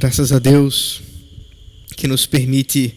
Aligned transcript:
Graças 0.00 0.32
a 0.32 0.38
Deus 0.38 1.02
que 1.94 2.08
nos 2.08 2.24
permite 2.24 2.96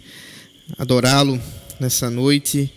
adorá-lo 0.78 1.38
nessa 1.78 2.10
noite 2.10 2.72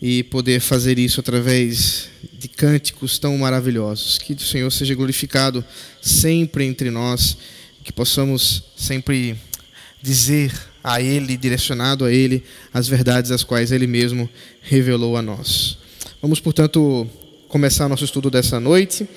e 0.00 0.24
poder 0.24 0.60
fazer 0.60 0.98
isso 0.98 1.20
através 1.20 2.10
de 2.34 2.48
cânticos 2.48 3.18
tão 3.18 3.38
maravilhosos. 3.38 4.18
Que 4.18 4.34
o 4.34 4.38
Senhor 4.38 4.70
seja 4.70 4.94
glorificado 4.94 5.64
sempre 6.02 6.66
entre 6.66 6.90
nós, 6.90 7.38
que 7.82 7.90
possamos 7.90 8.62
sempre 8.76 9.38
dizer 10.02 10.52
a 10.84 11.00
Ele, 11.00 11.34
direcionado 11.34 12.04
a 12.04 12.12
Ele, 12.12 12.44
as 12.74 12.86
verdades 12.86 13.30
as 13.30 13.42
quais 13.42 13.72
Ele 13.72 13.86
mesmo 13.86 14.28
revelou 14.60 15.16
a 15.16 15.22
nós. 15.22 15.78
Vamos, 16.20 16.40
portanto, 16.40 17.08
começar 17.48 17.88
nosso 17.88 18.04
estudo 18.04 18.30
dessa 18.30 18.60
noite. 18.60 19.08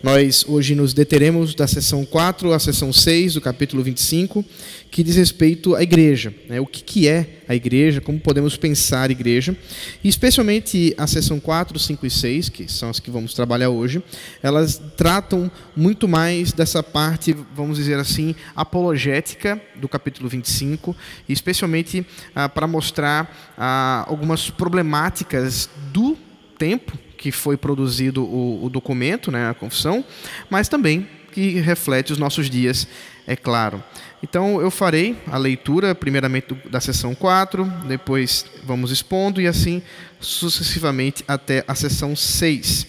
Nós 0.00 0.44
hoje 0.46 0.76
nos 0.76 0.94
deteremos 0.94 1.56
da 1.56 1.66
sessão 1.66 2.04
4 2.04 2.52
à 2.52 2.58
sessão 2.60 2.92
6 2.92 3.34
do 3.34 3.40
capítulo 3.40 3.82
25, 3.82 4.44
que 4.92 5.02
diz 5.02 5.16
respeito 5.16 5.74
à 5.74 5.82
igreja. 5.82 6.32
Né? 6.48 6.60
O 6.60 6.66
que, 6.66 7.08
é 7.08 7.40
a 7.48 7.54
igreja, 7.54 8.00
como 8.00 8.20
podemos 8.20 8.56
pensar 8.56 9.08
a 9.08 9.12
igreja. 9.12 9.56
E 10.04 10.08
especialmente 10.08 10.94
a 10.96 11.08
sessão 11.08 11.40
4, 11.40 11.76
5 11.76 12.06
e 12.06 12.10
6, 12.10 12.48
que 12.48 12.72
são 12.72 12.88
as 12.90 13.00
que 13.00 13.10
vamos 13.10 13.34
trabalhar 13.34 13.70
hoje, 13.70 14.00
elas 14.40 14.80
tratam 14.96 15.50
muito 15.74 16.06
mais 16.06 16.52
dessa 16.52 16.80
parte, 16.80 17.36
vamos 17.56 17.76
dizer 17.76 17.98
assim, 17.98 18.36
apologética 18.54 19.60
do 19.74 19.88
capítulo 19.88 20.28
25, 20.28 20.94
e 21.28 21.32
especialmente 21.32 22.06
ah, 22.36 22.48
para 22.48 22.68
mostrar 22.68 23.52
ah, 23.58 24.04
algumas 24.06 24.48
problemáticas 24.48 25.68
do 25.92 26.16
tempo 26.56 26.96
que 27.18 27.30
foi 27.30 27.56
produzido 27.56 28.24
o, 28.24 28.64
o 28.64 28.70
documento, 28.70 29.30
né, 29.30 29.50
a 29.50 29.54
confissão, 29.54 30.04
mas 30.48 30.68
também 30.68 31.06
que 31.32 31.60
reflete 31.60 32.12
os 32.12 32.18
nossos 32.18 32.48
dias, 32.48 32.88
é 33.26 33.36
claro. 33.36 33.84
Então 34.22 34.60
eu 34.60 34.70
farei 34.70 35.16
a 35.26 35.36
leitura, 35.36 35.94
primeiramente 35.94 36.54
da 36.70 36.80
sessão 36.80 37.14
4, 37.14 37.64
depois 37.86 38.46
vamos 38.64 38.90
expondo 38.90 39.40
e 39.40 39.46
assim 39.46 39.82
sucessivamente 40.18 41.22
até 41.28 41.64
a 41.68 41.74
sessão 41.74 42.16
6. 42.16 42.86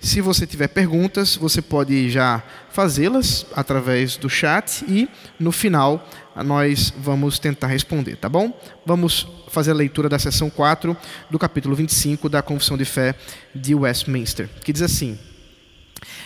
Se 0.00 0.20
você 0.20 0.46
tiver 0.46 0.68
perguntas, 0.68 1.34
você 1.34 1.62
pode 1.62 2.10
já 2.10 2.42
fazê-las 2.70 3.46
através 3.56 4.16
do 4.16 4.28
chat 4.28 4.84
e 4.86 5.08
no 5.40 5.50
final 5.50 6.06
nós 6.42 6.92
vamos 6.98 7.38
tentar 7.38 7.68
responder, 7.68 8.16
tá 8.16 8.28
bom? 8.28 8.58
Vamos 8.84 9.26
fazer 9.48 9.70
a 9.70 9.74
leitura 9.74 10.08
da 10.08 10.18
seção 10.18 10.50
4 10.50 10.96
do 11.30 11.38
capítulo 11.38 11.76
25 11.76 12.28
da 12.28 12.42
Confissão 12.42 12.76
de 12.76 12.84
Fé 12.84 13.14
de 13.54 13.74
Westminster, 13.74 14.48
que 14.64 14.72
diz 14.72 14.82
assim: 14.82 15.18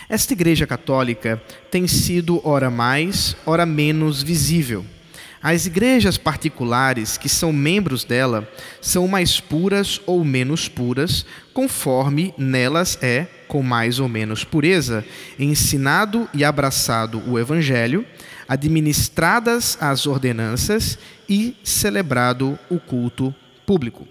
Esta 0.08 0.32
Igreja 0.32 0.66
Católica 0.66 1.42
tem 1.70 1.86
sido 1.86 2.40
ora 2.42 2.70
mais, 2.70 3.36
ora 3.44 3.66
menos 3.66 4.22
visível 4.22 4.84
as 5.42 5.66
igrejas 5.66 6.18
particulares 6.18 7.16
que 7.16 7.28
são 7.28 7.52
membros 7.52 8.04
dela 8.04 8.48
são 8.80 9.06
mais 9.06 9.38
puras 9.40 10.00
ou 10.04 10.24
menos 10.24 10.68
puras, 10.68 11.24
conforme 11.54 12.34
nelas 12.36 12.98
é, 13.00 13.26
com 13.46 13.62
mais 13.62 14.00
ou 14.00 14.08
menos 14.08 14.42
pureza, 14.42 15.04
ensinado 15.38 16.28
e 16.34 16.44
abraçado 16.44 17.22
o 17.26 17.38
Evangelho, 17.38 18.04
administradas 18.48 19.76
as 19.80 20.06
ordenanças 20.06 20.98
e 21.28 21.54
celebrado 21.62 22.58
o 22.70 22.80
culto 22.80 23.34
público. 23.66 24.08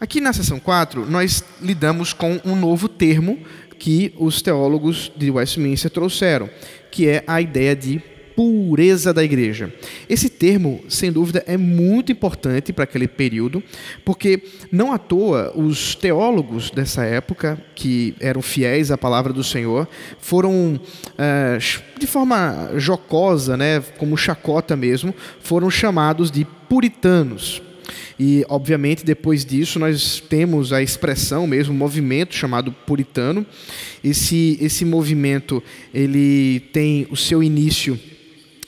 Aqui 0.00 0.20
na 0.20 0.32
seção 0.32 0.60
4, 0.60 1.04
nós 1.04 1.44
lidamos 1.60 2.12
com 2.12 2.40
um 2.44 2.54
novo 2.54 2.88
termo 2.88 3.38
que 3.78 4.14
os 4.16 4.40
teólogos 4.40 5.10
de 5.16 5.30
Westminster 5.30 5.90
trouxeram, 5.90 6.48
que 6.90 7.08
é 7.08 7.24
a 7.26 7.40
ideia 7.40 7.74
de 7.74 8.00
pureza 8.34 9.12
da 9.14 9.22
igreja. 9.22 9.72
Esse 10.08 10.28
termo, 10.28 10.82
sem 10.88 11.10
dúvida, 11.10 11.42
é 11.46 11.56
muito 11.56 12.10
importante 12.12 12.72
para 12.72 12.84
aquele 12.84 13.06
período, 13.06 13.62
porque 14.04 14.42
não 14.70 14.92
à 14.92 14.98
toa 14.98 15.52
os 15.56 15.94
teólogos 15.94 16.70
dessa 16.70 17.04
época, 17.04 17.60
que 17.74 18.14
eram 18.20 18.42
fiéis 18.42 18.90
à 18.90 18.98
palavra 18.98 19.32
do 19.32 19.44
Senhor, 19.44 19.88
foram, 20.18 20.80
é, 21.16 21.58
de 21.98 22.06
forma 22.06 22.72
jocosa, 22.76 23.56
né, 23.56 23.80
como 23.98 24.16
chacota 24.16 24.76
mesmo, 24.76 25.14
foram 25.40 25.70
chamados 25.70 26.30
de 26.30 26.44
puritanos. 26.68 27.62
E, 28.18 28.44
obviamente, 28.48 29.04
depois 29.04 29.44
disso, 29.44 29.78
nós 29.78 30.22
temos 30.28 30.72
a 30.72 30.80
expressão 30.80 31.46
mesmo, 31.46 31.74
um 31.74 31.76
movimento 31.76 32.34
chamado 32.34 32.70
puritano. 32.70 33.44
Esse, 34.02 34.56
esse 34.60 34.84
movimento 34.84 35.62
ele 35.92 36.60
tem 36.72 37.06
o 37.10 37.16
seu 37.16 37.42
início 37.42 37.98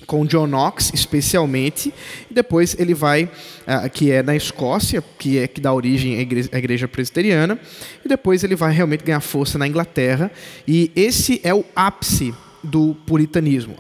com 0.07 0.25
John 0.25 0.47
Knox, 0.47 0.93
especialmente, 0.95 1.93
e 2.31 2.35
depois 2.35 2.77
ele 2.79 2.95
vai, 2.95 3.25
uh, 3.25 3.91
que 3.93 4.11
é 4.11 4.23
na 4.23 4.37
Escócia, 4.37 5.03
que 5.19 5.39
é 5.39 5.49
que 5.49 5.61
dá 5.61 5.73
origem 5.73 6.17
à 6.53 6.59
igreja, 6.59 6.87
presbiteriana, 6.87 7.59
e 8.05 8.09
depois 8.09 8.45
ele 8.45 8.55
vai 8.55 8.73
realmente 8.73 9.05
ganhar 9.05 9.21
força 9.21 9.59
na 9.59 9.67
Inglaterra, 9.67 10.31
e 10.67 10.91
esse 10.95 11.41
é 11.43 11.53
o 11.53 11.65
ápice 11.75 12.33
do 12.63 12.95
puritanismo. 13.07 13.75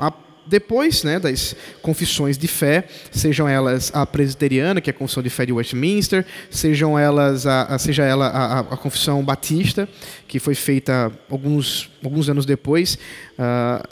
Depois 0.47 1.03
né, 1.03 1.19
das 1.19 1.55
confissões 1.83 2.39
de 2.39 2.47
fé, 2.47 2.87
sejam 3.11 3.49
elas 3.49 3.91
a 3.95 4.07
presbiteriana, 4.07 4.81
que 4.81 4.91
é 4.91 4.93
a 4.93 4.95
confissão 4.95 5.23
de 5.23 5.31
fé 5.31 5.45
de 5.45 5.53
Westminster, 5.53 6.25
sejam 6.51 6.99
elas 6.99 7.47
a, 7.47 7.63
a 7.65 7.79
seja 7.79 8.05
ela 8.05 8.29
a, 8.29 8.61
a, 8.61 8.77
confissão 8.77 9.25
batista, 9.25 9.89
que 10.29 10.39
foi 10.39 10.55
feita 10.55 11.13
alguns, 11.31 11.91
alguns 12.05 12.29
anos 12.29 12.47
depois, 12.47 12.99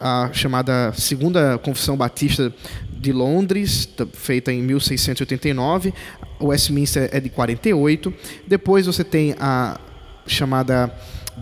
a 0.00 0.30
chamada 0.32 0.92
segunda 0.92 1.58
confissão 1.58 1.96
batista 1.96 2.52
de 2.92 3.12
Londres, 3.12 3.88
feita 4.12 4.52
em 4.52 4.62
1689, 4.62 5.92
Westminster 6.40 7.08
é 7.12 7.20
de 7.20 7.28
48. 7.28 8.12
Depois 8.46 8.86
você 8.86 9.04
tem 9.04 9.34
a 9.38 9.78
chamada 10.26 10.92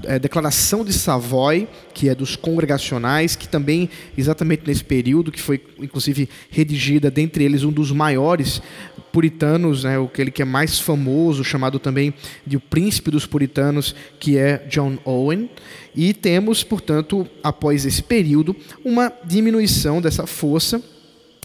é, 0.05 0.19
Declaração 0.19 0.85
de 0.85 0.93
Savoy, 0.93 1.69
que 1.95 2.09
é 2.09 2.15
dos 2.15 2.37
congregacionais, 2.37 3.37
que 3.37 3.49
também, 3.49 3.89
exatamente 4.17 4.63
nesse 4.67 4.85
período, 4.85 5.31
que 5.31 5.41
foi 5.41 5.63
inclusive 5.79 6.29
redigida, 6.51 7.11
dentre 7.11 7.45
eles, 7.45 7.63
um 7.63 7.73
dos 7.73 7.93
maiores 7.93 8.63
puritanos, 9.13 9.85
né, 9.85 10.03
aquele 10.03 10.31
que 10.31 10.43
é 10.43 10.45
mais 10.45 10.79
famoso, 10.79 11.45
chamado 11.45 11.79
também 11.79 12.15
de 12.47 12.57
o 12.57 12.61
príncipe 12.61 13.11
dos 13.11 13.27
puritanos, 13.27 13.95
que 14.19 14.39
é 14.39 14.59
John 14.69 14.99
Owen. 15.05 15.51
E 15.95 16.15
temos, 16.15 16.65
portanto, 16.65 17.27
após 17.43 17.85
esse 17.85 18.03
período, 18.03 18.57
uma 18.85 19.13
diminuição 19.25 20.01
dessa 20.01 20.27
força 20.27 20.83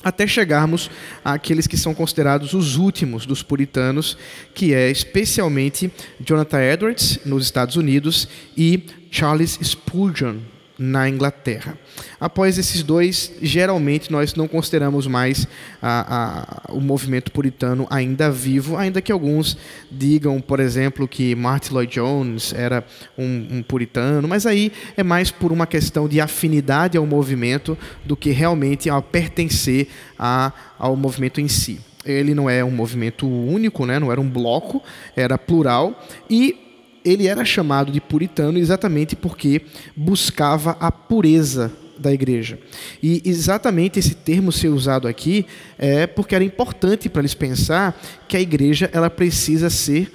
até 0.03 0.27
chegarmos 0.27 0.89
àqueles 1.23 1.67
que 1.67 1.77
são 1.77 1.93
considerados 1.93 2.53
os 2.53 2.75
últimos 2.75 3.25
dos 3.25 3.41
puritanos, 3.41 4.17
que 4.53 4.73
é 4.73 4.89
especialmente 4.89 5.91
Jonathan 6.19 6.61
Edwards, 6.61 7.19
nos 7.25 7.43
Estados 7.43 7.75
Unidos, 7.75 8.27
e 8.55 8.83
Charles 9.11 9.59
Spurgeon, 9.61 10.37
na 10.77 11.09
Inglaterra. 11.09 11.77
Após 12.19 12.57
esses 12.57 12.83
dois, 12.83 13.31
geralmente 13.41 14.11
nós 14.11 14.35
não 14.35 14.47
consideramos 14.47 15.07
mais 15.07 15.47
a, 15.81 16.67
a, 16.69 16.73
o 16.73 16.79
movimento 16.79 17.31
puritano 17.31 17.87
ainda 17.89 18.29
vivo, 18.29 18.77
ainda 18.77 19.01
que 19.01 19.11
alguns 19.11 19.57
digam, 19.91 20.39
por 20.39 20.59
exemplo, 20.59 21.07
que 21.07 21.35
Martin 21.35 21.73
Lloyd 21.73 21.93
Jones 21.93 22.53
era 22.53 22.85
um, 23.17 23.47
um 23.51 23.63
puritano, 23.63 24.27
mas 24.27 24.45
aí 24.45 24.71
é 24.95 25.03
mais 25.03 25.31
por 25.31 25.51
uma 25.51 25.65
questão 25.65 26.07
de 26.07 26.21
afinidade 26.21 26.97
ao 26.97 27.05
movimento 27.05 27.77
do 28.05 28.15
que 28.15 28.29
realmente 28.29 28.89
a 28.89 29.01
pertencer 29.01 29.87
a, 30.17 30.51
ao 30.77 30.95
movimento 30.95 31.41
em 31.41 31.47
si 31.47 31.79
ele 32.05 32.33
não 32.33 32.49
é 32.49 32.63
um 32.63 32.71
movimento 32.71 33.27
único, 33.27 33.85
né? 33.85 33.99
não 33.99 34.09
era 34.09 34.21
um 34.21 34.29
bloco, 34.29 34.81
era 35.13 35.37
plural, 35.37 36.07
e 36.29 36.66
ele 37.07 37.27
era 37.27 37.45
chamado 37.45 37.91
de 37.91 38.01
puritano 38.01 38.57
exatamente 38.57 39.15
porque 39.15 39.61
buscava 39.95 40.77
a 40.79 40.91
pureza 40.91 41.71
da 41.97 42.13
igreja. 42.13 42.59
E 43.01 43.21
exatamente 43.25 43.99
esse 43.99 44.13
termo 44.13 44.51
ser 44.51 44.69
usado 44.69 45.07
aqui 45.07 45.45
é 45.77 46.05
porque 46.05 46.35
era 46.35 46.43
importante 46.43 47.09
para 47.09 47.21
eles 47.21 47.33
pensar 47.33 47.99
que 48.27 48.37
a 48.37 48.41
igreja 48.41 48.89
ela 48.93 49.09
precisa 49.09 49.69
ser 49.69 50.11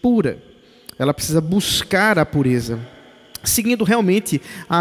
pura. 0.00 0.38
Ela 0.98 1.12
precisa 1.12 1.40
buscar 1.40 2.18
a 2.18 2.26
pureza 2.26 2.93
seguindo 3.44 3.84
realmente 3.84 4.40
a, 4.68 4.78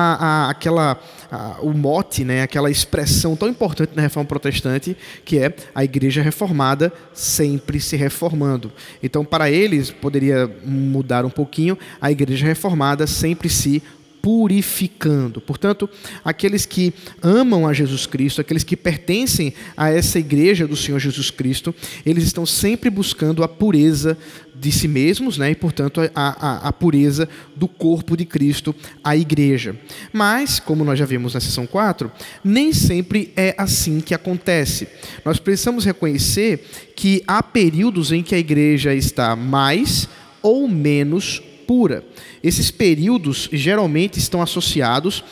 a, 0.47 0.49
aquela, 0.49 0.99
a, 1.31 1.57
o 1.61 1.73
mote, 1.73 2.23
né, 2.23 2.41
aquela 2.41 2.71
expressão 2.71 3.35
tão 3.35 3.47
importante 3.47 3.91
na 3.95 4.01
reforma 4.01 4.27
protestante, 4.27 4.97
que 5.23 5.39
é 5.39 5.53
a 5.73 5.83
igreja 5.83 6.21
reformada 6.21 6.91
sempre 7.13 7.79
se 7.79 7.95
reformando. 7.95 8.71
Então, 9.01 9.23
para 9.23 9.51
eles, 9.51 9.91
poderia 9.91 10.49
mudar 10.65 11.25
um 11.25 11.29
pouquinho, 11.29 11.77
a 12.01 12.11
igreja 12.11 12.45
reformada 12.45 13.05
sempre 13.07 13.49
se 13.49 13.81
purificando. 14.23 15.41
Portanto, 15.41 15.89
aqueles 16.23 16.65
que 16.65 16.93
amam 17.21 17.67
a 17.67 17.73
Jesus 17.73 18.05
Cristo, 18.05 18.39
aqueles 18.39 18.63
que 18.63 18.77
pertencem 18.77 19.53
a 19.75 19.89
essa 19.89 20.17
igreja 20.17 20.65
do 20.65 20.77
Senhor 20.77 20.97
Jesus 20.97 21.29
Cristo, 21.29 21.75
eles 22.05 22.23
estão 22.23 22.45
sempre 22.45 22.89
buscando 22.89 23.43
a 23.43 23.49
pureza 23.49 24.17
de 24.55 24.71
si 24.71 24.87
mesmos, 24.87 25.37
né? 25.37 25.51
e, 25.51 25.55
portanto, 25.55 25.99
a, 25.99 26.09
a, 26.15 26.69
a, 26.69 26.71
pureza 26.71 27.27
do 27.53 27.67
corpo 27.67 28.15
de 28.15 28.23
Cristo, 28.23 28.73
a 29.03 29.17
igreja. 29.17 29.77
Mas, 30.13 30.57
como 30.57 30.85
nós 30.85 30.97
já 30.97 31.05
vimos 31.05 31.33
na 31.33 31.41
sessão 31.41 31.67
4, 31.67 32.09
nem 32.41 32.71
sempre 32.71 33.33
é 33.35 33.53
assim 33.57 33.99
que 33.99 34.13
acontece. 34.13 34.87
Nós 35.25 35.37
precisamos 35.37 35.83
reconhecer 35.83 36.65
que 36.95 37.21
há 37.27 37.43
períodos 37.43 38.13
em 38.13 38.23
que 38.23 38.35
a 38.35 38.39
igreja 38.39 38.95
está 38.95 39.35
mais 39.35 40.07
ou 40.41 40.65
menos 40.69 41.41
pura. 41.65 42.03
Esses 42.43 42.71
períodos 42.71 43.49
geralmente 43.51 44.19
estão 44.19 44.41
associados 44.41 45.23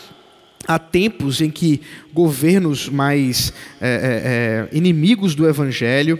a 0.67 0.77
tempos 0.77 1.41
em 1.41 1.49
que 1.49 1.81
governos 2.13 2.87
mais 2.87 3.53
é, 3.79 4.67
é, 4.71 4.77
inimigos 4.77 5.35
do 5.35 5.47
Evangelho, 5.47 6.19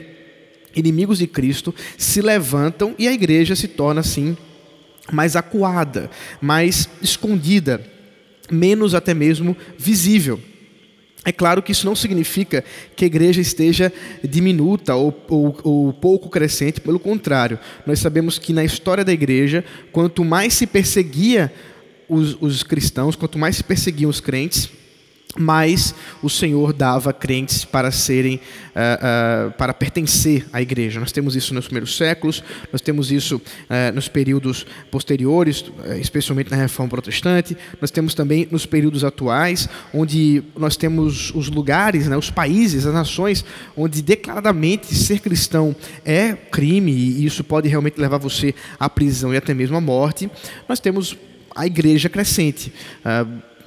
inimigos 0.75 1.19
de 1.19 1.28
Cristo, 1.28 1.74
se 1.98 2.22
levantam 2.22 2.96
e 2.98 3.08
a 3.08 3.13
igreja 3.13 3.56
se 3.56 3.68
torna 3.68 4.02
assim 4.02 4.36
mais 5.12 5.36
acuada, 5.36 6.10
mais 6.40 6.90
escondida, 7.02 7.84
menos 8.50 8.96
até 8.96 9.13
mesmo 9.13 9.56
visível. 9.78 10.40
É 11.23 11.31
claro 11.31 11.62
que 11.62 11.71
isso 11.71 11.85
não 11.85 11.95
significa 11.95 12.63
que 12.95 13.06
a 13.06 13.07
igreja 13.07 13.39
esteja 13.39 13.94
diminuta 14.23 14.95
ou, 14.95 15.15
ou, 15.29 15.57
ou, 15.63 15.94
pouco 15.94 16.29
crescente, 16.29 16.81
pelo 16.81 17.00
contrário. 17.00 17.59
Nós 17.85 18.00
sabemos 18.00 18.39
que 18.39 18.51
na 18.51 18.63
história 18.63 19.06
da 19.06 19.13
igreja, 19.13 19.63
quanto 19.91 20.25
mais 20.25 20.53
se 20.56 20.65
perseguia 20.65 21.53
os, 22.09 22.35
os 22.41 22.63
cristãos, 22.63 23.15
quanto 23.15 23.38
mais 23.38 23.57
se 23.57 23.63
perseguiam 23.63 24.09
os 24.09 24.19
crentes, 24.19 24.69
mas 25.38 25.95
o 26.22 26.30
Senhor 26.30 26.74
dava 26.74 27.13
crentes 27.13 27.63
para 27.63 27.92
serem, 27.92 28.36
uh, 28.36 29.50
uh, 29.50 29.51
para 29.51 29.74
pertencer 29.74 30.45
à 30.51 30.62
igreja. 30.62 31.00
Nós 31.00 31.12
temos 31.12 31.36
isso 31.36 31.54
nos 31.54 31.66
primeiros 31.66 31.95
séculos, 31.95 32.44
nós 32.72 32.81
temos 32.81 33.12
isso 33.12 33.38
uh, 33.38 33.94
nos 33.94 34.07
períodos 34.07 34.66
posteriores, 34.89 35.66
especialmente 36.00 36.51
na 36.51 36.57
Reforma 36.57 36.89
Protestante. 36.89 37.57
Nós 37.80 37.92
temos 37.92 38.13
também 38.13 38.48
nos 38.51 38.66
períodos 38.66 39.04
atuais, 39.04 39.69
onde 39.94 40.44
nós 40.57 40.75
temos 40.75 41.34
os 41.34 41.50
lugares, 41.50 42.07
né, 42.07 42.18
os 42.18 42.30
países, 42.30 42.86
as 42.86 42.94
nações, 42.94 43.45
onde 43.75 44.01
declaradamente 44.01 44.94
ser 44.94 45.19
cristão 45.19 45.75
é 46.06 46.34
crime 46.34 46.92
e 46.92 47.25
isso 47.25 47.44
pode 47.44 47.68
realmente 47.68 48.00
levar 48.00 48.18
você 48.18 48.54
à 48.80 48.89
prisão 48.89 49.34
e 49.34 49.38
até 49.38 49.54
mesmo 49.54 49.77
à 49.77 49.81
morte. 49.81 50.30
Nós 50.68 50.80
temos 50.80 51.18
a 51.56 51.66
igreja 51.66 52.10
crescente 52.10 52.72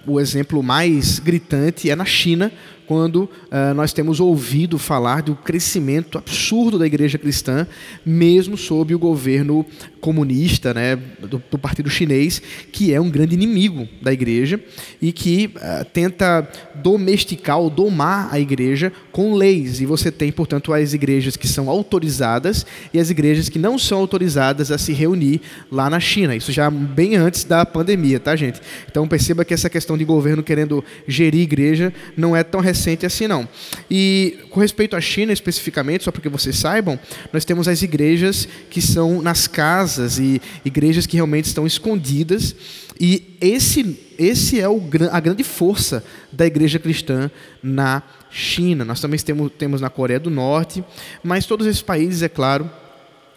o 0.07 0.21
exemplo 0.21 0.63
mais 0.63 1.19
gritante 1.19 1.91
é 1.91 1.97
na 1.97 2.05
China, 2.05 2.53
quando 2.87 3.25
uh, 3.25 3.75
nós 3.75 3.93
temos 3.93 4.21
ouvido 4.21 4.79
falar 4.79 5.23
do 5.23 5.35
crescimento 5.35 6.19
absurdo 6.19 6.79
da 6.79 6.87
igreja 6.87 7.19
cristã, 7.19 7.67
mesmo 8.05 8.57
sob 8.57 8.95
o 8.95 8.99
governo 8.99 9.65
comunista 10.01 10.75
né, 10.75 10.97
do, 11.21 11.43
do 11.51 11.59
Partido 11.59 11.89
Chinês, 11.89 12.43
que 12.71 12.93
é 12.93 13.01
um 13.01 13.09
grande 13.09 13.35
inimigo 13.35 13.89
da 14.03 14.13
igreja 14.13 14.61
e 15.01 15.13
que 15.13 15.51
uh, 15.57 15.85
tenta 15.93 16.47
domesticar 16.75 17.59
ou 17.59 17.71
domar 17.71 18.29
a 18.31 18.39
igreja 18.39 18.93
com 19.11 19.35
leis. 19.35 19.81
E 19.81 19.87
você 19.87 20.13
tem, 20.13 20.31
portanto, 20.31 20.75
as 20.75 20.93
igrejas 20.93 21.37
que 21.37 21.49
são 21.49 21.71
autorizadas 21.71 22.67
e 22.93 23.01
as 23.01 23.09
igrejas 23.09 23.49
que 23.49 23.59
não 23.59 23.79
são 23.79 23.99
autorizadas 23.99 24.71
a 24.71 24.77
se 24.77 24.93
reunir 24.93 25.41
lá 25.73 25.89
na 25.89 26.01
China. 26.01 26.37
Isso 26.37 26.53
já 26.53 26.71
bem 26.71 27.17
antes 27.17 27.45
da 27.45 27.65
pandemia, 27.65 28.21
tá, 28.21 28.37
gente? 28.37 28.61
Então 28.91 29.09
perceba 29.09 29.45
que 29.45 29.55
essa 29.55 29.71
questão 29.71 29.97
de 29.97 30.05
governo 30.05 30.43
querendo 30.43 30.85
gerir 31.09 31.41
igreja 31.41 31.93
não 32.17 32.37
é 32.37 32.43
tão 32.43 32.61
recente 32.61 32.74
assim, 33.07 33.27
não. 33.27 33.49
E 33.91 34.39
com 34.51 34.61
respeito 34.61 34.97
à 34.97 35.01
China 35.01 35.33
especificamente, 35.33 36.05
só 36.05 36.11
para 36.11 36.21
que 36.21 36.29
vocês 36.29 36.57
saibam, 36.57 36.99
nós 37.33 37.45
temos 37.45 37.69
as 37.69 37.83
igrejas 37.83 38.49
que 38.71 38.81
são 38.81 39.23
nas 39.23 39.47
casas 39.47 40.19
e 40.19 40.41
igrejas 40.65 41.07
que 41.07 41.17
realmente 41.17 41.47
estão 41.47 41.67
escondidas. 41.67 42.55
E 43.01 43.37
esse, 43.41 43.99
esse 44.19 44.61
é 44.61 44.69
o, 44.69 44.81
a 45.11 45.21
grande 45.21 45.43
força 45.43 46.05
da 46.33 46.47
igreja 46.47 46.79
cristã 46.79 47.31
na 47.63 48.03
China. 48.31 48.85
Nós 48.85 49.01
também 49.01 49.19
temos, 49.19 49.53
temos 49.59 49.81
na 49.81 49.91
Coreia 49.91 50.21
do 50.21 50.31
Norte, 50.31 50.85
mas 51.23 51.47
todos 51.47 51.67
esses 51.67 51.83
países, 51.83 52.23
é 52.23 52.29
claro, 52.29 52.71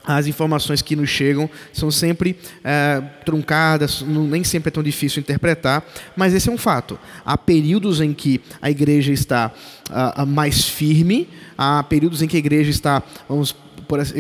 as 0.08 0.26
informações 0.26 0.82
que 0.82 0.96
nos 0.96 1.10
chegam 1.10 1.50
são 1.74 1.92
sempre 1.92 2.38
é, 2.64 3.02
truncadas, 3.26 4.02
nem 4.02 4.44
sempre 4.44 4.70
é 4.70 4.72
tão 4.72 4.82
difícil 4.82 5.20
interpretar, 5.20 5.86
mas 6.16 6.34
esse 6.34 6.50
é 6.50 6.52
um 6.52 6.58
fato. 6.58 6.98
Há 7.26 7.38
períodos 7.38 8.00
em 8.00 8.14
que 8.14 8.40
a 8.62 8.72
igreja 8.72 9.12
está 9.12 9.52
uh, 9.90 10.26
mais 10.26 10.68
firme, 10.68 11.28
há 11.58 11.84
períodos 11.84 12.22
em 12.22 12.28
que 12.28 12.38
a 12.38 12.40
igreja 12.40 12.70
está, 12.70 13.04
vamos 13.28 13.54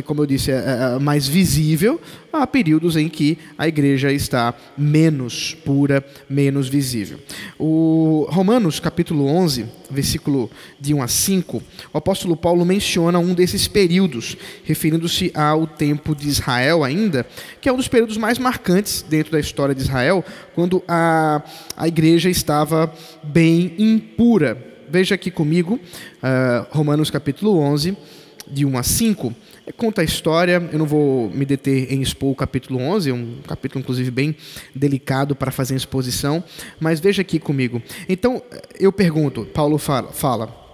como 0.05 0.21
eu 0.21 0.25
disse, 0.25 0.51
é, 0.51 0.55
é, 0.55 0.95
é 0.95 0.99
mais 0.99 1.27
visível, 1.27 1.99
há 2.31 2.45
períodos 2.47 2.95
em 2.95 3.09
que 3.09 3.37
a 3.57 3.67
igreja 3.67 4.11
está 4.11 4.53
menos 4.77 5.55
pura, 5.65 6.05
menos 6.29 6.67
visível. 6.69 7.19
O 7.59 8.27
Romanos 8.29 8.79
capítulo 8.79 9.25
11, 9.25 9.65
versículo 9.89 10.49
de 10.79 10.93
1 10.93 11.01
a 11.01 11.07
5, 11.07 11.63
o 11.93 11.97
apóstolo 11.97 12.35
Paulo 12.35 12.65
menciona 12.65 13.19
um 13.19 13.33
desses 13.33 13.67
períodos, 13.67 14.37
referindo-se 14.63 15.31
ao 15.33 15.67
tempo 15.67 16.15
de 16.15 16.27
Israel 16.27 16.83
ainda, 16.83 17.25
que 17.59 17.69
é 17.69 17.73
um 17.73 17.77
dos 17.77 17.87
períodos 17.87 18.17
mais 18.17 18.37
marcantes 18.37 19.05
dentro 19.07 19.31
da 19.31 19.39
história 19.39 19.75
de 19.75 19.81
Israel, 19.81 20.23
quando 20.55 20.83
a, 20.87 21.41
a 21.75 21.87
igreja 21.87 22.29
estava 22.29 22.93
bem 23.23 23.73
impura. 23.77 24.75
Veja 24.89 25.15
aqui 25.15 25.29
comigo, 25.29 25.75
uh, 25.75 26.65
Romanos 26.71 27.11
capítulo 27.11 27.57
11, 27.59 27.97
de 28.49 28.65
1 28.65 28.77
a 28.77 28.83
5, 28.83 29.35
conta 29.75 30.01
a 30.01 30.03
história. 30.03 30.61
Eu 30.71 30.79
não 30.79 30.85
vou 30.85 31.29
me 31.29 31.45
deter 31.45 31.91
em 31.91 32.01
expor 32.01 32.31
o 32.31 32.35
capítulo 32.35 32.79
11, 32.79 33.09
é 33.09 33.13
um 33.13 33.37
capítulo, 33.47 33.81
inclusive, 33.81 34.09
bem 34.11 34.35
delicado 34.73 35.35
para 35.35 35.51
fazer 35.51 35.75
exposição, 35.75 36.43
mas 36.79 36.99
veja 36.99 37.21
aqui 37.21 37.39
comigo. 37.39 37.81
Então, 38.07 38.41
eu 38.79 38.91
pergunto: 38.91 39.45
Paulo 39.45 39.77
fala, 39.77 40.11
fala 40.11 40.67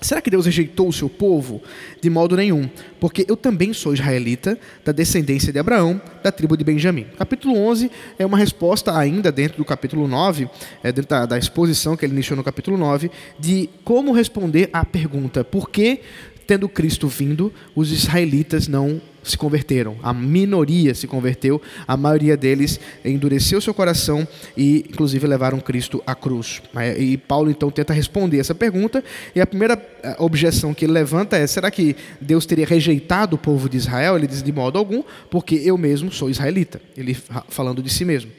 Será 0.00 0.20
que 0.20 0.30
Deus 0.30 0.46
rejeitou 0.46 0.88
o 0.88 0.92
seu 0.92 1.08
povo? 1.08 1.60
De 2.00 2.08
modo 2.08 2.36
nenhum, 2.36 2.70
porque 3.00 3.26
eu 3.28 3.36
também 3.36 3.72
sou 3.72 3.92
israelita, 3.92 4.56
da 4.84 4.92
descendência 4.92 5.52
de 5.52 5.58
Abraão, 5.58 6.00
da 6.22 6.30
tribo 6.30 6.56
de 6.56 6.62
Benjamim. 6.62 7.06
Capítulo 7.18 7.56
11 7.56 7.90
é 8.16 8.24
uma 8.24 8.38
resposta, 8.38 8.96
ainda 8.96 9.32
dentro 9.32 9.58
do 9.58 9.64
capítulo 9.64 10.06
9, 10.06 10.48
é 10.84 10.92
dentro 10.92 11.08
da, 11.08 11.26
da 11.26 11.38
exposição 11.38 11.96
que 11.96 12.06
ele 12.06 12.12
iniciou 12.12 12.36
no 12.36 12.44
capítulo 12.44 12.76
9, 12.76 13.10
de 13.40 13.68
como 13.82 14.12
responder 14.12 14.70
à 14.72 14.84
pergunta: 14.84 15.42
por 15.42 15.68
que 15.68 16.00
tendo 16.48 16.66
Cristo 16.66 17.06
vindo, 17.08 17.52
os 17.76 17.92
israelitas 17.92 18.66
não 18.66 19.02
se 19.22 19.36
converteram. 19.36 19.96
A 20.02 20.14
minoria 20.14 20.94
se 20.94 21.06
converteu, 21.06 21.60
a 21.86 21.94
maioria 21.94 22.38
deles 22.38 22.80
endureceu 23.04 23.60
seu 23.60 23.74
coração 23.74 24.26
e, 24.56 24.86
inclusive, 24.88 25.26
levaram 25.26 25.60
Cristo 25.60 26.02
à 26.06 26.14
cruz. 26.14 26.62
E 26.96 27.18
Paulo 27.18 27.50
então 27.50 27.70
tenta 27.70 27.92
responder 27.92 28.38
essa 28.38 28.54
pergunta. 28.54 29.04
E 29.36 29.42
a 29.42 29.46
primeira 29.46 29.74
eh, 30.02 30.16
objeção 30.18 30.72
que 30.72 30.86
ele 30.86 30.92
levanta 30.92 31.36
é: 31.36 31.46
será 31.46 31.70
que 31.70 31.94
Deus 32.18 32.46
teria 32.46 32.66
rejeitado 32.66 33.36
o 33.36 33.38
povo 33.38 33.68
de 33.68 33.76
Israel? 33.76 34.16
Ele 34.16 34.26
diz: 34.26 34.42
de 34.42 34.50
modo 34.50 34.78
algum, 34.78 35.02
porque 35.30 35.56
eu 35.56 35.76
mesmo 35.76 36.10
sou 36.10 36.30
israelita. 36.30 36.80
Ele 36.96 37.14
falando 37.50 37.82
de 37.82 37.90
si 37.90 38.06
mesmo. 38.06 38.30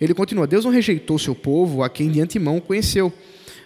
Ele 0.00 0.14
continua: 0.14 0.46
Deus 0.46 0.64
não 0.64 0.72
rejeitou 0.72 1.18
seu 1.18 1.34
povo 1.34 1.82
a 1.82 1.90
quem 1.90 2.10
de 2.10 2.22
antemão 2.22 2.58
conheceu 2.58 3.12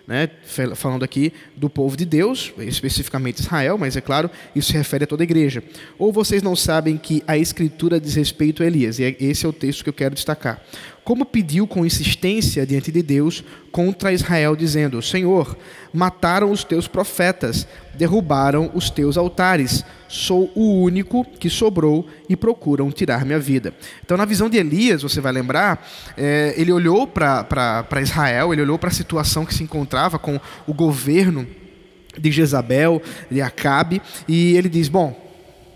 né, 0.06 0.28
falando 0.74 1.02
aqui 1.02 1.32
do 1.56 1.70
povo 1.70 1.96
de 1.96 2.04
Deus, 2.04 2.52
especificamente 2.58 3.40
Israel, 3.40 3.78
mas 3.78 3.96
é 3.96 4.00
claro, 4.00 4.30
isso 4.54 4.72
se 4.72 4.76
refere 4.76 5.04
a 5.04 5.06
toda 5.06 5.22
a 5.22 5.24
igreja. 5.24 5.62
Ou 5.98 6.12
vocês 6.12 6.42
não 6.42 6.54
sabem 6.54 6.96
que 6.98 7.22
a 7.26 7.38
Escritura 7.38 7.98
diz 7.98 8.14
respeito 8.14 8.62
a 8.62 8.66
Elias, 8.66 8.98
e 8.98 9.04
é, 9.04 9.16
esse 9.18 9.46
é 9.46 9.48
o 9.48 9.52
texto 9.52 9.82
que 9.82 9.88
eu 9.88 9.94
quero 9.94 10.14
destacar 10.14 10.62
como 11.04 11.26
pediu 11.26 11.66
com 11.66 11.84
insistência 11.84 12.66
diante 12.66 12.90
de 12.90 13.02
Deus 13.02 13.44
contra 13.70 14.12
Israel, 14.12 14.56
dizendo: 14.56 15.02
Senhor, 15.02 15.56
mataram 15.92 16.50
os 16.50 16.64
teus 16.64 16.88
profetas, 16.88 17.68
derrubaram 17.94 18.70
os 18.74 18.88
teus 18.88 19.18
altares, 19.18 19.84
sou 20.08 20.50
o 20.54 20.80
único 20.82 21.24
que 21.24 21.50
sobrou 21.50 22.06
e 22.28 22.34
procuram 22.34 22.90
tirar 22.90 23.24
minha 23.24 23.38
vida. 23.38 23.74
Então, 24.02 24.16
na 24.16 24.24
visão 24.24 24.48
de 24.48 24.56
Elias, 24.56 25.02
você 25.02 25.20
vai 25.20 25.32
lembrar, 25.32 25.86
é, 26.16 26.54
ele 26.56 26.72
olhou 26.72 27.06
para 27.06 28.00
Israel, 28.00 28.52
ele 28.52 28.62
olhou 28.62 28.78
para 28.78 28.88
a 28.88 28.92
situação 28.92 29.44
que 29.44 29.54
se 29.54 29.62
encontrava 29.62 30.18
com 30.18 30.40
o 30.66 30.72
governo 30.72 31.46
de 32.18 32.30
Jezabel, 32.30 33.02
de 33.30 33.42
Acabe, 33.42 34.00
e 34.26 34.56
ele 34.56 34.68
diz: 34.68 34.88
Bom, 34.88 35.23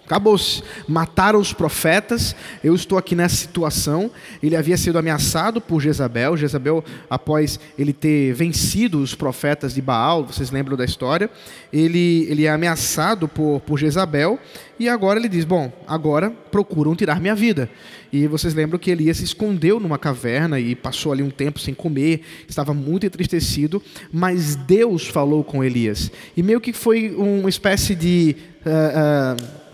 Acabou-se. 0.09 0.63
Mataram 0.89 1.39
os 1.39 1.53
profetas. 1.53 2.35
Eu 2.65 2.75
estou 2.75 2.97
aqui 2.97 3.15
nessa 3.15 3.37
situação. 3.37 4.11
Ele 4.43 4.57
havia 4.57 4.79
sido 4.79 4.99
ameaçado 4.99 5.61
por 5.61 5.83
Jezabel. 5.83 6.35
Jezabel, 6.35 6.83
após 7.11 7.61
ele 7.79 7.93
ter 7.93 8.33
vencido 8.33 9.03
os 9.03 9.15
profetas 9.15 9.75
de 9.75 9.83
Baal, 9.83 10.25
vocês 10.25 10.51
lembram 10.51 10.79
da 10.79 10.85
história? 10.87 11.29
Ele, 11.71 12.27
ele 12.31 12.47
é 12.47 12.51
ameaçado 12.51 13.29
por, 13.29 13.61
por 13.61 13.79
Jezabel. 13.79 14.41
E 14.79 14.89
agora 14.89 15.19
ele 15.19 15.29
diz: 15.29 15.45
Bom, 15.45 15.71
agora 15.87 16.31
procuram 16.31 16.97
tirar 16.97 17.21
minha 17.21 17.35
vida. 17.35 17.69
E 18.11 18.27
vocês 18.27 18.55
lembram 18.55 18.79
que 18.79 18.91
Elias 18.91 19.19
se 19.19 19.25
escondeu 19.25 19.79
numa 19.79 19.99
caverna 19.99 20.59
e 20.59 20.75
passou 20.75 21.13
ali 21.13 21.23
um 21.23 21.29
tempo 21.29 21.61
sem 21.61 21.75
comer, 21.75 22.23
estava 22.49 22.73
muito 22.73 23.05
entristecido, 23.05 23.83
mas 24.11 24.57
Deus 24.57 25.07
falou 25.07 25.45
com 25.45 25.63
Elias. 25.63 26.11
E 26.35 26.43
meio 26.43 26.63
que 26.63 26.73
foi 26.73 27.15
uma 27.15 27.51
espécie 27.51 27.95
de. 27.95 28.35
Uh, 28.65 29.37
uh, 29.37 29.68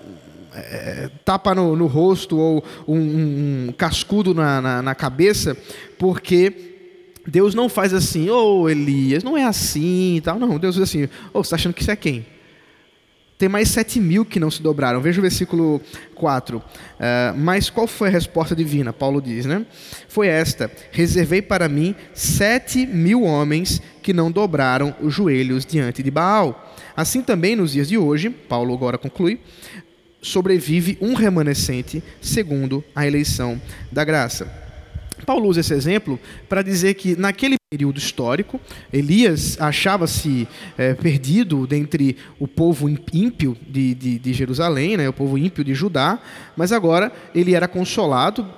é, 0.54 1.10
tapa 1.24 1.54
no, 1.54 1.74
no, 1.74 1.86
rosto 1.86 2.38
ou 2.38 2.64
um, 2.86 3.68
um 3.68 3.74
cascudo 3.76 4.34
na, 4.34 4.60
na, 4.60 4.82
na, 4.82 4.94
cabeça, 4.94 5.56
porque 5.98 6.74
Deus 7.26 7.54
não 7.54 7.68
faz 7.68 7.92
assim, 7.92 8.30
ô 8.30 8.62
oh, 8.62 8.68
Elias, 8.68 9.24
não 9.24 9.36
é 9.36 9.44
assim 9.44 10.16
e 10.16 10.20
tal. 10.20 10.38
Não, 10.38 10.58
Deus 10.58 10.74
diz 10.74 10.84
assim, 10.84 11.04
ô, 11.04 11.08
oh, 11.34 11.42
você 11.42 11.46
está 11.48 11.56
achando 11.56 11.74
que 11.74 11.82
isso 11.82 11.90
é 11.90 11.96
quem? 11.96 12.26
Tem 13.36 13.48
mais 13.48 13.68
sete 13.68 13.98
mil 13.98 14.24
que 14.24 14.38
não 14.38 14.50
se 14.50 14.62
dobraram. 14.62 15.00
Veja 15.00 15.18
o 15.18 15.22
versículo 15.22 15.80
4. 16.14 16.58
Uh, 16.58 16.62
é, 17.00 17.34
mas 17.36 17.68
qual 17.68 17.86
foi 17.86 18.08
a 18.08 18.10
resposta 18.10 18.54
divina? 18.54 18.92
Paulo 18.92 19.20
diz, 19.20 19.44
né? 19.44 19.66
Foi 20.08 20.28
esta: 20.28 20.70
Reservei 20.92 21.42
para 21.42 21.68
mim 21.68 21.96
sete 22.14 22.86
mil 22.86 23.24
homens 23.24 23.82
que 24.02 24.12
não 24.12 24.30
dobraram 24.30 24.94
os 25.00 25.12
joelhos 25.12 25.66
diante 25.66 26.00
de 26.02 26.12
Baal. 26.12 26.72
Assim 26.96 27.22
também 27.22 27.56
nos 27.56 27.72
dias 27.72 27.88
de 27.88 27.98
hoje, 27.98 28.30
Paulo 28.30 28.72
agora 28.72 28.96
conclui, 28.96 29.40
sobrevive 30.24 30.96
um 31.00 31.14
remanescente 31.14 32.02
segundo 32.20 32.82
a 32.96 33.06
eleição 33.06 33.60
da 33.92 34.02
graça. 34.04 34.50
Paulo 35.24 35.48
usa 35.48 35.60
esse 35.60 35.72
exemplo 35.72 36.18
para 36.48 36.62
dizer 36.62 36.94
que 36.94 37.14
naquele 37.16 37.56
período 37.70 37.98
histórico, 37.98 38.60
Elias 38.92 39.60
achava-se 39.60 40.48
é, 40.76 40.94
perdido 40.94 41.66
dentre 41.66 42.16
o 42.38 42.48
povo 42.48 42.88
ímpio 43.12 43.56
de, 43.68 43.94
de, 43.94 44.18
de 44.18 44.32
Jerusalém, 44.32 44.96
né, 44.96 45.08
o 45.08 45.12
povo 45.12 45.38
ímpio 45.38 45.64
de 45.64 45.74
Judá, 45.74 46.18
mas 46.56 46.72
agora 46.72 47.12
ele 47.34 47.54
era 47.54 47.68
consolado 47.68 48.48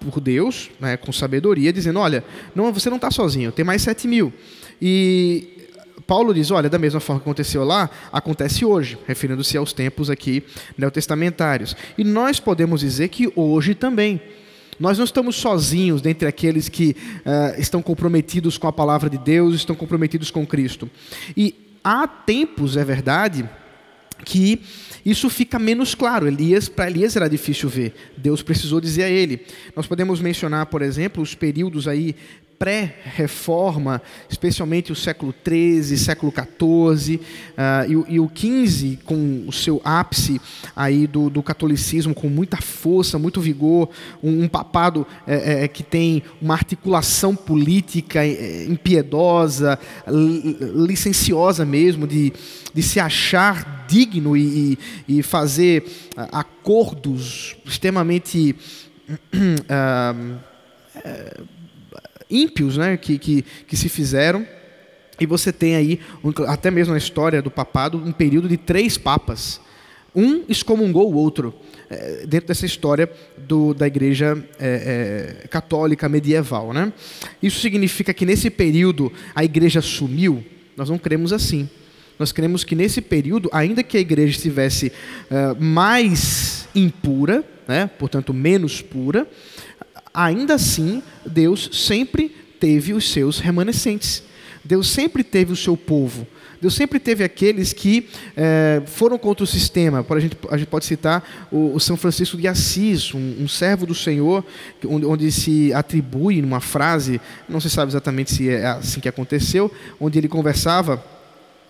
por 0.00 0.20
Deus, 0.20 0.70
né, 0.80 0.96
com 0.96 1.12
sabedoria, 1.12 1.72
dizendo: 1.72 1.98
Olha, 1.98 2.24
não, 2.54 2.72
você 2.72 2.88
não 2.88 2.96
está 2.96 3.10
sozinho, 3.10 3.52
tem 3.52 3.64
mais 3.64 3.82
sete 3.82 4.08
mil. 4.08 4.32
E 4.80 5.59
Paulo 6.10 6.34
diz: 6.34 6.50
olha, 6.50 6.68
da 6.68 6.76
mesma 6.76 6.98
forma 6.98 7.20
que 7.20 7.28
aconteceu 7.28 7.62
lá, 7.62 7.88
acontece 8.12 8.64
hoje, 8.64 8.98
referindo-se 9.06 9.56
aos 9.56 9.72
tempos 9.72 10.10
aqui 10.10 10.42
neotestamentários. 10.76 11.76
E 11.96 12.02
nós 12.02 12.40
podemos 12.40 12.80
dizer 12.80 13.06
que 13.10 13.32
hoje 13.36 13.76
também. 13.76 14.20
Nós 14.80 14.98
não 14.98 15.04
estamos 15.04 15.36
sozinhos 15.36 16.02
dentre 16.02 16.26
aqueles 16.26 16.68
que 16.68 16.96
uh, 17.18 17.60
estão 17.60 17.80
comprometidos 17.80 18.58
com 18.58 18.66
a 18.66 18.72
palavra 18.72 19.08
de 19.08 19.18
Deus, 19.18 19.54
estão 19.54 19.76
comprometidos 19.76 20.32
com 20.32 20.44
Cristo. 20.44 20.90
E 21.36 21.78
há 21.84 22.08
tempos, 22.08 22.76
é 22.76 22.84
verdade, 22.84 23.48
que 24.24 24.62
isso 25.06 25.30
fica 25.30 25.60
menos 25.60 25.94
claro. 25.94 26.26
Elias, 26.26 26.68
para 26.68 26.90
Elias 26.90 27.14
era 27.14 27.28
difícil 27.28 27.68
ver. 27.68 27.94
Deus 28.16 28.42
precisou 28.42 28.80
dizer 28.80 29.04
a 29.04 29.08
ele. 29.08 29.46
Nós 29.76 29.86
podemos 29.86 30.20
mencionar, 30.20 30.66
por 30.66 30.82
exemplo, 30.82 31.22
os 31.22 31.36
períodos 31.36 31.86
aí 31.86 32.16
pré-reforma, 32.60 34.02
especialmente 34.28 34.92
o 34.92 34.94
século 34.94 35.34
XIII, 35.42 35.96
século 35.96 36.30
XIV 36.30 37.16
uh, 37.16 37.22
e, 38.10 38.16
e, 38.16 38.20
o 38.20 38.28
XV 38.28 38.98
com 39.02 39.44
o 39.46 39.52
seu 39.52 39.80
ápice 39.82 40.38
aí 40.76 41.06
do, 41.06 41.30
do, 41.30 41.42
catolicismo 41.42 42.14
com 42.14 42.28
muita 42.28 42.58
força, 42.58 43.18
muito 43.18 43.40
vigor, 43.40 43.88
um, 44.22 44.42
um 44.42 44.48
papado 44.48 45.06
é, 45.26 45.64
é, 45.64 45.68
que 45.68 45.82
tem 45.82 46.22
uma 46.38 46.52
articulação 46.52 47.34
política 47.34 48.26
é, 48.26 48.66
impiedosa, 48.66 49.78
licenciosa 50.06 51.64
mesmo, 51.64 52.06
de, 52.06 52.30
de 52.74 52.82
se 52.82 53.00
achar 53.00 53.86
digno 53.88 54.36
e, 54.36 54.78
e 55.08 55.22
fazer 55.22 55.82
uh, 56.14 56.28
acordos 56.30 57.56
extremamente 57.64 58.54
uh, 59.08 60.40
ímpios 62.30 62.76
né, 62.76 62.96
que, 62.96 63.18
que, 63.18 63.44
que 63.66 63.76
se 63.76 63.88
fizeram. 63.88 64.46
E 65.20 65.26
você 65.26 65.52
tem 65.52 65.76
aí, 65.76 66.00
até 66.48 66.70
mesmo 66.70 66.92
na 66.92 66.98
história 66.98 67.42
do 67.42 67.50
papado, 67.50 67.98
um 67.98 68.12
período 68.12 68.48
de 68.48 68.56
três 68.56 68.96
papas. 68.96 69.60
Um 70.14 70.42
excomungou 70.48 71.12
o 71.12 71.16
outro, 71.16 71.54
é, 71.88 72.26
dentro 72.26 72.48
dessa 72.48 72.66
história 72.66 73.08
do, 73.36 73.74
da 73.74 73.86
igreja 73.86 74.42
é, 74.58 75.36
é, 75.42 75.48
católica 75.48 76.08
medieval. 76.08 76.72
Né? 76.72 76.92
Isso 77.42 77.60
significa 77.60 78.14
que 78.14 78.26
nesse 78.26 78.50
período 78.50 79.12
a 79.34 79.44
igreja 79.44 79.80
sumiu? 79.80 80.44
Nós 80.76 80.88
não 80.88 80.98
cremos 80.98 81.32
assim. 81.32 81.68
Nós 82.20 82.32
cremos 82.32 82.64
que 82.64 82.74
nesse 82.74 83.00
período, 83.00 83.48
ainda 83.50 83.82
que 83.82 83.96
a 83.96 84.00
igreja 84.00 84.36
estivesse 84.36 84.92
uh, 85.30 85.58
mais 85.58 86.68
impura, 86.74 87.42
né, 87.66 87.88
portanto 87.98 88.34
menos 88.34 88.82
pura, 88.82 89.26
ainda 90.12 90.54
assim, 90.54 91.02
Deus 91.24 91.70
sempre 91.72 92.28
teve 92.58 92.92
os 92.92 93.10
seus 93.10 93.38
remanescentes. 93.38 94.22
Deus 94.64 94.88
sempre 94.88 95.24
teve 95.24 95.52
o 95.52 95.56
seu 95.56 95.76
povo. 95.76 96.26
Deus 96.60 96.74
sempre 96.74 97.00
teve 97.00 97.24
aqueles 97.24 97.72
que 97.72 98.06
é, 98.36 98.82
foram 98.84 99.16
contra 99.16 99.42
o 99.42 99.46
sistema. 99.46 100.04
A 100.08 100.20
gente, 100.20 100.36
a 100.50 100.58
gente 100.58 100.68
pode 100.68 100.84
citar 100.84 101.48
o, 101.50 101.74
o 101.74 101.80
São 101.80 101.96
Francisco 101.96 102.36
de 102.36 102.46
Assis, 102.46 103.14
um, 103.14 103.36
um, 103.40 103.48
servo 103.48 103.86
do 103.86 103.94
Senhor, 103.94 104.44
onde, 104.86 105.06
onde 105.06 105.32
se 105.32 105.72
atribui 105.72 106.42
numa 106.42 106.60
frase, 106.60 107.18
não 107.48 107.60
se 107.60 107.70
sabe 107.70 107.90
exatamente 107.90 108.34
se 108.34 108.50
é 108.50 108.66
assim 108.66 109.00
que 109.00 109.08
aconteceu, 109.08 109.72
onde 109.98 110.18
ele 110.18 110.28
conversava, 110.28 111.02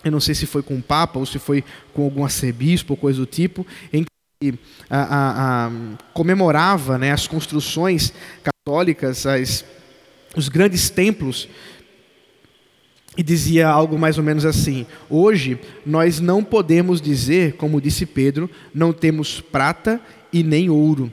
eu 0.03 0.11
não 0.11 0.19
sei 0.19 0.35
se 0.35 0.45
foi 0.45 0.61
com 0.61 0.75
o 0.75 0.81
Papa 0.81 1.19
ou 1.19 1.25
se 1.25 1.39
foi 1.39 1.63
com 1.93 2.03
algum 2.03 2.25
arcebispo 2.25 2.93
ou 2.93 2.97
coisa 2.97 3.19
do 3.19 3.25
tipo, 3.25 3.65
em 3.93 4.03
a, 4.89 4.97
a, 4.97 5.67
a, 5.67 5.71
comemorava 6.13 6.97
né, 6.97 7.11
as 7.11 7.27
construções 7.27 8.13
católicas, 8.43 9.25
as, 9.25 9.65
os 10.35 10.49
grandes 10.49 10.89
templos, 10.89 11.47
e 13.17 13.23
dizia 13.23 13.67
algo 13.67 13.97
mais 13.97 14.17
ou 14.17 14.23
menos 14.23 14.45
assim: 14.45 14.85
Hoje 15.09 15.59
nós 15.85 16.19
não 16.19 16.43
podemos 16.43 17.01
dizer, 17.01 17.53
como 17.53 17.81
disse 17.81 18.05
Pedro, 18.05 18.49
não 18.73 18.93
temos 18.93 19.41
prata 19.41 19.99
e 20.31 20.43
nem 20.43 20.69
ouro. 20.69 21.11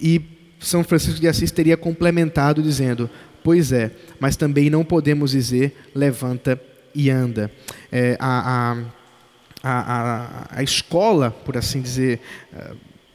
E 0.00 0.20
São 0.58 0.82
Francisco 0.82 1.20
de 1.20 1.28
Assis 1.28 1.50
teria 1.50 1.76
complementado 1.76 2.62
dizendo: 2.62 3.08
Pois 3.42 3.72
é, 3.72 3.92
mas 4.18 4.36
também 4.36 4.68
não 4.68 4.84
podemos 4.84 5.30
dizer 5.30 5.76
levanta 5.94 6.60
e 6.94 7.10
anda. 7.10 7.50
É, 7.90 8.16
a, 8.18 8.76
a, 9.64 10.48
a, 10.52 10.58
a, 10.58 10.62
escola, 10.62 11.30
por 11.30 11.56
assim 11.56 11.80
dizer, 11.80 12.20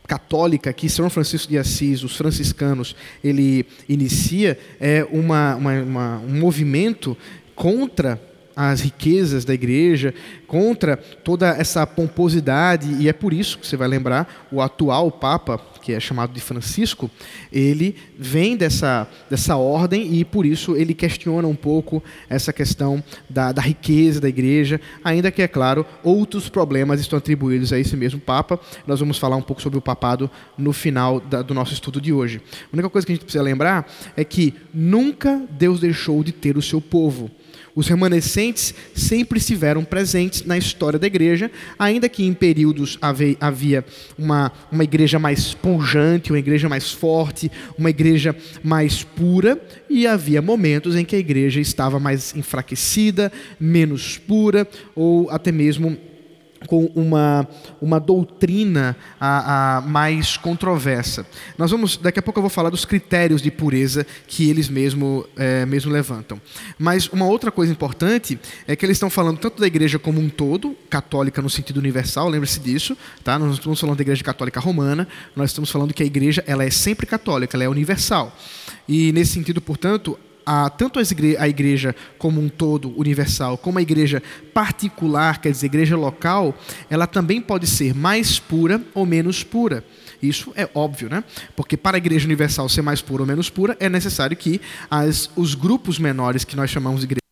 católica 0.07 0.73
que 0.73 0.89
São 0.89 1.07
Francisco 1.09 1.47
de 1.47 1.57
Assis, 1.59 2.03
os 2.03 2.17
franciscanos, 2.17 2.95
ele 3.23 3.67
inicia 3.87 4.57
é 4.79 5.07
uma, 5.11 5.55
uma, 5.55 5.73
uma 5.83 6.17
um 6.17 6.39
movimento 6.39 7.15
contra 7.53 8.19
as 8.61 8.81
riquezas 8.81 9.45
da 9.45 9.53
igreja, 9.53 10.13
contra 10.45 10.97
toda 10.97 11.47
essa 11.47 11.87
pomposidade, 11.87 12.93
e 12.99 13.07
é 13.07 13.13
por 13.13 13.31
isso 13.31 13.57
que 13.57 13.65
você 13.65 13.77
vai 13.77 13.87
lembrar, 13.87 14.47
o 14.51 14.61
atual 14.61 15.09
Papa, 15.09 15.57
que 15.81 15.93
é 15.93 15.99
chamado 15.99 16.33
de 16.33 16.41
Francisco, 16.41 17.09
ele 17.53 17.95
vem 18.17 18.57
dessa, 18.57 19.07
dessa 19.29 19.55
ordem 19.55 20.13
e 20.13 20.25
por 20.25 20.45
isso 20.45 20.75
ele 20.75 20.93
questiona 20.93 21.47
um 21.47 21.55
pouco 21.55 22.03
essa 22.29 22.51
questão 22.51 23.01
da, 23.29 23.53
da 23.53 23.61
riqueza 23.61 24.19
da 24.19 24.27
igreja, 24.27 24.81
ainda 25.05 25.31
que, 25.31 25.41
é 25.41 25.47
claro, 25.47 25.85
outros 26.03 26.49
problemas 26.49 26.99
estão 26.99 27.17
atribuídos 27.17 27.71
a 27.71 27.79
esse 27.79 27.95
mesmo 27.95 28.19
Papa. 28.19 28.59
Nós 28.85 28.99
vamos 28.99 29.17
falar 29.17 29.37
um 29.37 29.41
pouco 29.41 29.61
sobre 29.61 29.79
o 29.79 29.81
papado 29.81 30.29
no 30.57 30.73
final 30.73 31.21
da, 31.21 31.41
do 31.41 31.53
nosso 31.53 31.71
estudo 31.71 32.01
de 32.01 32.11
hoje. 32.11 32.41
A 32.65 32.73
única 32.73 32.89
coisa 32.89 33.07
que 33.07 33.13
a 33.13 33.15
gente 33.15 33.23
precisa 33.23 33.41
lembrar 33.41 33.89
é 34.17 34.25
que 34.25 34.53
nunca 34.73 35.41
Deus 35.49 35.79
deixou 35.79 36.21
de 36.25 36.33
ter 36.33 36.57
o 36.57 36.61
seu 36.61 36.81
povo. 36.81 37.31
Os 37.75 37.88
remanescentes 37.88 38.73
sempre 38.93 39.39
estiveram 39.39 39.83
presentes 39.83 40.43
na 40.43 40.57
história 40.57 40.99
da 40.99 41.07
igreja, 41.07 41.51
ainda 41.77 42.09
que 42.09 42.25
em 42.25 42.33
períodos 42.33 42.97
havia 43.39 43.85
uma, 44.17 44.51
uma 44.71 44.83
igreja 44.83 45.19
mais 45.19 45.53
pujante, 45.53 46.31
uma 46.31 46.39
igreja 46.39 46.67
mais 46.67 46.91
forte, 46.91 47.51
uma 47.77 47.89
igreja 47.89 48.35
mais 48.63 49.03
pura, 49.03 49.59
e 49.89 50.05
havia 50.05 50.41
momentos 50.41 50.95
em 50.95 51.05
que 51.05 51.15
a 51.15 51.19
igreja 51.19 51.59
estava 51.59 51.99
mais 51.99 52.35
enfraquecida, 52.35 53.31
menos 53.59 54.17
pura, 54.17 54.67
ou 54.95 55.29
até 55.29 55.51
mesmo 55.51 55.97
com 56.67 56.85
uma, 56.95 57.47
uma 57.81 57.99
doutrina 57.99 58.95
a, 59.19 59.77
a, 59.77 59.81
mais 59.81 60.37
controversa. 60.37 61.25
Nós 61.57 61.71
vamos 61.71 61.97
daqui 61.97 62.19
a 62.19 62.21
pouco 62.21 62.39
eu 62.39 62.43
vou 62.43 62.49
falar 62.49 62.69
dos 62.69 62.85
critérios 62.85 63.41
de 63.41 63.51
pureza 63.51 64.05
que 64.27 64.49
eles 64.49 64.69
mesmo, 64.69 65.25
é, 65.35 65.65
mesmo 65.65 65.91
levantam. 65.91 66.39
Mas 66.77 67.07
uma 67.07 67.25
outra 67.25 67.51
coisa 67.51 67.71
importante 67.71 68.39
é 68.67 68.75
que 68.75 68.85
eles 68.85 68.95
estão 68.95 69.09
falando 69.09 69.37
tanto 69.37 69.59
da 69.59 69.67
igreja 69.67 69.97
como 69.97 70.19
um 70.19 70.29
todo, 70.29 70.75
católica 70.89 71.41
no 71.41 71.49
sentido 71.49 71.77
universal, 71.77 72.29
lembre-se 72.29 72.59
disso, 72.59 72.97
tá? 73.23 73.37
Nós 73.39 73.53
estamos 73.53 73.79
falando 73.79 73.97
da 73.97 74.03
igreja 74.03 74.23
católica 74.23 74.59
romana, 74.59 75.07
nós 75.35 75.49
estamos 75.51 75.69
falando 75.69 75.93
que 75.93 76.03
a 76.03 76.05
igreja 76.05 76.43
ela 76.45 76.63
é 76.63 76.69
sempre 76.69 77.05
católica, 77.05 77.55
ela 77.55 77.63
é 77.63 77.69
universal. 77.69 78.35
E 78.87 79.11
nesse 79.11 79.33
sentido, 79.33 79.61
portanto, 79.61 80.17
a, 80.51 80.67
tanto 80.67 80.97
a 81.37 81.47
igreja 81.47 81.95
como 82.17 82.41
um 82.41 82.49
todo 82.49 82.91
universal, 82.99 83.55
como 83.55 83.77
a 83.77 83.83
igreja 83.83 84.19
particular, 84.51 85.39
quer 85.39 85.51
dizer, 85.51 85.67
igreja 85.67 85.95
local, 85.95 86.57
ela 86.89 87.05
também 87.05 87.39
pode 87.39 87.67
ser 87.67 87.93
mais 87.93 88.39
pura 88.39 88.81
ou 88.95 89.05
menos 89.05 89.43
pura. 89.43 89.85
Isso 90.19 90.51
é 90.55 90.67
óbvio, 90.73 91.07
né? 91.07 91.23
Porque 91.55 91.77
para 91.77 91.97
a 91.97 91.99
igreja 91.99 92.25
universal 92.25 92.67
ser 92.67 92.81
mais 92.81 92.99
pura 92.99 93.21
ou 93.21 93.27
menos 93.27 93.47
pura, 93.47 93.77
é 93.79 93.87
necessário 93.87 94.35
que 94.35 94.59
as, 94.89 95.29
os 95.35 95.53
grupos 95.53 95.99
menores 95.99 96.43
que 96.43 96.55
nós 96.55 96.71
chamamos 96.71 97.01
de 97.01 97.05
igreja 97.05 97.28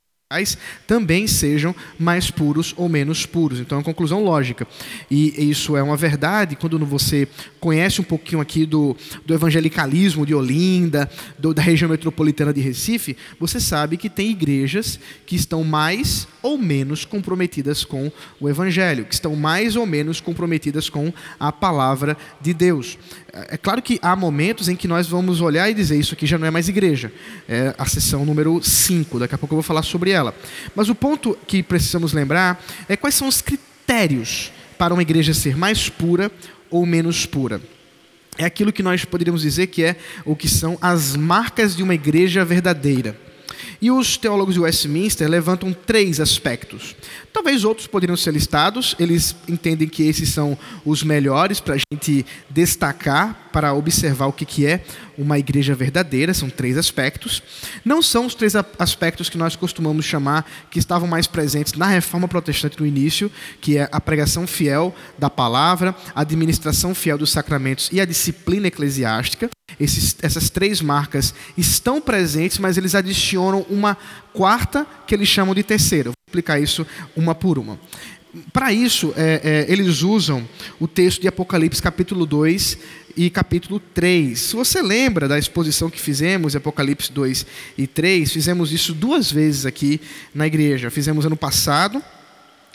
também 0.85 1.25
sejam 1.25 1.73
mais 1.97 2.29
puros 2.29 2.73
ou 2.75 2.89
menos 2.89 3.25
puros. 3.25 3.61
Então 3.61 3.77
é 3.77 3.79
uma 3.79 3.85
conclusão 3.85 4.21
lógica. 4.21 4.67
E 5.09 5.49
isso 5.49 5.77
é 5.77 5.81
uma 5.81 5.95
verdade 5.95 6.57
quando 6.57 6.77
você 6.85 7.29
conhece 7.61 8.01
um 8.01 8.03
pouquinho 8.03 8.41
aqui 8.41 8.65
do, 8.65 8.93
do 9.25 9.33
evangelicalismo 9.33 10.25
de 10.25 10.35
Olinda, 10.35 11.09
do, 11.39 11.53
da 11.53 11.61
região 11.61 11.89
metropolitana 11.89 12.53
de 12.53 12.59
Recife, 12.59 13.15
você 13.39 13.57
sabe 13.57 13.95
que 13.95 14.09
tem 14.09 14.31
igrejas 14.31 14.99
que 15.25 15.37
estão 15.37 15.63
mais 15.63 16.27
ou 16.43 16.57
menos 16.57 17.05
comprometidas 17.05 17.85
com 17.85 18.11
o 18.37 18.49
evangelho, 18.49 19.05
que 19.05 19.13
estão 19.13 19.33
mais 19.33 19.77
ou 19.77 19.85
menos 19.85 20.19
comprometidas 20.19 20.89
com 20.89 21.11
a 21.39 21.53
palavra 21.53 22.17
de 22.41 22.53
Deus. 22.53 22.97
É, 23.37 23.55
é 23.55 23.57
claro 23.57 23.81
que 23.81 23.99
há 24.01 24.15
momentos 24.15 24.67
em 24.67 24.75
que 24.75 24.87
nós 24.87 25.07
vamos 25.07 25.41
olhar 25.41 25.69
e 25.69 25.73
dizer 25.73 25.97
isso 25.97 26.13
aqui 26.13 26.25
já 26.25 26.37
não 26.37 26.47
é 26.47 26.51
mais 26.51 26.67
igreja. 26.67 27.11
É 27.47 27.75
a 27.77 27.85
sessão 27.85 28.25
número 28.25 28.61
5, 28.63 29.19
daqui 29.19 29.35
a 29.35 29.37
pouco 29.37 29.53
eu 29.53 29.57
vou 29.57 29.63
falar 29.63 29.83
sobre 29.83 30.11
ela. 30.11 30.35
Mas 30.75 30.89
o 30.89 30.95
ponto 30.95 31.37
que 31.45 31.61
precisamos 31.61 32.13
lembrar 32.13 32.63
é 32.89 32.97
quais 32.97 33.15
são 33.15 33.27
os 33.27 33.41
critérios 33.41 34.51
para 34.77 34.93
uma 34.93 35.01
igreja 35.01 35.33
ser 35.33 35.55
mais 35.55 35.89
pura 35.89 36.31
ou 36.69 36.85
menos 36.85 37.25
pura. 37.25 37.61
É 38.37 38.45
aquilo 38.45 38.71
que 38.71 38.83
nós 38.83 39.03
poderíamos 39.03 39.41
dizer 39.41 39.67
que 39.67 39.83
é 39.83 39.95
o 40.23 40.35
que 40.35 40.47
são 40.47 40.77
as 40.81 41.15
marcas 41.15 41.75
de 41.75 41.81
uma 41.81 41.95
igreja 41.95 42.45
verdadeira. 42.45 43.19
E 43.81 43.91
os 43.91 44.17
teólogos 44.17 44.55
de 44.55 44.59
Westminster 44.59 45.29
levantam 45.29 45.73
três 45.73 46.19
aspectos. 46.19 46.95
Talvez 47.31 47.63
outros 47.63 47.87
poderiam 47.87 48.17
ser 48.17 48.33
listados, 48.33 48.95
eles 48.99 49.35
entendem 49.47 49.87
que 49.87 50.03
esses 50.03 50.29
são 50.29 50.57
os 50.85 51.03
melhores 51.03 51.59
para 51.59 51.75
a 51.75 51.77
gente 51.77 52.25
destacar, 52.49 53.46
para 53.57 53.73
observar 53.73 54.27
o 54.27 54.31
que, 54.31 54.45
que 54.45 54.67
é 54.67 54.83
uma 55.17 55.39
igreja 55.39 55.73
verdadeira, 55.73 56.31
são 56.31 56.47
três 56.47 56.77
aspectos. 56.77 57.41
Não 57.83 58.03
são 58.03 58.27
os 58.27 58.35
três 58.35 58.53
aspectos 58.77 59.31
que 59.31 59.37
nós 59.37 59.55
costumamos 59.55 60.05
chamar, 60.05 60.47
que 60.69 60.77
estavam 60.77 61.07
mais 61.07 61.25
presentes 61.25 61.73
na 61.73 61.87
reforma 61.87 62.27
protestante 62.27 62.79
no 62.79 62.85
início, 62.85 63.31
que 63.59 63.79
é 63.79 63.89
a 63.91 63.99
pregação 63.99 64.45
fiel 64.45 64.93
da 65.17 65.27
palavra, 65.27 65.95
a 66.13 66.21
administração 66.21 66.93
fiel 66.93 67.17
dos 67.17 67.31
sacramentos 67.31 67.89
e 67.91 67.99
a 67.99 68.05
disciplina 68.05 68.67
eclesiástica. 68.67 69.49
Esses, 69.79 70.15
essas 70.21 70.51
três 70.51 70.79
marcas 70.79 71.33
estão 71.57 71.99
presentes, 71.99 72.59
mas 72.59 72.77
eles 72.77 72.93
adicionam 72.93 73.65
uma 73.71 73.97
quarta 74.33 74.85
que 75.07 75.15
eles 75.15 75.27
chamam 75.27 75.55
de 75.55 75.63
terceira. 75.63 76.09
Vou 76.09 76.13
explicar 76.27 76.59
isso 76.59 76.85
uma 77.15 77.33
por 77.33 77.57
uma. 77.57 77.79
Para 78.53 78.71
isso, 78.71 79.13
é, 79.15 79.65
é, 79.67 79.71
eles 79.71 80.03
usam 80.03 80.47
o 80.79 80.87
texto 80.87 81.21
de 81.21 81.27
Apocalipse, 81.27 81.81
capítulo 81.81 82.25
2 82.25 82.77
e 83.17 83.31
capítulo 83.31 83.79
3. 83.79 84.39
Se 84.39 84.55
você 84.55 84.79
lembra 84.79 85.27
da 85.27 85.39
exposição 85.39 85.89
que 85.89 85.99
fizemos, 85.99 86.55
Apocalipse 86.55 87.11
2 87.11 87.45
e 87.75 87.87
3, 87.87 88.31
fizemos 88.31 88.71
isso 88.71 88.93
duas 88.93 89.31
vezes 89.31 89.65
aqui 89.65 89.99
na 90.35 90.45
igreja. 90.45 90.91
Fizemos 90.91 91.25
ano 91.25 91.35
passado 91.35 92.01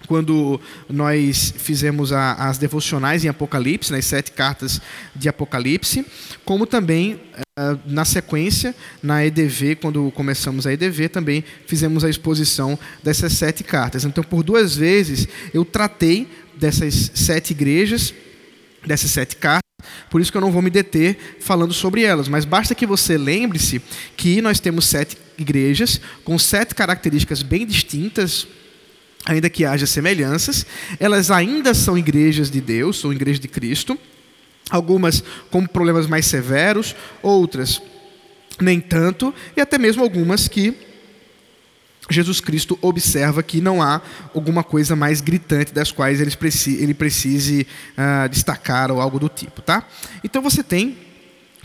quando 0.08 0.61
nós 0.90 1.54
fizemos 1.56 2.12
a, 2.12 2.32
as 2.34 2.58
devocionais 2.58 3.25
em 3.25 3.28
Apocalipse, 3.28 3.92
nas 3.92 4.04
sete 4.04 4.32
cartas 4.32 4.80
de 5.14 5.28
Apocalipse, 5.28 6.04
como 6.44 6.66
também 6.66 7.14
uh, 7.14 7.78
na 7.87 8.04
sequência, 8.04 8.75
na 9.00 9.25
EDV, 9.25 9.76
quando 9.76 10.11
começamos 10.11 10.66
a 10.66 10.72
EDV, 10.72 11.08
também 11.08 11.44
fizemos 11.68 12.04
a 12.04 12.11
exposição 12.11 12.76
dessas 13.00 13.34
sete 13.34 13.62
cartas. 13.62 14.04
Então, 14.04 14.25
por 14.25 14.42
duas 14.42 14.75
vezes, 14.75 15.28
eu 15.54 15.64
tratei 15.64 16.28
dessas 16.58 17.12
sete 17.14 17.52
igrejas, 17.52 18.12
dessas 18.84 19.12
sete 19.12 19.37
cartas, 19.37 19.62
por 20.11 20.21
isso 20.21 20.31
que 20.31 20.37
eu 20.37 20.41
não 20.41 20.53
vou 20.53 20.62
me 20.62 20.71
deter 20.71 21.37
falando 21.41 21.73
sobre 21.73 22.03
elas, 22.03 22.29
mas 22.29 22.45
basta 22.45 22.75
que 22.75 22.87
você 22.87 23.17
lembre-se 23.17 23.81
que 24.17 24.41
nós 24.41 24.61
temos 24.61 24.87
sete 24.87 25.17
igrejas 25.39 26.01
com 26.25 26.39
sete 26.39 26.75
características 26.75 27.43
bem 27.43 27.67
distintas, 27.67 28.47
ainda 29.25 29.49
que 29.49 29.65
haja 29.65 29.87
semelhanças, 29.87 30.67
elas 30.99 31.31
ainda 31.31 31.75
são 31.75 31.97
igrejas 31.97 32.51
de 32.51 32.61
Deus, 32.61 32.99
são 32.99 33.12
igrejas 33.12 33.41
de 33.41 33.49
Cristo, 33.49 33.99
algumas 34.71 35.23
com 35.51 35.67
problemas 35.67 36.07
mais 36.07 36.27
severos, 36.27 36.95
outras 37.23 37.81
nem 38.61 38.81
tanto, 38.81 39.35
e 39.57 39.61
até 39.61 39.79
mesmo 39.79 40.03
algumas 40.03 40.49
que 40.49 40.91
Jesus 42.11 42.41
Cristo 42.41 42.79
observa 42.83 43.43
que 43.43 43.61
não 43.61 43.81
há 43.81 44.01
alguma 44.35 44.65
coisa 44.65 44.97
mais 44.97 45.21
gritante 45.21 45.73
das 45.73 45.93
quais 45.93 46.21
ele 46.21 46.35
precise, 46.37 46.83
ele 46.83 46.95
precise 46.95 47.67
uh, 47.93 48.29
destacar 48.29 48.91
ou 48.91 49.01
algo 49.01 49.19
do 49.19 49.29
tipo, 49.29 49.62
tá? 49.62 49.87
Então 50.25 50.43
você 50.43 50.62
tem 50.62 50.97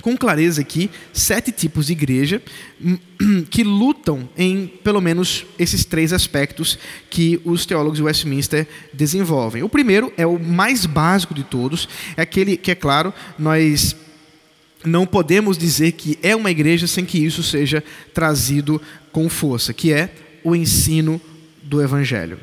com 0.01 0.15
clareza 0.15 0.61
aqui 0.61 0.91
sete 1.11 1.51
tipos 1.51 1.87
de 1.87 1.93
igreja 1.93 2.41
hum, 2.79 3.43
que 3.49 3.63
lutam 3.63 4.29
em 4.37 4.67
pelo 4.67 5.01
menos 5.01 5.45
esses 5.57 5.83
três 5.83 6.13
aspectos 6.13 6.77
que 7.09 7.41
os 7.43 7.65
teólogos 7.65 7.97
de 7.97 8.03
Westminster 8.03 8.67
desenvolvem. 8.93 9.63
O 9.63 9.69
primeiro 9.69 10.13
é 10.15 10.25
o 10.25 10.39
mais 10.39 10.85
básico 10.85 11.33
de 11.33 11.43
todos, 11.43 11.89
é 12.15 12.21
aquele 12.21 12.55
que, 12.55 12.71
é 12.71 12.75
claro, 12.75 13.13
nós 13.39 13.95
não 14.85 15.05
podemos 15.05 15.57
dizer 15.57 15.93
que 15.93 16.17
é 16.21 16.35
uma 16.35 16.51
igreja 16.51 16.85
sem 16.85 17.03
que 17.03 17.17
isso 17.17 17.41
seja 17.41 17.83
trazido 18.13 18.79
com 19.11 19.27
força, 19.27 19.73
que 19.73 19.91
é 19.91 20.09
o 20.47 20.55
ensino 20.55 21.19
do 21.61 21.81
Evangelho. 21.81 22.39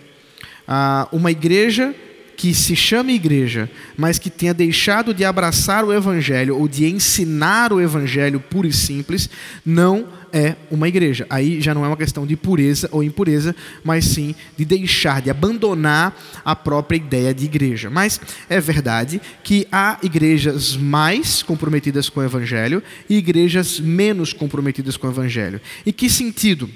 Ah, 0.69 1.09
uma 1.11 1.31
igreja 1.31 1.95
que 2.37 2.53
se 2.53 2.77
chame 2.77 3.15
igreja, 3.15 3.71
mas 3.97 4.19
que 4.19 4.29
tenha 4.29 4.53
deixado 4.53 5.15
de 5.15 5.25
abraçar 5.25 5.85
o 5.85 5.93
Evangelho 5.93 6.59
ou 6.59 6.69
de 6.69 6.85
ensinar 6.85 7.73
o 7.73 7.81
Evangelho 7.81 8.41
puro 8.41 8.69
e 8.69 8.73
simples, 8.75 9.31
não 9.65 10.07
é 10.31 10.55
uma 10.71 10.87
igreja. 10.87 11.27
Aí 11.31 11.63
já 11.63 11.73
não 11.73 11.83
é 11.83 11.89
uma 11.89 11.97
questão 11.97 12.27
de 12.27 12.37
pureza 12.37 12.91
ou 12.93 13.03
impureza, 13.03 13.57
mas 13.83 14.05
sim 14.05 14.35
de 14.55 14.67
deixar, 14.67 15.23
de 15.23 15.31
abandonar 15.31 16.15
a 16.45 16.55
própria 16.55 16.99
ideia 16.99 17.33
de 17.33 17.47
igreja. 17.47 17.89
Mas 17.89 18.21
é 18.51 18.61
verdade 18.61 19.19
que 19.43 19.67
há 19.73 19.97
igrejas 20.03 20.77
mais 20.77 21.43
comprometidas 21.43 22.11
com 22.11 22.21
o 22.21 22.25
Evangelho 22.25 22.83
e 23.09 23.17
igrejas 23.17 23.81
menos 23.81 24.35
comprometidas 24.35 24.99
com 24.99 25.07
o 25.07 25.11
Evangelho. 25.11 25.59
E 25.87 25.93
que 25.93 26.11
sentido? 26.11 26.69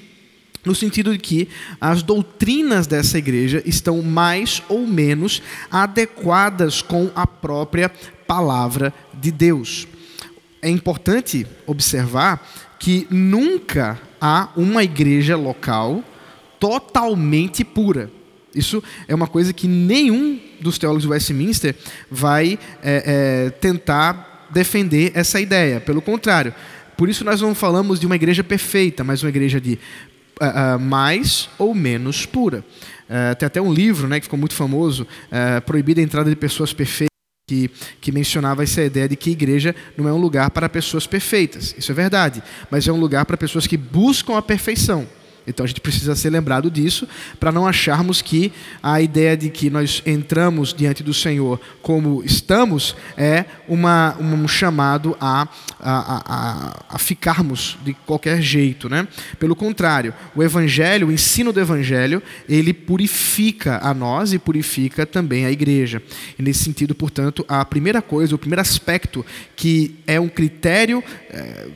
No 0.64 0.74
sentido 0.74 1.12
de 1.12 1.18
que 1.18 1.48
as 1.80 2.02
doutrinas 2.02 2.86
dessa 2.86 3.18
igreja 3.18 3.62
estão 3.64 4.02
mais 4.02 4.62
ou 4.68 4.86
menos 4.86 5.42
adequadas 5.70 6.82
com 6.82 7.10
a 7.14 7.26
própria 7.26 7.90
palavra 8.26 8.92
de 9.14 9.30
Deus. 9.30 9.86
É 10.60 10.68
importante 10.68 11.46
observar 11.66 12.46
que 12.78 13.06
nunca 13.10 13.98
há 14.20 14.48
uma 14.56 14.84
igreja 14.84 15.36
local 15.36 16.02
totalmente 16.58 17.64
pura. 17.64 18.10
Isso 18.54 18.82
é 19.06 19.14
uma 19.14 19.26
coisa 19.26 19.52
que 19.52 19.68
nenhum 19.68 20.38
dos 20.60 20.78
teólogos 20.78 21.02
de 21.02 21.08
Westminster 21.08 21.76
vai 22.10 22.58
é, 22.82 23.46
é, 23.46 23.50
tentar 23.50 24.48
defender 24.50 25.12
essa 25.14 25.40
ideia. 25.40 25.80
Pelo 25.80 26.00
contrário, 26.00 26.54
por 26.96 27.08
isso 27.08 27.24
nós 27.24 27.40
não 27.40 27.54
falamos 27.54 28.00
de 28.00 28.06
uma 28.06 28.16
igreja 28.16 28.42
perfeita, 28.42 29.04
mas 29.04 29.22
uma 29.22 29.28
igreja 29.28 29.60
de 29.60 29.78
uh, 30.40 30.78
mais 30.78 31.48
ou 31.58 31.74
menos 31.74 32.26
pura. 32.26 32.64
Uh, 33.08 33.34
tem 33.36 33.46
até 33.46 33.60
um 33.60 33.72
livro 33.72 34.06
né, 34.06 34.20
que 34.20 34.24
ficou 34.24 34.38
muito 34.38 34.54
famoso, 34.54 35.04
uh, 35.04 35.60
Proibida 35.62 36.00
a 36.00 36.04
Entrada 36.04 36.28
de 36.28 36.36
Pessoas 36.36 36.72
Perfeitas, 36.72 37.08
que, 37.48 37.70
que, 38.00 38.12
mencionava 38.12 38.62
essa 38.62 38.82
ideia 38.82 39.08
de 39.08 39.16
que 39.16 39.30
igreja 39.30 39.74
não 39.96 40.08
é 40.08 40.12
um 40.12 40.18
lugar 40.18 40.50
para 40.50 40.68
pessoas 40.68 41.06
perfeitas. 41.06 41.74
Isso 41.78 41.90
é 41.90 41.94
verdade, 41.94 42.42
mas 42.70 42.86
é 42.86 42.92
um 42.92 43.00
lugar 43.00 43.24
para 43.24 43.36
pessoas 43.36 43.66
que 43.66 43.76
buscam 43.76 44.36
a 44.36 44.42
perfeição. 44.42 45.06
Então 45.48 45.64
a 45.64 45.66
gente 45.66 45.80
precisa 45.80 46.14
ser 46.14 46.30
lembrado 46.30 46.70
disso 46.70 47.08
para 47.40 47.50
não 47.50 47.66
acharmos 47.66 48.20
que 48.20 48.52
a 48.82 49.00
ideia 49.00 49.36
de 49.36 49.48
que 49.48 49.70
nós 49.70 50.02
entramos 50.04 50.74
diante 50.74 51.02
do 51.02 51.14
Senhor 51.14 51.60
como 51.82 52.22
estamos 52.24 52.94
é 53.16 53.44
uma, 53.66 54.16
um 54.20 54.46
chamado 54.46 55.16
a, 55.20 55.48
a, 55.80 56.22
a, 56.26 56.84
a 56.90 56.98
ficarmos 56.98 57.78
de 57.84 57.94
qualquer 57.94 58.42
jeito. 58.42 58.88
Né? 58.88 59.06
Pelo 59.38 59.56
contrário, 59.56 60.14
o 60.34 60.42
Evangelho, 60.42 61.08
o 61.08 61.12
ensino 61.12 61.52
do 61.52 61.60
Evangelho, 61.60 62.22
ele 62.48 62.72
purifica 62.72 63.80
a 63.82 63.94
nós 63.94 64.32
e 64.32 64.38
purifica 64.38 65.06
também 65.06 65.44
a 65.44 65.50
igreja. 65.50 66.02
E 66.38 66.42
nesse 66.42 66.64
sentido, 66.64 66.94
portanto, 66.94 67.44
a 67.48 67.64
primeira 67.64 68.02
coisa, 68.02 68.34
o 68.34 68.38
primeiro 68.38 68.60
aspecto 68.60 69.24
que 69.56 69.96
é 70.06 70.20
um 70.20 70.28
critério. 70.28 71.02
É, 71.30 71.68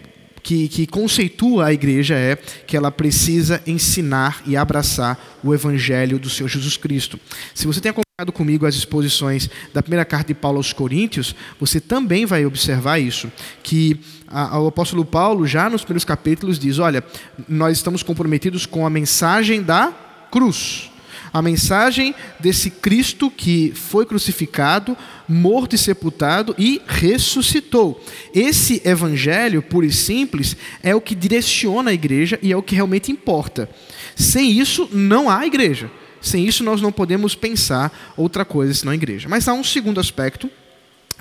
que, 0.42 0.68
que 0.68 0.86
conceitua 0.86 1.66
a 1.66 1.72
igreja 1.72 2.14
é 2.14 2.36
que 2.36 2.76
ela 2.76 2.90
precisa 2.90 3.62
ensinar 3.66 4.42
e 4.46 4.56
abraçar 4.56 5.18
o 5.42 5.54
evangelho 5.54 6.18
do 6.18 6.28
Senhor 6.28 6.48
Jesus 6.48 6.76
Cristo. 6.76 7.18
Se 7.54 7.66
você 7.66 7.80
tem 7.80 7.90
acompanhado 7.90 8.32
comigo 8.32 8.66
as 8.66 8.74
exposições 8.74 9.48
da 9.72 9.82
primeira 9.82 10.04
carta 10.04 10.28
de 10.28 10.34
Paulo 10.34 10.58
aos 10.58 10.72
Coríntios, 10.72 11.34
você 11.58 11.80
também 11.80 12.26
vai 12.26 12.44
observar 12.44 12.98
isso, 12.98 13.30
que 13.62 13.98
o 14.30 14.66
apóstolo 14.66 15.04
Paulo, 15.04 15.46
já 15.46 15.68
nos 15.68 15.82
primeiros 15.82 16.04
capítulos, 16.04 16.58
diz: 16.58 16.78
Olha, 16.78 17.04
nós 17.48 17.76
estamos 17.76 18.02
comprometidos 18.02 18.64
com 18.64 18.86
a 18.86 18.90
mensagem 18.90 19.62
da 19.62 19.92
cruz 20.30 20.91
a 21.32 21.40
mensagem 21.40 22.14
desse 22.38 22.70
Cristo 22.70 23.30
que 23.30 23.72
foi 23.74 24.04
crucificado, 24.04 24.96
morto 25.26 25.74
e 25.74 25.78
sepultado 25.78 26.54
e 26.58 26.82
ressuscitou. 26.86 28.04
Esse 28.34 28.82
evangelho, 28.84 29.62
puro 29.62 29.86
e 29.86 29.92
simples, 29.92 30.56
é 30.82 30.94
o 30.94 31.00
que 31.00 31.14
direciona 31.14 31.90
a 31.90 31.94
igreja 31.94 32.38
e 32.42 32.52
é 32.52 32.56
o 32.56 32.62
que 32.62 32.74
realmente 32.74 33.10
importa. 33.10 33.68
Sem 34.14 34.50
isso, 34.52 34.88
não 34.92 35.30
há 35.30 35.46
igreja. 35.46 35.90
Sem 36.20 36.46
isso, 36.46 36.62
nós 36.62 36.80
não 36.80 36.92
podemos 36.92 37.34
pensar 37.34 38.12
outra 38.16 38.44
coisa 38.44 38.74
senão 38.74 38.92
a 38.92 38.96
igreja. 38.96 39.28
Mas 39.28 39.48
há 39.48 39.54
um 39.54 39.64
segundo 39.64 39.98
aspecto 39.98 40.50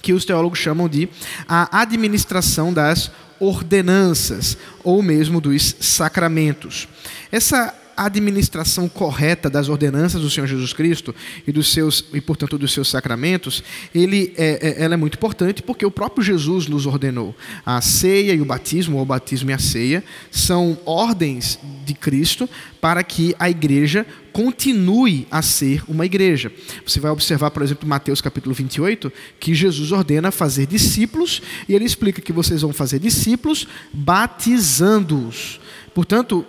que 0.02 0.14
os 0.14 0.26
teólogos 0.26 0.60
chamam 0.60 0.90
de 0.90 1.08
a 1.48 1.82
administração 1.82 2.74
das 2.74 3.12
ordenanças, 3.40 4.56
ou 4.84 5.02
mesmo 5.02 5.42
dos 5.42 5.76
sacramentos. 5.80 6.88
Essa 7.32 7.74
administração 8.06 8.88
correta 8.88 9.50
das 9.50 9.70
ordenanças 9.70 10.22
do 10.22 10.30
Senhor 10.30 10.48
Jesus 10.48 10.74
Cristo 10.74 11.14
e 11.46 11.52
dos 11.52 11.72
seus 11.72 12.06
e 12.14 12.22
portanto 12.22 12.58
dos 12.58 12.72
seus 12.72 12.90
sacramentos, 12.90 13.64
ele 13.94 14.34
é, 14.38 14.76
é, 14.80 14.84
ela 14.84 14.94
é 14.94 14.98
muito 14.98 15.16
importante 15.16 15.62
porque 15.62 15.86
o 15.86 15.92
próprio 15.92 16.24
Jesus 16.24 16.68
nos 16.68 16.86
ordenou. 16.86 17.36
A 17.66 17.82
ceia 17.82 18.34
e 18.34 18.42
o 18.42 18.46
batismo, 18.46 18.98
ou 18.98 19.04
o 19.04 19.06
batismo 19.06 19.52
e 19.52 19.54
a 19.54 19.60
ceia, 19.60 20.04
são 20.30 20.78
ordens 20.86 21.60
de 21.86 21.94
Cristo 21.94 22.50
para 22.80 23.04
que 23.04 23.36
a 23.40 23.50
igreja 23.50 24.06
continue 24.32 25.28
a 25.30 25.42
ser 25.42 25.84
uma 25.88 26.06
igreja. 26.06 26.52
Você 26.86 27.00
vai 27.00 27.12
observar, 27.12 27.52
por 27.52 27.62
exemplo, 27.62 27.88
Mateus 27.88 28.22
capítulo 28.22 28.56
28, 28.56 29.12
que 29.40 29.54
Jesus 29.54 29.92
ordena 29.92 30.32
fazer 30.32 30.66
discípulos 30.66 31.42
e 31.68 31.76
ele 31.76 31.86
explica 31.86 32.22
que 32.22 32.34
vocês 32.34 32.62
vão 32.62 32.74
fazer 32.74 33.00
discípulos 33.00 33.68
batizando-os. 33.94 35.60
Portanto, 35.94 36.46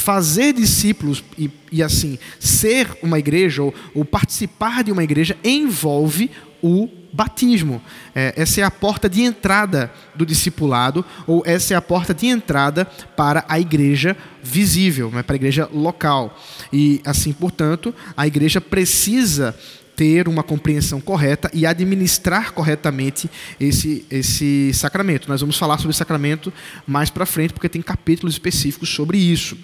fazer 0.00 0.54
discípulos 0.54 1.22
e, 1.36 1.50
e, 1.70 1.82
assim 1.82 2.18
ser 2.38 2.88
uma 3.02 3.18
igreja 3.18 3.62
ou, 3.62 3.74
ou, 3.94 4.04
participar 4.04 4.82
de 4.82 4.90
uma 4.90 5.04
igreja 5.04 5.36
envolve 5.44 6.30
o 6.62 6.88
batismo. 7.12 7.82
É, 8.14 8.32
essa 8.36 8.60
é 8.60 8.64
a 8.64 8.70
porta 8.70 9.08
de 9.08 9.22
entrada 9.22 9.92
do 10.14 10.24
discipulado 10.24 11.04
ou 11.26 11.42
essa 11.44 11.74
é 11.74 11.76
a 11.76 11.82
porta 11.82 12.14
de 12.14 12.26
entrada 12.26 12.86
para 13.16 13.44
a 13.46 13.60
igreja 13.60 14.16
visível, 14.42 15.10
né, 15.10 15.22
para 15.22 15.34
a 15.34 15.36
igreja 15.36 15.68
local. 15.72 16.38
E 16.72 17.00
assim, 17.04 17.32
portanto, 17.32 17.94
a 18.16 18.26
igreja 18.26 18.60
precisa 18.60 19.54
ter 19.96 20.28
uma 20.28 20.42
compreensão 20.42 20.98
correta 20.98 21.50
e 21.52 21.66
administrar 21.66 22.54
corretamente 22.54 23.30
esse, 23.60 24.06
esse 24.10 24.72
sacramento. 24.72 25.28
Nós 25.28 25.42
vamos 25.42 25.58
falar 25.58 25.76
sobre 25.76 25.94
sacramento 25.94 26.50
mais 26.86 27.10
para 27.10 27.26
frente, 27.26 27.52
porque 27.52 27.68
tem 27.68 27.82
capítulos 27.82 28.32
específicos 28.32 28.88
sobre 28.88 29.18
isso. 29.18 29.58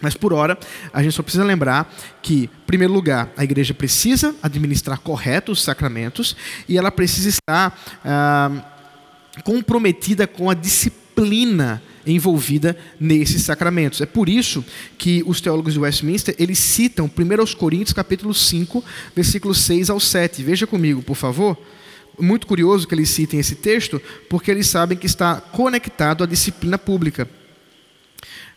Mas 0.00 0.14
por 0.14 0.32
hora, 0.32 0.58
a 0.92 1.02
gente 1.02 1.14
só 1.14 1.22
precisa 1.22 1.44
lembrar 1.44 1.92
que, 2.20 2.44
em 2.44 2.66
primeiro 2.66 2.92
lugar, 2.92 3.32
a 3.36 3.44
igreja 3.44 3.72
precisa 3.72 4.34
administrar 4.42 4.98
correto 4.98 5.52
os 5.52 5.62
sacramentos 5.62 6.36
e 6.68 6.76
ela 6.76 6.92
precisa 6.92 7.30
estar 7.30 7.78
ah, 8.04 8.50
comprometida 9.42 10.26
com 10.26 10.50
a 10.50 10.54
disciplina 10.54 11.82
envolvida 12.06 12.76
nesses 13.00 13.42
sacramentos. 13.42 14.00
É 14.00 14.06
por 14.06 14.28
isso 14.28 14.64
que 14.98 15.24
os 15.26 15.40
teólogos 15.40 15.72
de 15.72 15.80
Westminster, 15.80 16.34
eles 16.38 16.58
citam 16.58 17.06
1 17.06 17.56
Coríntios 17.56 17.92
capítulo 17.92 18.34
5, 18.34 18.84
versículos 19.14 19.58
6 19.58 19.90
ao 19.90 19.98
7. 19.98 20.42
Veja 20.42 20.66
comigo, 20.66 21.02
por 21.02 21.16
favor. 21.16 21.58
Muito 22.18 22.46
curioso 22.46 22.86
que 22.86 22.94
eles 22.94 23.10
citem 23.10 23.40
esse 23.40 23.56
texto, 23.56 24.00
porque 24.30 24.50
eles 24.50 24.66
sabem 24.68 24.96
que 24.96 25.06
está 25.06 25.40
conectado 25.40 26.22
à 26.22 26.26
disciplina 26.26 26.78
pública. 26.78 27.28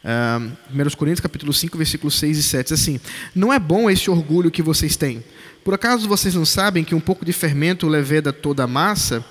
1 0.03 0.95
Coríntios 0.95 1.19
capítulo 1.19 1.51
5, 1.51 1.77
versículos 1.77 2.15
6 2.15 2.37
e 2.37 2.43
7, 2.43 2.73
assim, 2.73 2.99
não 3.35 3.51
é 3.51 3.59
bom 3.59 3.89
esse 3.89 4.09
orgulho 4.09 4.51
que 4.51 4.61
vocês 4.61 4.95
têm. 4.95 5.23
Por 5.63 5.73
acaso 5.73 6.07
vocês 6.07 6.33
não 6.33 6.45
sabem 6.45 6.83
que 6.83 6.95
um 6.95 6.99
pouco 6.99 7.25
de 7.25 7.33
fermento 7.33 7.87
leveda 7.87 8.31
toda 8.31 8.63
a 8.63 8.67
massa? 8.67 9.23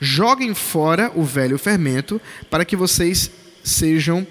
Joguem 0.00 0.54
fora 0.54 1.12
o 1.14 1.22
velho 1.22 1.58
fermento 1.58 2.20
para 2.50 2.64
que 2.64 2.76
vocês 2.76 3.30
sejam 3.62 4.26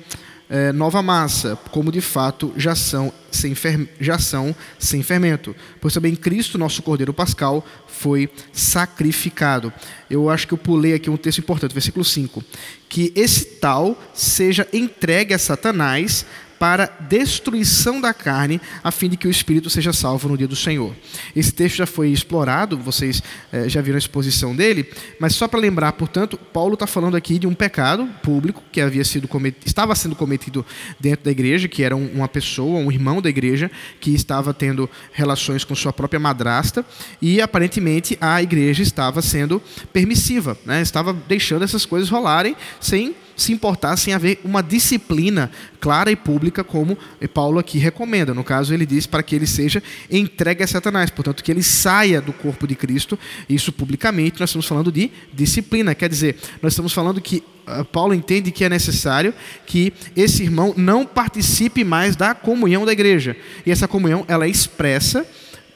é, 0.50 0.72
nova 0.72 1.02
massa, 1.02 1.58
como 1.72 1.92
de 1.92 2.02
fato 2.02 2.54
já 2.56 2.76
são, 2.76 3.12
sem 3.32 3.56
fer, 3.56 3.90
já 4.00 4.20
são 4.20 4.56
sem 4.78 5.02
fermento. 5.02 5.56
Pois 5.82 5.94
também 5.94 6.16
Cristo, 6.16 6.58
nosso 6.58 6.82
Cordeiro 6.84 7.14
Pascal, 7.14 7.66
foi 7.88 8.30
sacrificado. 8.54 9.74
Eu 10.10 10.30
acho 10.30 10.48
que 10.48 10.54
eu 10.54 10.58
pulei 10.58 10.94
aqui 10.94 11.10
um 11.10 11.18
texto 11.18 11.40
importante, 11.40 11.74
versículo 11.74 12.06
5. 12.06 12.44
Que 12.88 13.12
esse 13.16 13.46
tal 13.46 14.00
seja 14.14 14.68
entregue 14.72 15.34
a 15.34 15.40
Satanás 15.40 16.26
para 16.60 16.86
destruição 17.02 18.00
da 18.00 18.14
carne, 18.14 18.62
a 18.84 18.92
fim 18.92 19.10
de 19.10 19.18
que 19.18 19.28
o 19.28 19.32
espírito 19.32 19.70
seja 19.70 19.94
salvo 19.94 20.30
no 20.30 20.38
dia 20.38 20.48
do 20.48 20.56
Senhor. 20.56 20.96
Esse 21.36 21.52
texto 21.52 21.78
já 21.78 21.86
foi 21.86 22.10
explorado, 22.10 22.78
vocês 22.78 23.22
eh, 23.52 23.68
já 23.68 23.82
viram 23.82 23.96
a 23.96 24.00
exposição 24.00 24.56
dele, 24.56 24.90
mas 25.20 25.36
só 25.36 25.48
para 25.48 25.60
lembrar, 25.60 25.92
portanto, 25.94 26.38
Paulo 26.38 26.76
está 26.76 26.88
falando 26.88 27.16
aqui 27.16 27.38
de 27.38 27.48
um 27.48 27.54
pecado 27.54 28.08
público 28.24 28.64
que 28.72 28.82
havia 28.82 29.04
sido 29.04 29.28
cometido, 29.28 29.66
estava 29.66 29.96
sendo 29.96 30.16
cometido 30.16 30.66
dentro 31.00 31.26
da 31.26 31.32
igreja, 31.32 31.68
que 31.68 31.84
era 31.84 31.96
um, 31.96 32.08
uma 32.14 32.28
pessoa, 32.28 32.80
um 32.80 32.92
irmão 32.92 33.22
da 33.22 33.30
igreja, 33.30 33.70
que 34.00 34.14
estava 34.14 34.54
tendo 34.54 34.90
relações 35.12 35.64
com 35.64 35.76
sua 35.76 35.94
própria 35.94 36.20
madrasta, 36.20 36.86
e 37.22 37.42
aparentemente 37.42 38.18
a 38.22 38.42
igreja 38.42 38.82
estava 38.82 39.22
sendo 39.22 39.62
permissiva, 39.92 40.58
né? 40.66 40.82
estava 40.82 41.14
deixando 41.14 41.64
essas 41.64 41.86
coisas 41.86 42.10
rolarem 42.10 42.56
sem 42.80 43.16
se 43.36 43.52
importar 43.52 43.98
sem 43.98 44.14
haver 44.14 44.40
uma 44.44 44.62
disciplina 44.62 45.52
clara 45.80 46.12
e 46.12 46.16
pública, 46.16 46.64
como 46.64 46.98
Paulo 47.34 47.60
aqui 47.60 47.78
recomenda. 47.78 48.34
No 48.34 48.44
caso, 48.44 48.74
ele 48.74 48.86
diz 48.86 49.06
para 49.06 49.22
que 49.22 49.36
ele 49.36 49.46
seja 49.46 49.82
entregue 50.10 50.64
a 50.64 50.68
Satanás, 50.68 51.10
portanto, 51.10 51.44
que 51.44 51.52
ele 51.52 51.64
saia 51.64 52.22
do 52.22 52.34
corpo 52.34 52.68
de 52.68 52.76
Cristo, 52.76 53.18
isso 53.50 53.72
publicamente, 53.72 54.40
nós 54.40 54.50
estamos 54.50 54.66
falando 54.66 54.92
de 54.92 55.12
disciplina. 55.34 55.94
Quer 55.94 56.10
dizer, 56.10 56.38
nós 56.62 56.74
estamos 56.74 56.94
falando 56.94 57.22
que 57.22 57.44
uh, 57.68 57.86
Paulo 57.86 58.14
entende 58.14 58.52
que 58.52 58.64
é 58.64 58.70
necessário 58.70 59.34
que 59.66 59.94
esse 60.16 60.44
irmão 60.44 60.74
não 60.78 61.06
participe 61.06 61.84
mais 61.84 62.16
da 62.16 62.34
comunhão 62.34 62.86
da 62.86 62.94
igreja. 62.94 63.36
E 63.66 63.72
essa 63.72 63.88
comunhão, 63.88 64.26
ela 64.28 64.46
é 64.46 64.50
expressa 64.50 65.26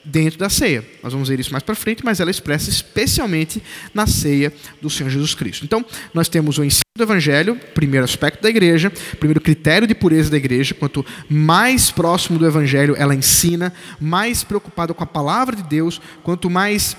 dentro 0.04 0.40
da 0.40 0.50
ceia. 0.50 0.84
Nós 1.04 1.14
vamos 1.14 1.30
ver 1.30 1.40
isso 1.40 1.52
mais 1.52 1.64
para 1.64 1.76
frente, 1.76 2.04
mas 2.04 2.20
ela 2.20 2.30
é 2.30 2.32
expressa 2.32 2.70
especialmente 2.70 3.62
na 3.94 4.08
ceia 4.08 4.54
do 4.82 4.90
Senhor 4.90 5.10
Jesus 5.10 5.34
Cristo. 5.36 5.66
Então, 5.66 5.86
nós 6.14 6.30
temos 6.30 6.58
o 6.58 6.64
ensino 6.64 6.84
do 6.98 7.04
Evangelho, 7.04 7.56
primeiro 7.74 8.04
aspecto 8.04 8.42
da 8.42 8.50
igreja, 8.50 8.92
primeiro 9.20 9.42
critério 9.42 9.88
de 9.88 9.96
pureza 9.96 10.30
da 10.30 10.38
igreja. 10.38 10.74
Quanto 10.74 11.06
mais 11.30 11.92
próximo 11.92 12.38
do 12.38 12.46
Evangelho 12.46 12.96
ela 12.98 13.16
ensina, 13.16 13.74
mais 14.00 14.44
preocupada 14.44 14.94
com 14.94 15.04
a 15.04 15.08
palavra 15.08 15.56
de 15.56 15.64
Deus, 15.64 16.02
quanto 16.24 16.50
mais 16.50 16.96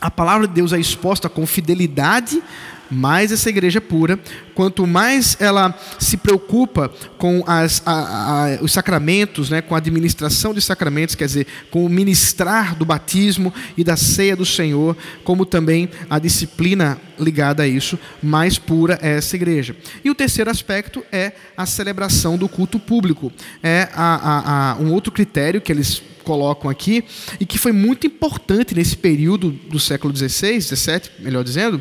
a 0.00 0.10
palavra 0.10 0.46
de 0.46 0.54
Deus 0.54 0.72
é 0.72 0.78
exposta 0.78 1.28
com 1.28 1.46
fidelidade 1.46 2.42
mais 2.90 3.32
essa 3.32 3.48
igreja 3.48 3.78
é 3.78 3.80
pura, 3.80 4.18
quanto 4.54 4.86
mais 4.86 5.36
ela 5.40 5.76
se 5.98 6.16
preocupa 6.16 6.90
com 7.18 7.42
as, 7.46 7.82
a, 7.84 7.92
a, 7.92 8.62
os 8.62 8.72
sacramentos, 8.72 9.50
né, 9.50 9.60
com 9.60 9.74
a 9.74 9.78
administração 9.78 10.54
de 10.54 10.60
sacramentos, 10.60 11.14
quer 11.14 11.26
dizer, 11.26 11.46
com 11.70 11.84
o 11.84 11.88
ministrar 11.88 12.74
do 12.76 12.84
batismo 12.84 13.52
e 13.76 13.84
da 13.84 13.96
ceia 13.96 14.36
do 14.36 14.46
Senhor, 14.46 14.96
como 15.24 15.44
também 15.44 15.88
a 16.08 16.18
disciplina 16.18 16.98
ligada 17.18 17.62
a 17.62 17.68
isso, 17.68 17.98
mais 18.22 18.58
pura 18.58 18.98
é 19.02 19.16
essa 19.16 19.36
igreja. 19.36 19.76
E 20.04 20.10
o 20.10 20.14
terceiro 20.14 20.50
aspecto 20.50 21.04
é 21.12 21.32
a 21.56 21.66
celebração 21.66 22.36
do 22.36 22.48
culto 22.48 22.78
público. 22.78 23.32
É 23.62 23.88
a, 23.94 24.76
um 24.80 24.92
outro 24.92 25.12
critério 25.12 25.60
que 25.60 25.72
eles 25.72 26.02
colocam 26.24 26.70
aqui 26.70 27.04
e 27.38 27.46
que 27.46 27.58
foi 27.58 27.70
muito 27.70 28.06
importante 28.06 28.74
nesse 28.74 28.96
período 28.96 29.50
do 29.50 29.78
século 29.78 30.14
XVI, 30.16 30.60
XVII, 30.60 31.02
melhor 31.20 31.44
dizendo, 31.44 31.80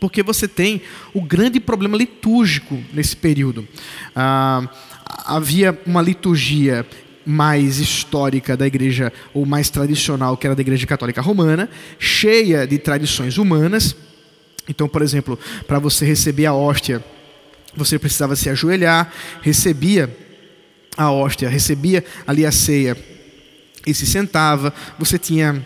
Porque 0.00 0.22
você 0.22 0.46
tem 0.46 0.82
o 1.12 1.20
grande 1.20 1.60
problema 1.60 1.96
litúrgico 1.96 2.82
nesse 2.92 3.16
período. 3.16 3.66
Ah, 4.14 4.68
havia 5.24 5.78
uma 5.86 6.02
liturgia 6.02 6.86
mais 7.26 7.78
histórica 7.78 8.56
da 8.56 8.66
igreja, 8.66 9.12
ou 9.32 9.46
mais 9.46 9.70
tradicional, 9.70 10.36
que 10.36 10.46
era 10.46 10.54
da 10.54 10.60
igreja 10.60 10.86
católica 10.86 11.22
romana, 11.22 11.70
cheia 11.98 12.66
de 12.66 12.78
tradições 12.78 13.38
humanas. 13.38 13.96
Então, 14.68 14.88
por 14.88 15.02
exemplo, 15.02 15.38
para 15.66 15.78
você 15.78 16.04
receber 16.04 16.46
a 16.46 16.54
hóstia, 16.54 17.02
você 17.74 17.98
precisava 17.98 18.36
se 18.36 18.48
ajoelhar, 18.48 19.12
recebia 19.42 20.14
a 20.96 21.10
hóstia, 21.10 21.48
recebia 21.48 22.04
ali 22.26 22.46
a 22.46 22.52
ceia 22.52 22.96
e 23.86 23.92
se 23.92 24.06
sentava. 24.06 24.72
Você 24.98 25.18
tinha 25.18 25.64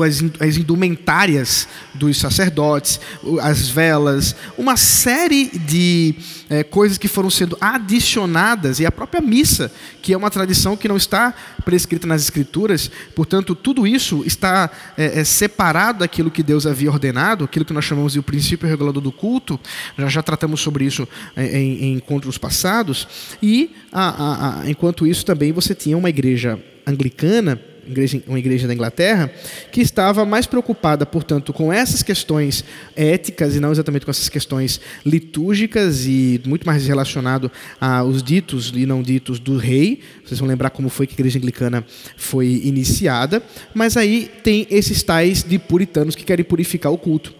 as 0.00 0.56
indumentárias 0.56 1.68
dos 1.92 2.16
sacerdotes, 2.18 2.98
as 3.42 3.68
velas, 3.68 4.34
uma 4.56 4.76
série 4.76 5.50
de 5.58 6.14
é, 6.48 6.62
coisas 6.62 6.96
que 6.96 7.08
foram 7.08 7.28
sendo 7.28 7.56
adicionadas, 7.60 8.80
e 8.80 8.86
a 8.86 8.92
própria 8.92 9.20
missa, 9.20 9.70
que 10.00 10.12
é 10.12 10.16
uma 10.16 10.30
tradição 10.30 10.76
que 10.76 10.88
não 10.88 10.96
está 10.96 11.34
prescrita 11.64 12.06
nas 12.06 12.22
Escrituras, 12.22 12.90
portanto, 13.14 13.54
tudo 13.54 13.86
isso 13.86 14.22
está 14.24 14.70
é, 14.96 15.20
é, 15.20 15.24
separado 15.24 15.98
daquilo 16.00 16.30
que 16.30 16.42
Deus 16.42 16.66
havia 16.66 16.90
ordenado, 16.90 17.44
aquilo 17.44 17.64
que 17.64 17.72
nós 17.72 17.84
chamamos 17.84 18.14
de 18.14 18.18
o 18.18 18.22
princípio 18.22 18.68
regulador 18.68 19.02
do 19.02 19.12
culto, 19.12 19.60
já, 19.98 20.08
já 20.08 20.22
tratamos 20.22 20.60
sobre 20.60 20.86
isso 20.86 21.06
em, 21.36 21.84
em 21.84 21.92
encontros 21.94 22.38
passados, 22.38 23.06
e 23.42 23.74
a, 23.92 24.08
a, 24.08 24.60
a, 24.62 24.70
enquanto 24.70 25.06
isso 25.06 25.24
também 25.24 25.52
você 25.52 25.74
tinha 25.74 25.98
uma 25.98 26.08
igreja 26.08 26.58
anglicana 26.86 27.60
igreja, 27.86 28.22
uma 28.26 28.38
igreja 28.38 28.66
da 28.66 28.74
Inglaterra, 28.74 29.30
que 29.70 29.80
estava 29.80 30.24
mais 30.24 30.46
preocupada, 30.46 31.04
portanto, 31.04 31.52
com 31.52 31.72
essas 31.72 32.02
questões 32.02 32.64
éticas 32.96 33.56
e 33.56 33.60
não 33.60 33.72
exatamente 33.72 34.04
com 34.04 34.10
essas 34.10 34.28
questões 34.28 34.80
litúrgicas 35.04 36.06
e 36.06 36.40
muito 36.46 36.66
mais 36.66 36.86
relacionado 36.86 37.50
aos 37.80 38.22
ditos 38.22 38.72
e 38.74 38.86
não 38.86 39.02
ditos 39.02 39.38
do 39.38 39.56
rei. 39.56 40.00
Vocês 40.24 40.38
vão 40.40 40.48
lembrar 40.48 40.70
como 40.70 40.88
foi 40.88 41.06
que 41.06 41.14
a 41.14 41.16
igreja 41.16 41.38
anglicana 41.38 41.84
foi 42.16 42.62
iniciada, 42.64 43.42
mas 43.74 43.96
aí 43.96 44.30
tem 44.42 44.66
esses 44.70 45.02
tais 45.02 45.42
de 45.42 45.58
puritanos 45.58 46.14
que 46.14 46.24
querem 46.24 46.44
purificar 46.44 46.92
o 46.92 46.98
culto 46.98 47.34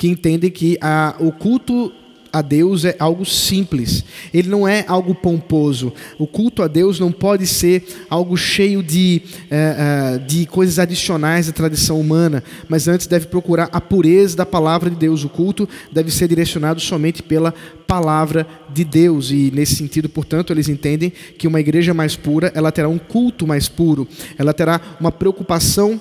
que 0.00 0.08
entendem 0.08 0.50
que 0.50 0.78
a, 0.80 1.14
o 1.18 1.30
culto 1.30 1.92
a 2.32 2.42
Deus 2.42 2.84
é 2.84 2.94
algo 2.98 3.24
simples, 3.24 4.04
ele 4.32 4.48
não 4.48 4.66
é 4.66 4.84
algo 4.86 5.14
pomposo. 5.14 5.92
O 6.18 6.26
culto 6.26 6.62
a 6.62 6.68
Deus 6.68 6.98
não 7.00 7.10
pode 7.10 7.46
ser 7.46 7.84
algo 8.08 8.36
cheio 8.36 8.82
de, 8.82 9.22
é, 9.50 10.16
é, 10.16 10.18
de 10.18 10.46
coisas 10.46 10.78
adicionais 10.78 11.46
da 11.46 11.52
tradição 11.52 12.00
humana, 12.00 12.42
mas 12.68 12.88
antes 12.88 13.06
deve 13.06 13.26
procurar 13.26 13.68
a 13.72 13.80
pureza 13.80 14.36
da 14.36 14.46
palavra 14.46 14.90
de 14.90 14.96
Deus. 14.96 15.24
O 15.24 15.28
culto 15.28 15.68
deve 15.92 16.10
ser 16.10 16.28
direcionado 16.28 16.80
somente 16.80 17.22
pela 17.22 17.54
palavra 17.86 18.46
de 18.72 18.84
Deus, 18.84 19.32
e 19.32 19.50
nesse 19.52 19.74
sentido, 19.74 20.08
portanto, 20.08 20.52
eles 20.52 20.68
entendem 20.68 21.12
que 21.36 21.48
uma 21.48 21.58
igreja 21.58 21.92
mais 21.92 22.14
pura 22.14 22.52
ela 22.54 22.70
terá 22.70 22.88
um 22.88 22.98
culto 22.98 23.46
mais 23.46 23.68
puro, 23.68 24.06
ela 24.38 24.54
terá 24.54 24.80
uma 25.00 25.10
preocupação 25.10 26.00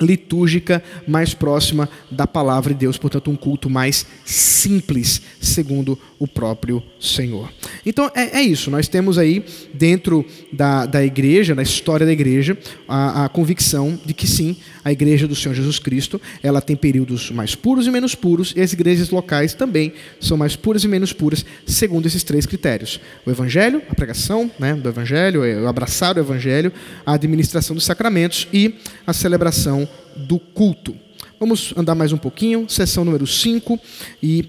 litúrgica 0.00 0.82
mais 1.06 1.34
próxima 1.34 1.88
da 2.10 2.26
palavra 2.26 2.72
de 2.72 2.80
Deus, 2.80 2.98
portanto, 2.98 3.30
um 3.30 3.36
culto 3.36 3.70
mais 3.70 4.06
simples, 4.24 5.22
segundo 5.40 5.98
o 6.18 6.26
próprio 6.26 6.82
Senhor. 7.00 7.52
Então 7.84 8.10
é, 8.14 8.38
é 8.38 8.42
isso, 8.42 8.70
nós 8.70 8.88
temos 8.88 9.18
aí 9.18 9.44
dentro 9.72 10.24
da, 10.52 10.86
da 10.86 11.04
igreja, 11.04 11.54
na 11.54 11.62
história 11.62 12.06
da 12.06 12.12
igreja, 12.12 12.56
a, 12.88 13.24
a, 13.24 13.28
convicção 13.28 13.98
de 14.04 14.14
que 14.14 14.26
sim, 14.26 14.56
a 14.84 14.92
igreja 14.92 15.28
do 15.28 15.34
Senhor 15.34 15.54
Jesus 15.54 15.78
Cristo, 15.78 16.20
ela 16.42 16.60
tem 16.60 16.76
períodos 16.76 17.30
mais 17.30 17.54
puros 17.54 17.86
e 17.86 17.90
menos 17.90 18.14
puros, 18.14 18.52
e 18.56 18.60
as 18.60 18.72
igrejas 18.72 19.10
locais 19.10 19.54
também 19.54 19.92
são 20.20 20.36
mais 20.36 20.56
puras 20.56 20.84
e 20.84 20.88
menos 20.88 21.12
puras, 21.12 21.44
segundo 21.66 22.06
esses 22.06 22.22
três 22.22 22.46
critérios: 22.46 23.00
o 23.26 23.30
evangelho, 23.30 23.82
a 23.90 23.94
pregação 23.94 24.50
né, 24.58 24.74
do 24.74 24.88
evangelho, 24.88 25.42
o 25.62 25.68
abraçar 25.68 26.16
o 26.16 26.20
evangelho, 26.20 26.72
a 27.04 27.14
administração 27.14 27.74
dos 27.74 27.84
sacramentos 27.84 28.48
e 28.52 28.74
a 29.06 29.12
celebração 29.12 29.88
do 30.16 30.38
culto. 30.38 30.94
Vamos 31.38 31.74
andar 31.76 31.94
mais 31.94 32.12
um 32.12 32.16
pouquinho, 32.16 32.66
sessão 32.68 33.04
número 33.04 33.26
5, 33.26 33.78
e 34.22 34.48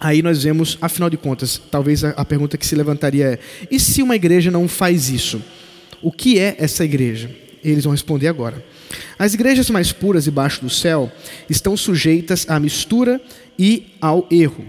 aí 0.00 0.22
nós 0.22 0.42
vemos, 0.42 0.78
afinal 0.80 1.10
de 1.10 1.16
contas, 1.16 1.60
talvez 1.70 2.04
a, 2.04 2.24
pergunta 2.24 2.56
que 2.56 2.66
se 2.66 2.74
levantaria 2.74 3.26
é: 3.26 3.38
e 3.70 3.78
se 3.80 4.02
uma 4.02 4.16
igreja 4.16 4.50
não 4.50 4.68
faz 4.68 5.10
isso? 5.10 5.42
O 6.00 6.12
que 6.12 6.38
é 6.38 6.56
essa 6.58 6.84
igreja? 6.84 7.30
Eles 7.62 7.84
vão 7.84 7.92
responder 7.92 8.28
agora. 8.28 8.64
As 9.18 9.34
igrejas 9.34 9.70
mais 9.70 9.90
puras 9.90 10.24
debaixo 10.24 10.60
do 10.60 10.70
céu 10.70 11.10
estão 11.48 11.76
sujeitas 11.76 12.46
à 12.48 12.60
mistura 12.60 13.20
e 13.58 13.86
ao 14.00 14.26
erro. 14.30 14.64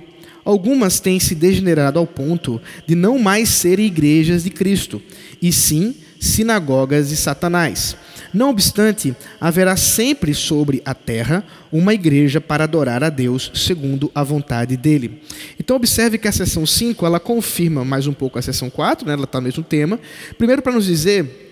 Algumas 0.45 0.99
têm 0.99 1.19
se 1.19 1.33
degenerado 1.35 1.99
ao 1.99 2.05
ponto 2.05 2.61
de 2.87 2.95
não 2.95 3.17
mais 3.17 3.49
serem 3.49 3.87
igrejas 3.87 4.43
de 4.43 4.49
Cristo, 4.49 5.01
e 5.41 5.51
sim 5.51 5.95
sinagogas 6.19 7.09
de 7.09 7.17
Satanás. 7.17 7.97
Não 8.35 8.49
obstante, 8.49 9.15
haverá 9.39 9.77
sempre 9.77 10.33
sobre 10.33 10.81
a 10.83 10.93
terra 10.93 11.41
uma 11.71 11.93
igreja 11.93 12.41
para 12.41 12.65
adorar 12.65 13.01
a 13.01 13.09
Deus 13.09 13.49
segundo 13.53 14.11
a 14.13 14.23
vontade 14.23 14.75
dele. 14.75 15.21
Então 15.57 15.77
observe 15.77 16.17
que 16.17 16.27
a 16.27 16.31
seção 16.33 16.65
5, 16.65 17.05
ela 17.05 17.17
confirma 17.17 17.85
mais 17.85 18.07
um 18.07 18.13
pouco 18.13 18.37
a 18.37 18.41
seção 18.41 18.69
4, 18.69 19.07
né? 19.07 19.13
ela 19.13 19.23
está 19.23 19.39
no 19.39 19.45
mesmo 19.45 19.63
tema. 19.63 19.97
Primeiro 20.37 20.61
para 20.61 20.73
nos 20.73 20.85
dizer 20.85 21.44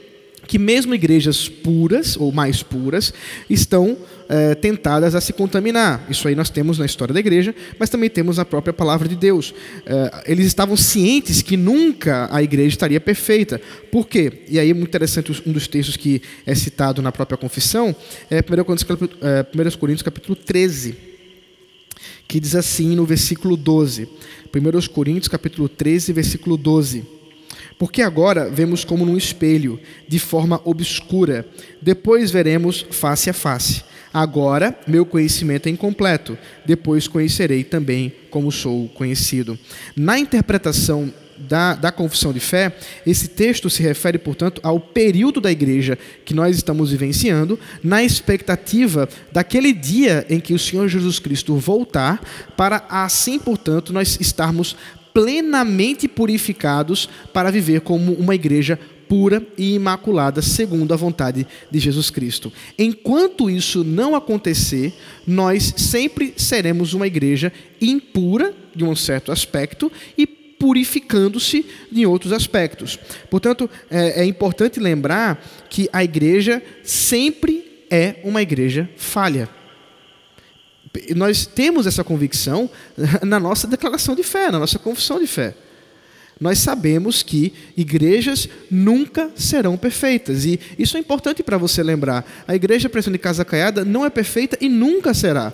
que 0.53 0.59
mesmo 0.59 0.93
igrejas 0.93 1.49
puras 1.49 2.15
ou 2.15 2.31
mais 2.31 2.61
puras 2.61 3.11
estão 3.49 3.97
é, 4.29 4.53
tentadas 4.53 5.15
a 5.15 5.19
se 5.19 5.33
contaminar. 5.33 6.05
Isso 6.11 6.27
aí 6.27 6.35
nós 6.35 6.51
temos 6.51 6.77
na 6.77 6.85
história 6.85 7.11
da 7.11 7.19
igreja, 7.19 7.55
mas 7.79 7.89
também 7.89 8.07
temos 8.07 8.37
na 8.37 8.45
própria 8.45 8.71
palavra 8.71 9.07
de 9.07 9.15
Deus. 9.15 9.51
É, 9.83 10.31
eles 10.31 10.45
estavam 10.45 10.77
cientes 10.77 11.41
que 11.41 11.57
nunca 11.57 12.29
a 12.31 12.43
igreja 12.43 12.67
estaria 12.67 13.01
perfeita. 13.01 13.59
Por 13.91 14.07
quê? 14.07 14.43
E 14.47 14.59
aí 14.59 14.69
é 14.69 14.73
muito 14.75 14.89
interessante 14.89 15.31
um 15.43 15.51
dos 15.51 15.67
textos 15.67 15.97
que 15.97 16.21
é 16.45 16.53
citado 16.53 17.01
na 17.01 17.11
própria 17.11 17.35
confissão 17.35 17.95
é 18.29 18.37
1 18.37 18.63
Coríntios, 18.63 18.83
capítulo, 18.83 19.19
é, 19.23 19.41
1 19.41 19.77
Coríntios 19.79 20.03
capítulo 20.03 20.35
13, 20.35 20.95
que 22.27 22.39
diz 22.39 22.53
assim 22.53 22.95
no 22.95 23.07
versículo 23.07 23.57
12. 23.57 24.07
1 24.53 24.93
Coríntios 24.93 25.27
capítulo 25.27 25.67
13, 25.67 26.13
versículo 26.13 26.57
12. 26.57 27.22
Porque 27.77 28.01
agora 28.01 28.49
vemos 28.49 28.83
como 28.83 29.05
num 29.05 29.17
espelho, 29.17 29.79
de 30.07 30.19
forma 30.19 30.61
obscura, 30.63 31.45
depois 31.81 32.31
veremos 32.31 32.85
face 32.91 33.29
a 33.29 33.33
face. 33.33 33.83
Agora 34.13 34.77
meu 34.87 35.05
conhecimento 35.05 35.67
é 35.67 35.71
incompleto, 35.71 36.37
depois 36.65 37.07
conhecerei 37.07 37.63
também 37.63 38.13
como 38.29 38.51
sou 38.51 38.87
conhecido. 38.89 39.57
Na 39.95 40.19
interpretação 40.19 41.11
da, 41.37 41.73
da 41.75 41.91
confissão 41.91 42.31
de 42.31 42.39
fé, 42.39 42.75
esse 43.05 43.27
texto 43.27 43.69
se 43.69 43.81
refere, 43.81 44.17
portanto, 44.17 44.61
ao 44.63 44.79
período 44.79 45.41
da 45.41 45.51
igreja 45.51 45.97
que 46.25 46.33
nós 46.33 46.55
estamos 46.55 46.91
vivenciando, 46.91 47.59
na 47.83 48.03
expectativa 48.03 49.09
daquele 49.31 49.73
dia 49.73 50.25
em 50.29 50.39
que 50.39 50.53
o 50.53 50.59
Senhor 50.59 50.87
Jesus 50.87 51.19
Cristo 51.19 51.55
voltar, 51.57 52.21
para 52.55 52.85
assim, 52.89 53.39
portanto, 53.39 53.91
nós 53.91 54.17
estarmos 54.19 54.75
plenamente 55.13 56.07
purificados 56.07 57.07
para 57.31 57.51
viver 57.51 57.81
como 57.81 58.13
uma 58.13 58.35
igreja 58.35 58.79
pura 59.07 59.45
e 59.57 59.75
imaculada, 59.75 60.41
segundo 60.41 60.93
a 60.93 60.97
vontade 60.97 61.45
de 61.69 61.79
Jesus 61.79 62.09
Cristo. 62.09 62.51
Enquanto 62.79 63.49
isso 63.49 63.83
não 63.83 64.15
acontecer, 64.15 64.93
nós 65.27 65.73
sempre 65.77 66.33
seremos 66.35 66.93
uma 66.93 67.05
igreja 67.05 67.53
impura, 67.79 68.53
de 68.75 68.83
um 68.83 68.95
certo 68.95 69.31
aspecto, 69.31 69.91
e 70.17 70.25
purificando-se 70.25 71.65
em 71.91 72.05
outros 72.05 72.31
aspectos. 72.31 72.97
Portanto, 73.29 73.69
é, 73.91 74.21
é 74.21 74.25
importante 74.25 74.79
lembrar 74.79 75.45
que 75.69 75.87
a 75.93 76.03
igreja 76.03 76.63
sempre 76.83 77.85
é 77.91 78.15
uma 78.23 78.41
igreja 78.41 78.89
falha 78.95 79.47
nós 81.15 81.45
temos 81.45 81.87
essa 81.87 82.03
convicção 82.03 82.69
na 83.21 83.39
nossa 83.39 83.67
declaração 83.67 84.15
de 84.15 84.23
fé, 84.23 84.51
na 84.51 84.59
nossa 84.59 84.77
confissão 84.77 85.19
de 85.19 85.27
fé. 85.27 85.55
Nós 86.39 86.59
sabemos 86.59 87.23
que 87.23 87.53
igrejas 87.77 88.49
nunca 88.69 89.31
serão 89.35 89.77
perfeitas. 89.77 90.45
E 90.45 90.59
isso 90.77 90.97
é 90.97 90.99
importante 90.99 91.43
para 91.43 91.57
você 91.57 91.81
lembrar. 91.81 92.25
A 92.47 92.55
igreja 92.55 92.89
Pressão 92.89 93.13
de 93.13 93.19
Casa 93.19 93.45
Caiada 93.45 93.85
não 93.85 94.05
é 94.05 94.09
perfeita 94.09 94.57
e 94.59 94.67
nunca 94.67 95.13
será 95.13 95.53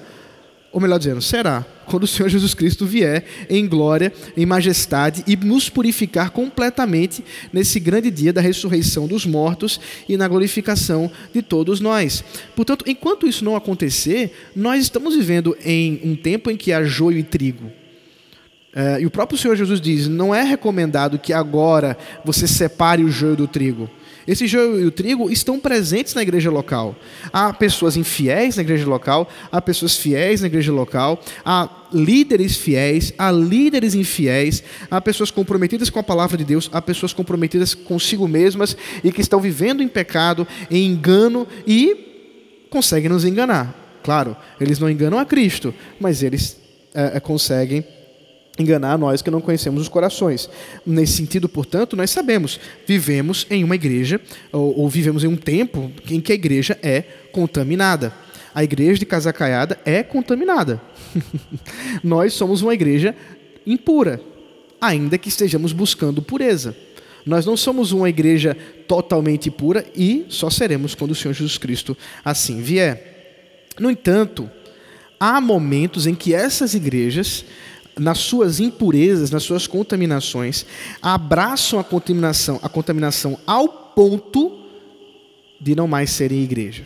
ou 0.72 0.80
melhor 0.80 1.00
dizendo, 1.00 1.22
será, 1.22 1.66
quando 1.86 2.04
o 2.04 2.08
Senhor 2.08 2.30
Jesus 2.30 2.54
Cristo 2.54 2.86
vier 2.86 3.26
em 3.50 3.68
glória, 3.68 4.14
em 4.38 4.46
majestade 4.46 5.24
e 5.26 5.36
nos 5.36 5.70
purificar 5.70 6.30
completamente 6.30 7.24
nesse 7.52 7.80
grande 7.80 8.12
dia 8.12 8.32
da 8.32 8.42
ressurreição 8.42 9.08
dos 9.08 9.26
mortos 9.26 9.80
e 10.08 10.16
na 10.16 10.28
glorificação 10.28 11.12
de 11.34 11.42
todos 11.42 11.80
nós. 11.80 12.24
Portanto, 12.56 12.86
enquanto 12.88 13.28
isso 13.28 13.44
não 13.44 13.56
acontecer, 13.56 14.32
nós 14.56 14.84
estamos 14.84 15.16
vivendo 15.16 15.58
em 15.64 16.00
um 16.04 16.16
tempo 16.16 16.52
em 16.52 16.58
que 16.58 16.72
há 16.72 16.84
joio 16.84 17.18
e 17.18 17.24
trigo. 17.24 17.72
É, 18.74 19.02
e 19.02 19.06
o 19.06 19.12
próprio 19.12 19.38
Senhor 19.38 19.56
Jesus 19.56 19.82
diz: 19.82 20.08
não 20.08 20.34
é 20.34 20.44
recomendado 20.44 21.18
que 21.18 21.34
agora 21.34 21.98
você 22.24 22.48
separe 22.48 23.04
o 23.04 23.10
joio 23.10 23.36
do 23.36 23.48
trigo. 23.48 23.90
Esse 24.28 24.48
joio 24.48 24.80
e 24.80 24.86
o 24.86 24.92
trigo 24.92 25.30
estão 25.30 25.60
presentes 25.60 26.14
na 26.14 26.22
igreja 26.22 26.52
local. 26.52 26.96
Há 27.32 27.54
pessoas 27.54 27.98
infiéis 27.98 28.56
na 28.56 28.62
igreja 28.62 28.88
local, 28.88 29.30
há 29.52 29.62
pessoas 29.62 29.96
fiéis 29.96 30.42
na 30.42 30.48
igreja 30.48 30.72
local, 30.72 31.22
há 31.44 31.70
líderes 31.94 32.58
fiéis, 32.58 33.14
há 33.18 33.32
líderes 33.32 33.96
infiéis, 33.96 34.64
há 34.90 35.02
pessoas 35.02 35.32
comprometidas 35.32 35.90
com 35.90 36.00
a 36.00 36.04
palavra 36.04 36.38
de 36.38 36.44
Deus, 36.44 36.70
há 36.72 36.82
pessoas 36.82 37.14
comprometidas 37.14 37.74
consigo 37.74 38.28
mesmas 38.28 38.78
e 39.04 39.12
que 39.12 39.22
estão 39.22 39.40
vivendo 39.40 39.82
em 39.82 39.88
pecado, 39.88 40.48
em 40.70 40.86
engano 40.86 41.48
e 41.66 42.66
conseguem 42.70 43.10
nos 43.10 43.26
enganar. 43.26 44.00
Claro, 44.04 44.36
eles 44.60 44.80
não 44.80 44.90
enganam 44.90 45.20
a 45.20 45.26
Cristo, 45.26 45.74
mas 46.00 46.24
eles 46.24 46.58
é, 46.94 47.20
conseguem 47.20 47.86
enganar 48.60 48.98
nós 48.98 49.22
que 49.22 49.32
não 49.32 49.42
conhecemos 49.42 49.82
os 49.82 49.88
corações. 49.88 50.50
Nesse 50.86 51.14
sentido, 51.14 51.48
portanto, 51.48 51.96
nós 51.96 52.12
sabemos, 52.12 52.60
vivemos 52.86 53.48
em 53.50 53.64
uma 53.64 53.76
igreja, 53.76 54.20
ou, 54.52 54.80
ou, 54.80 54.90
vivemos 54.90 55.24
em 55.24 55.28
um 55.28 55.38
tempo 55.38 55.92
em 56.10 56.20
que 56.20 56.32
a 56.32 56.36
igreja 56.36 56.78
é 56.84 57.02
contaminada. 57.32 58.14
A 58.54 58.64
igreja 58.64 59.00
de 59.00 59.06
Casacaiada 59.06 59.80
é 59.86 60.04
contaminada. 60.04 60.82
nós 62.04 62.34
somos 62.34 62.62
uma 62.62 62.74
igreja 62.74 63.16
impura, 63.66 64.22
ainda 64.82 65.18
que 65.18 65.30
estejamos 65.30 65.72
buscando 65.72 66.22
pureza. 66.22 66.76
Nós 67.26 67.46
não 67.46 67.56
somos 67.56 67.92
uma 67.92 68.10
igreja 68.10 68.58
totalmente 68.88 69.52
pura 69.52 69.86
e 69.96 70.26
só 70.30 70.50
seremos 70.50 70.96
quando 70.96 71.12
o 71.12 71.16
Senhor 71.16 71.34
Jesus 71.34 71.58
Cristo 71.58 71.96
assim 72.24 72.62
vier. 72.62 73.68
No 73.80 73.90
entanto, 73.92 74.50
há 75.20 75.40
momentos 75.40 76.08
em 76.08 76.16
que 76.16 76.34
essas 76.34 76.74
igrejas 76.74 77.46
nas 78.00 78.20
suas 78.20 78.60
impurezas, 78.60 79.30
nas 79.32 79.44
suas 79.44 79.68
contaminações, 79.68 80.66
abraçam 81.02 81.80
a 81.80 81.84
contaminação, 81.84 82.60
a 82.64 82.70
contaminação 82.70 83.38
ao 83.46 83.68
ponto 83.68 84.60
de 85.60 85.76
não 85.76 85.88
mais 85.88 86.10
serem 86.12 86.44
igreja. 86.44 86.86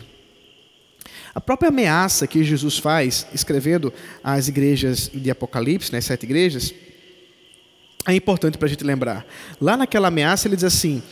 A 1.34 1.40
própria 1.40 1.68
ameaça 1.68 2.26
que 2.26 2.44
Jesus 2.44 2.78
faz, 2.78 3.26
escrevendo 3.34 3.92
às 4.22 4.46
igrejas 4.48 5.10
de 5.12 5.30
Apocalipse, 5.30 5.92
nas 5.92 6.04
sete 6.04 6.22
igrejas, 6.24 6.72
é 8.06 8.14
importante 8.14 8.58
para 8.58 8.66
a 8.66 8.68
gente 8.68 8.84
lembrar. 8.84 9.26
Lá 9.60 9.76
naquela 9.76 10.08
ameaça 10.08 10.46
ele 10.46 10.56
diz 10.56 10.64
assim: 10.64 11.02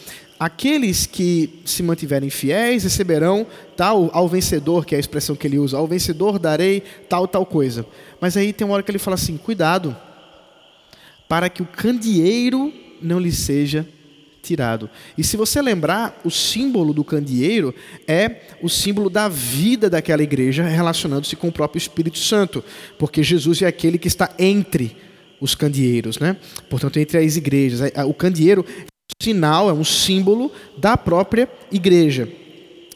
aqueles 0.43 1.07
que 1.07 1.61
se 1.65 1.85
mantiverem 1.85 2.29
fiéis 2.29 2.83
receberão 2.83 3.47
tal 3.77 4.11
ao 4.13 4.29
vencedor, 4.29 4.85
que 4.85 4.93
é 4.93 4.97
a 4.97 5.01
expressão 5.01 5.37
que 5.37 5.47
ele 5.47 5.57
usa, 5.57 5.77
ao 5.77 5.87
vencedor 5.87 6.37
darei 6.37 6.83
tal 7.09 7.29
tal 7.29 7.47
coisa. 7.47 7.87
Mas 8.21 8.37
aí 8.37 8.53
tem 8.53 8.67
uma 8.67 8.75
hora 8.75 8.83
que 8.83 8.91
ele 8.91 8.99
fala 8.99 9.15
assim: 9.15 9.37
cuidado, 9.37 9.97
para 11.29 11.49
que 11.49 11.63
o 11.63 11.67
candeeiro 11.67 12.73
não 13.01 13.21
lhe 13.21 13.31
seja 13.31 13.87
tirado. 14.43 14.91
E 15.17 15.23
se 15.23 15.37
você 15.37 15.63
lembrar, 15.63 16.21
o 16.25 16.31
símbolo 16.31 16.93
do 16.93 17.05
candeeiro 17.05 17.73
é 18.09 18.41
o 18.61 18.69
símbolo 18.69 19.09
da 19.09 19.29
vida 19.29 19.89
daquela 19.89 20.25
igreja 20.25 20.65
relacionando-se 20.65 21.37
com 21.37 21.47
o 21.47 21.53
próprio 21.53 21.79
Espírito 21.79 22.19
Santo, 22.19 22.65
porque 22.99 23.23
Jesus 23.23 23.63
é 23.63 23.69
aquele 23.69 23.97
que 23.97 24.09
está 24.09 24.35
entre 24.37 24.97
os 25.41 25.55
candeeiros, 25.55 26.19
né? 26.19 26.37
Portanto, 26.69 26.99
entre 26.99 27.19
as 27.19 27.37
igrejas. 27.37 27.93
O 28.09 28.15
candeeiro 28.15 28.67
sinal, 29.23 29.71
é 29.71 29.73
um 29.73 29.85
símbolo 29.85 30.51
da 30.77 30.97
própria 30.97 31.49
igreja. 31.71 32.29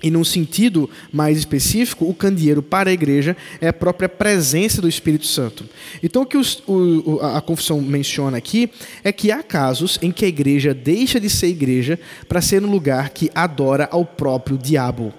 E 0.02 0.10
num 0.10 0.24
sentido 0.24 0.90
mais 1.10 1.38
específico, 1.38 2.04
o 2.08 2.14
candeeiro 2.14 2.62
para 2.62 2.90
a 2.90 2.92
igreja 2.92 3.36
é 3.60 3.68
a 3.68 3.72
própria 3.72 4.08
presença 4.08 4.82
do 4.82 4.88
Espírito 4.88 5.26
Santo. 5.26 5.64
Então, 6.02 6.22
o 6.22 6.26
que 6.26 6.36
os, 6.36 6.62
o, 6.66 7.18
a 7.22 7.40
confissão 7.40 7.80
menciona 7.80 8.36
aqui 8.36 8.70
é 9.02 9.10
que 9.10 9.32
há 9.32 9.42
casos 9.42 9.98
em 10.02 10.12
que 10.12 10.24
a 10.24 10.28
igreja 10.28 10.74
deixa 10.74 11.18
de 11.18 11.30
ser 11.30 11.48
igreja 11.48 11.98
para 12.28 12.42
ser 12.42 12.62
um 12.62 12.70
lugar 12.70 13.10
que 13.10 13.30
adora 13.34 13.88
ao 13.90 14.04
próprio 14.04 14.58
diabo. 14.58 15.14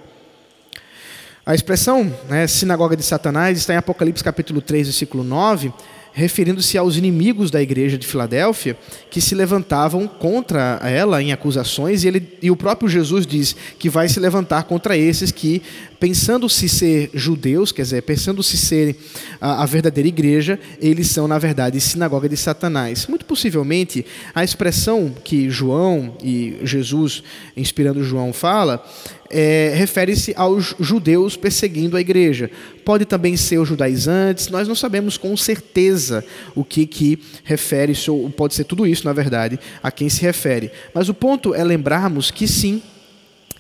A 1.43 1.56
expressão 1.56 2.13
né, 2.30 2.46
sinagoga 2.46 2.96
de 2.96 3.04
Satanás 3.04 3.58
está 3.58 3.74
em 3.74 3.78
Apocalipse 3.78 4.24
capítulo 4.24 4.62
3, 4.62 4.88
versículo 4.88 5.24
9, 5.24 5.74
referindo-se 6.13 6.78
aos 6.78 6.98
inimigos 6.98 7.52
da 7.52 7.62
igreja 7.62 7.98
de 7.98 8.08
Filadélfia 8.08 8.78
que 9.10 9.22
se 9.22 9.36
levantavam 9.36 10.08
contra 10.08 10.80
ela 10.84 11.22
em 11.22 11.32
acusações, 11.32 12.04
e, 12.04 12.08
ele, 12.08 12.38
e 12.41 12.52
o 12.52 12.56
próprio 12.56 12.89
Jesus 12.89 13.26
diz 13.26 13.56
que 13.78 13.89
vai 13.89 14.08
se 14.08 14.20
levantar 14.20 14.63
contra 14.63 14.98
esses 14.98 15.32
que, 15.32 15.62
pensando-se 16.00 16.67
ser 16.70 17.10
judeus, 17.13 17.72
quer 17.72 17.84
dizer, 17.84 18.02
pensando-se 18.04 18.58
ser 18.58 18.96
a, 19.39 19.63
a 19.63 19.65
verdadeira 19.65 20.08
igreja, 20.08 20.60
eles 20.82 21.08
são, 21.08 21.28
na 21.28 21.38
verdade, 21.38 21.80
sinagoga 21.80 22.28
de 22.30 22.38
Satanás. 22.38 23.08
Muito 23.08 23.26
possivelmente, 23.26 24.06
a 24.34 24.43
expressão 24.43 25.13
que 25.24 25.50
João 25.50 26.15
e 26.24 26.58
Jesus, 26.63 27.24
inspirando 27.56 28.04
João, 28.04 28.34
fala 28.34 28.84
é, 29.30 29.74
refere-se 29.76 30.34
aos 30.36 30.76
judeus 30.80 31.36
perseguindo 31.36 31.98
a 31.98 32.02
igreja. 32.02 32.50
Pode 32.86 33.06
também 33.06 33.36
ser 33.36 33.58
os 33.60 33.68
judaizantes, 33.68 34.50
nós 34.50 34.68
não 34.68 34.76
sabemos 34.76 35.18
com 35.18 35.36
certeza 35.36 36.24
o 36.56 36.63
que, 36.63 36.86
que 36.86 37.20
refere, 37.44 37.94
ou 38.08 38.30
pode 38.30 38.54
ser 38.54 38.63
tudo 38.63 38.86
isso, 38.86 39.06
na 39.06 39.13
verdade, 39.13 39.60
a 39.82 39.92
quem 39.92 40.10
se 40.10 40.22
refere. 40.22 40.72
Mas 40.94 41.10
o 41.10 41.13
ponto 41.13 41.54
é 41.54 41.63
lembrarmos 41.63 42.32
que 42.32 42.48
sim, 42.48 42.82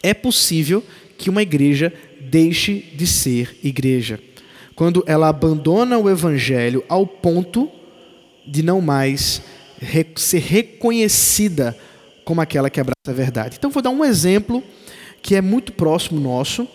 é 0.01 0.13
possível 0.13 0.83
que 1.17 1.29
uma 1.29 1.41
igreja 1.41 1.91
deixe 2.21 2.85
de 2.95 3.07
ser 3.07 3.57
igreja. 3.63 4.19
Quando 4.75 5.03
ela 5.07 5.27
abandona 5.27 5.97
o 5.97 6.09
evangelho 6.09 6.83
ao 6.87 7.07
ponto 7.07 7.69
de 8.45 8.61
não 8.61 8.79
mais 8.79 9.41
ser 10.15 10.39
reconhecida 10.39 11.77
como 12.23 12.41
aquela 12.41 12.69
que 12.69 12.79
abraça 12.79 12.95
a 13.07 13.13
verdade. 13.13 13.55
Então, 13.57 13.69
vou 13.69 13.81
dar 13.81 13.89
um 13.89 14.03
exemplo 14.03 14.63
que 15.27 15.35
é 15.35 15.41
muito 15.41 15.73
próximo 15.73 16.21
nosso, 16.21 16.65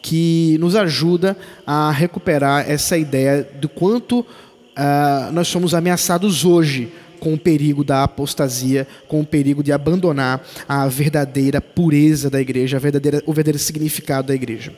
que 0.00 0.56
nos 0.60 0.74
ajuda 0.74 1.36
a 1.66 1.90
recuperar 1.90 2.64
essa 2.66 2.96
ideia 2.96 3.46
do 3.60 3.68
quanto 3.68 4.20
uh, 4.20 5.30
nós 5.30 5.46
somos 5.48 5.74
ameaçados 5.74 6.42
hoje 6.42 6.90
com 7.20 7.34
o 7.34 7.38
perigo 7.38 7.84
da 7.84 8.04
apostasia, 8.04 8.88
com 9.06 9.20
o 9.20 9.26
perigo 9.26 9.62
de 9.62 9.72
abandonar 9.72 10.42
a 10.66 10.88
verdadeira 10.88 11.60
pureza 11.60 12.30
da 12.30 12.40
igreja, 12.40 12.78
a 12.78 12.80
verdadeira, 12.80 13.22
o 13.26 13.32
verdadeiro 13.34 13.58
significado 13.58 14.28
da 14.28 14.34
igreja. 14.34 14.72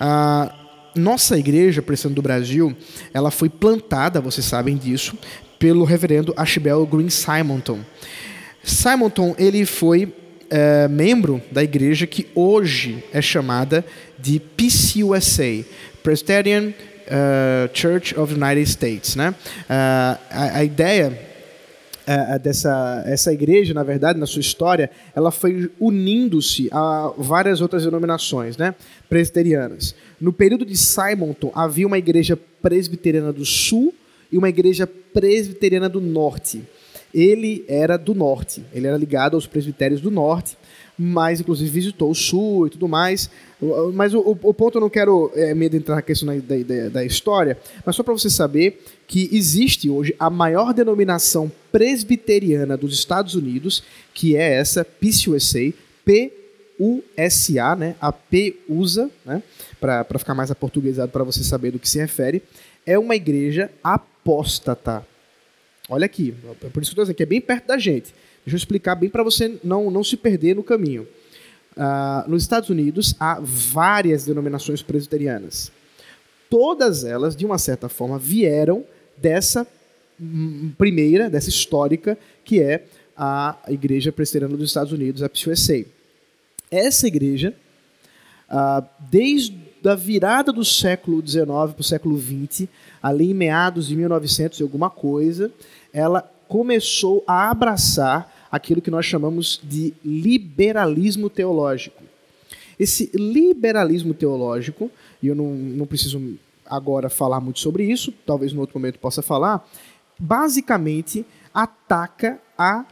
Uh, 0.00 0.50
nossa 0.98 1.38
igreja, 1.38 1.82
Pressão 1.82 2.10
do 2.10 2.22
Brasil, 2.22 2.74
ela 3.12 3.30
foi 3.30 3.50
plantada, 3.50 4.18
vocês 4.18 4.46
sabem 4.46 4.78
disso, 4.78 5.14
pelo 5.58 5.84
reverendo 5.84 6.32
Ashbel 6.38 6.86
Green 6.86 7.10
Simonton. 7.10 7.80
Simonton 8.64 9.34
ele 9.38 9.66
foi 9.66 10.10
é, 10.50 10.88
membro 10.88 11.42
da 11.50 11.62
igreja 11.62 12.06
que 12.06 12.26
hoje 12.34 13.02
é 13.12 13.20
chamada 13.20 13.84
de 14.18 14.40
PCUSA, 14.40 15.64
Presbyterian 16.02 16.72
uh, 17.06 17.68
Church 17.72 18.18
of 18.18 18.34
the 18.34 18.40
United 18.40 18.68
States. 18.68 19.16
Né? 19.16 19.30
Uh, 19.30 19.34
a, 19.68 20.58
a, 20.58 20.64
ideia 20.64 21.18
uh, 22.06 22.38
dessa 22.38 23.02
essa 23.06 23.32
igreja, 23.32 23.74
na 23.74 23.82
verdade, 23.82 24.18
na 24.18 24.26
sua 24.26 24.40
história, 24.40 24.90
ela 25.14 25.30
foi 25.30 25.70
unindo-se 25.80 26.68
a 26.72 27.12
várias 27.16 27.60
outras 27.60 27.84
denominações 27.84 28.56
né? 28.56 28.74
presbiterianas. 29.08 29.94
No 30.20 30.32
período 30.32 30.64
de 30.64 30.76
Simonton, 30.76 31.50
havia 31.54 31.86
uma 31.86 31.98
igreja 31.98 32.38
presbiteriana 32.62 33.32
do 33.32 33.44
sul 33.44 33.94
e 34.30 34.38
uma 34.38 34.48
igreja 34.48 34.86
presbiteriana 34.86 35.88
do 35.88 36.00
norte 36.00 36.62
ele 37.14 37.64
era 37.68 37.96
do 37.96 38.14
norte, 38.14 38.64
ele 38.72 38.86
era 38.86 38.96
ligado 38.96 39.34
aos 39.34 39.46
presbitérios 39.46 40.00
do 40.00 40.10
norte, 40.10 40.56
mas 40.98 41.40
inclusive 41.40 41.70
visitou 41.70 42.10
o 42.10 42.14
sul 42.14 42.66
e 42.66 42.70
tudo 42.70 42.88
mais. 42.88 43.28
Mas 43.94 44.14
o, 44.14 44.20
o 44.20 44.54
ponto 44.54 44.76
eu 44.76 44.80
não 44.80 44.90
quero 44.90 45.30
é, 45.34 45.54
me 45.54 45.66
adentrar 45.66 45.96
na 45.96 46.02
questão 46.02 46.26
da, 46.26 46.56
da, 46.56 46.88
da 46.88 47.04
história, 47.04 47.58
mas 47.84 47.96
só 47.96 48.02
para 48.02 48.12
você 48.12 48.30
saber 48.30 48.82
que 49.06 49.28
existe 49.32 49.88
hoje 49.88 50.14
a 50.18 50.28
maior 50.28 50.74
denominação 50.74 51.50
presbiteriana 51.70 52.76
dos 52.76 52.94
Estados 52.94 53.34
Unidos, 53.34 53.82
que 54.12 54.36
é 54.36 54.54
essa 54.54 54.84
PCUSA, 54.84 55.72
P-U-S-A, 56.04 57.76
né? 57.76 57.96
a 58.00 58.12
P-USA, 58.12 59.10
né? 59.24 59.42
para 59.80 60.18
ficar 60.18 60.34
mais 60.34 60.50
aportuguesado 60.50 61.12
para 61.12 61.24
você 61.24 61.44
saber 61.44 61.70
do 61.70 61.78
que 61.78 61.88
se 61.88 61.98
refere, 61.98 62.42
é 62.84 62.98
uma 62.98 63.16
igreja 63.16 63.70
apóstata. 63.82 65.06
Olha 65.88 66.06
aqui, 66.06 66.34
é 66.62 66.68
por 66.68 66.82
isso 66.82 66.90
que 66.92 66.98
eu 66.98 67.02
estou 67.02 67.04
dizendo 67.04 67.16
que 67.16 67.22
é 67.22 67.26
bem 67.26 67.40
perto 67.40 67.66
da 67.66 67.78
gente. 67.78 68.12
Deixa 68.44 68.54
eu 68.54 68.56
explicar 68.56 68.94
bem 68.94 69.08
para 69.08 69.22
você 69.22 69.58
não, 69.62 69.90
não 69.90 70.02
se 70.02 70.16
perder 70.16 70.56
no 70.56 70.62
caminho. 70.62 71.06
Uh, 71.76 72.28
nos 72.28 72.42
Estados 72.42 72.70
Unidos 72.70 73.14
há 73.20 73.38
várias 73.40 74.24
denominações 74.24 74.82
presbiterianas. 74.82 75.70
Todas 76.48 77.04
elas, 77.04 77.36
de 77.36 77.44
uma 77.44 77.58
certa 77.58 77.88
forma, 77.88 78.18
vieram 78.18 78.84
dessa 79.16 79.66
hum, 80.20 80.72
primeira, 80.78 81.28
dessa 81.28 81.48
histórica, 81.48 82.18
que 82.44 82.60
é 82.60 82.84
a 83.16 83.58
Igreja 83.68 84.12
Presbiteriana 84.12 84.56
dos 84.56 84.70
Estados 84.70 84.92
Unidos, 84.92 85.22
a 85.22 85.28
PCUSA. 85.28 85.84
Essa 86.70 87.06
igreja, 87.06 87.54
uh, 88.50 88.84
desde 89.10 89.65
a 89.84 89.94
virada 89.94 90.52
do 90.52 90.64
século 90.64 91.26
XIX 91.26 91.46
para 91.46 91.80
o 91.80 91.84
século 91.84 92.18
XX, 92.18 92.68
ali 93.02 93.30
em 93.30 93.34
meados 93.34 93.88
de 93.88 93.96
1900 93.96 94.60
e 94.60 94.62
alguma 94.62 94.90
coisa, 94.90 95.52
ela 95.92 96.22
começou 96.48 97.22
a 97.26 97.50
abraçar 97.50 98.32
aquilo 98.50 98.80
que 98.80 98.90
nós 98.90 99.06
chamamos 99.06 99.60
de 99.62 99.94
liberalismo 100.04 101.28
teológico. 101.28 102.02
Esse 102.78 103.10
liberalismo 103.14 104.12
teológico, 104.12 104.90
e 105.22 105.28
eu 105.28 105.34
não, 105.34 105.54
não 105.54 105.86
preciso 105.86 106.36
agora 106.64 107.08
falar 107.08 107.40
muito 107.40 107.60
sobre 107.60 107.84
isso, 107.84 108.12
talvez 108.24 108.52
no 108.52 108.60
outro 108.60 108.78
momento 108.78 108.98
possa 108.98 109.22
falar, 109.22 109.66
basicamente 110.18 111.24
ataca 111.54 112.38
a 112.58 112.84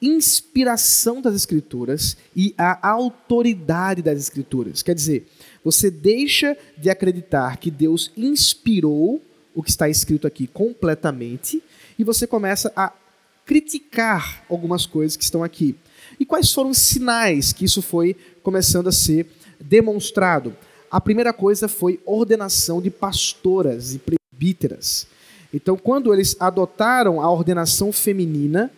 inspiração 0.00 1.20
das 1.20 1.34
Escrituras 1.34 2.16
e 2.34 2.54
a 2.56 2.88
autoridade 2.88 4.02
das 4.02 4.18
Escrituras. 4.18 4.82
Quer 4.82 4.94
dizer, 4.94 5.26
você 5.64 5.90
deixa 5.90 6.56
de 6.76 6.90
acreditar 6.90 7.56
que 7.56 7.70
Deus 7.70 8.12
inspirou 8.16 9.22
o 9.54 9.62
que 9.62 9.70
está 9.70 9.88
escrito 9.88 10.26
aqui 10.26 10.46
completamente 10.46 11.62
e 11.98 12.04
você 12.04 12.26
começa 12.26 12.72
a 12.76 12.92
criticar 13.46 14.44
algumas 14.50 14.84
coisas 14.84 15.16
que 15.16 15.24
estão 15.24 15.42
aqui. 15.42 15.74
E 16.20 16.26
quais 16.26 16.52
foram 16.52 16.70
os 16.70 16.78
sinais 16.78 17.52
que 17.52 17.64
isso 17.64 17.80
foi 17.80 18.16
começando 18.42 18.88
a 18.88 18.92
ser 18.92 19.26
demonstrado? 19.60 20.54
A 20.90 21.00
primeira 21.00 21.32
coisa 21.32 21.68
foi 21.68 22.00
ordenação 22.04 22.82
de 22.82 22.90
pastoras 22.90 23.94
e 23.94 23.98
presbíteras. 23.98 25.06
Então, 25.52 25.76
quando 25.76 26.12
eles 26.12 26.36
adotaram 26.38 27.20
a 27.20 27.30
ordenação 27.30 27.92
feminina, 27.92 28.70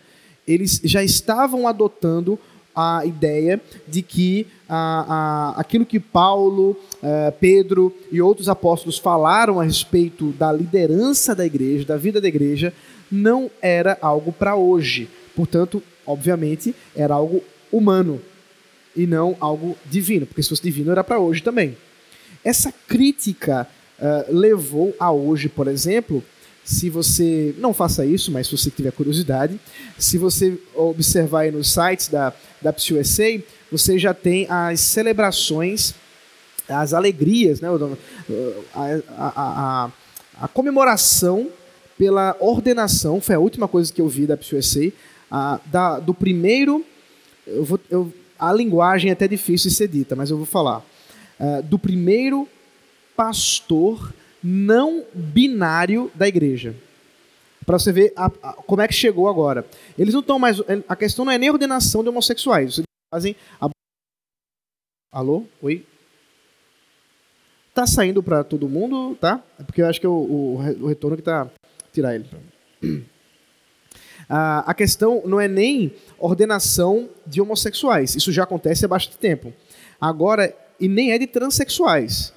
eles 0.49 0.81
já 0.83 1.03
estavam 1.03 1.67
adotando 1.67 2.39
a 2.75 3.05
ideia 3.05 3.61
de 3.87 4.01
que 4.01 4.47
a, 4.67 5.53
a, 5.55 5.61
aquilo 5.61 5.85
que 5.85 5.99
Paulo, 5.99 6.71
uh, 6.71 7.31
Pedro 7.39 7.93
e 8.11 8.21
outros 8.21 8.49
apóstolos 8.49 8.97
falaram 8.97 9.59
a 9.59 9.63
respeito 9.63 10.31
da 10.31 10.51
liderança 10.51 11.35
da 11.35 11.45
igreja, 11.45 11.85
da 11.85 11.97
vida 11.97 12.19
da 12.19 12.27
igreja, 12.27 12.73
não 13.11 13.49
era 13.61 13.97
algo 14.01 14.31
para 14.31 14.55
hoje. 14.55 15.09
Portanto, 15.35 15.83
obviamente, 16.05 16.73
era 16.95 17.13
algo 17.13 17.43
humano 17.71 18.19
e 18.95 19.05
não 19.05 19.35
algo 19.39 19.77
divino, 19.85 20.25
porque 20.25 20.41
se 20.41 20.49
fosse 20.49 20.63
divino 20.63 20.91
era 20.91 21.03
para 21.03 21.19
hoje 21.19 21.43
também. 21.43 21.77
Essa 22.43 22.73
crítica 22.87 23.67
uh, 23.99 24.33
levou 24.35 24.95
a 24.99 25.11
hoje, 25.11 25.49
por 25.49 25.67
exemplo, 25.67 26.23
se 26.63 26.89
você 26.89 27.55
não 27.57 27.73
faça 27.73 28.05
isso, 28.05 28.31
mas 28.31 28.47
se 28.47 28.57
você 28.57 28.69
tiver 28.69 28.91
curiosidade, 28.91 29.59
se 29.97 30.17
você 30.17 30.57
observar 30.75 31.41
aí 31.41 31.51
nos 31.51 31.73
sites 31.73 32.07
da, 32.07 32.33
da 32.61 32.71
PSUSA, 32.71 33.41
você 33.71 33.97
já 33.97 34.13
tem 34.13 34.45
as 34.49 34.79
celebrações, 34.79 35.93
as 36.67 36.93
alegrias, 36.93 37.59
né, 37.59 37.67
a, 38.73 39.01
a, 39.17 39.31
a, 39.35 39.91
a 40.41 40.47
comemoração 40.47 41.49
pela 41.97 42.35
ordenação, 42.39 43.19
foi 43.19 43.35
a 43.35 43.39
última 43.39 43.67
coisa 43.67 43.91
que 43.91 44.01
eu 44.01 44.07
vi 44.07 44.25
da 44.25 44.37
PSUSA, 44.37 44.91
a, 45.29 45.59
da, 45.65 45.99
do 45.99 46.13
primeiro, 46.13 46.85
eu 47.45 47.65
vou, 47.65 47.79
eu, 47.89 48.13
a 48.37 48.53
linguagem 48.53 49.09
é 49.09 49.13
até 49.13 49.27
difícil 49.27 49.69
de 49.69 49.75
ser 49.75 49.87
dita, 49.87 50.15
mas 50.15 50.29
eu 50.29 50.37
vou 50.37 50.45
falar, 50.45 50.79
uh, 51.39 51.63
do 51.63 51.77
primeiro 51.77 52.47
pastor 53.15 54.13
não 54.43 55.05
binário 55.13 56.11
da 56.15 56.27
igreja. 56.27 56.75
Para 57.65 57.77
você 57.77 57.91
ver 57.91 58.13
a, 58.15 58.25
a, 58.41 58.53
como 58.53 58.81
é 58.81 58.87
que 58.87 58.93
chegou 58.93 59.27
agora. 59.27 59.65
Eles 59.97 60.13
não 60.13 60.21
estão 60.21 60.39
mais. 60.39 60.57
A 60.87 60.95
questão 60.95 61.23
não 61.23 61.31
é 61.31 61.37
nem 61.37 61.49
ordenação 61.49 62.01
de 62.01 62.09
homossexuais. 62.09 62.79
Eles 62.79 62.85
fazem. 63.13 63.35
A... 63.61 63.69
Alô? 65.11 65.45
Oi? 65.61 65.85
Tá 67.73 67.85
saindo 67.85 68.23
para 68.23 68.43
todo 68.43 68.67
mundo, 68.67 69.15
tá? 69.15 69.43
É 69.59 69.63
porque 69.63 69.81
eu 69.81 69.87
acho 69.87 69.99
que 69.99 70.05
é 70.05 70.09
o, 70.09 70.13
o, 70.13 70.55
o 70.81 70.87
retorno 70.87 71.15
que 71.15 71.23
tá. 71.23 71.49
Tirar 71.93 72.15
ele. 72.15 72.25
A, 74.27 74.59
a 74.69 74.73
questão 74.75 75.23
não 75.25 75.39
é 75.39 75.47
nem 75.47 75.91
ordenação 76.19 77.09
de 77.25 77.41
homossexuais. 77.41 78.15
Isso 78.15 78.31
já 78.31 78.43
acontece 78.43 78.85
há 78.85 78.87
bastante 78.87 79.17
tempo. 79.17 79.51
Agora, 79.99 80.55
e 80.79 80.87
nem 80.87 81.11
é 81.11 81.17
de 81.17 81.25
transexuais 81.25 82.31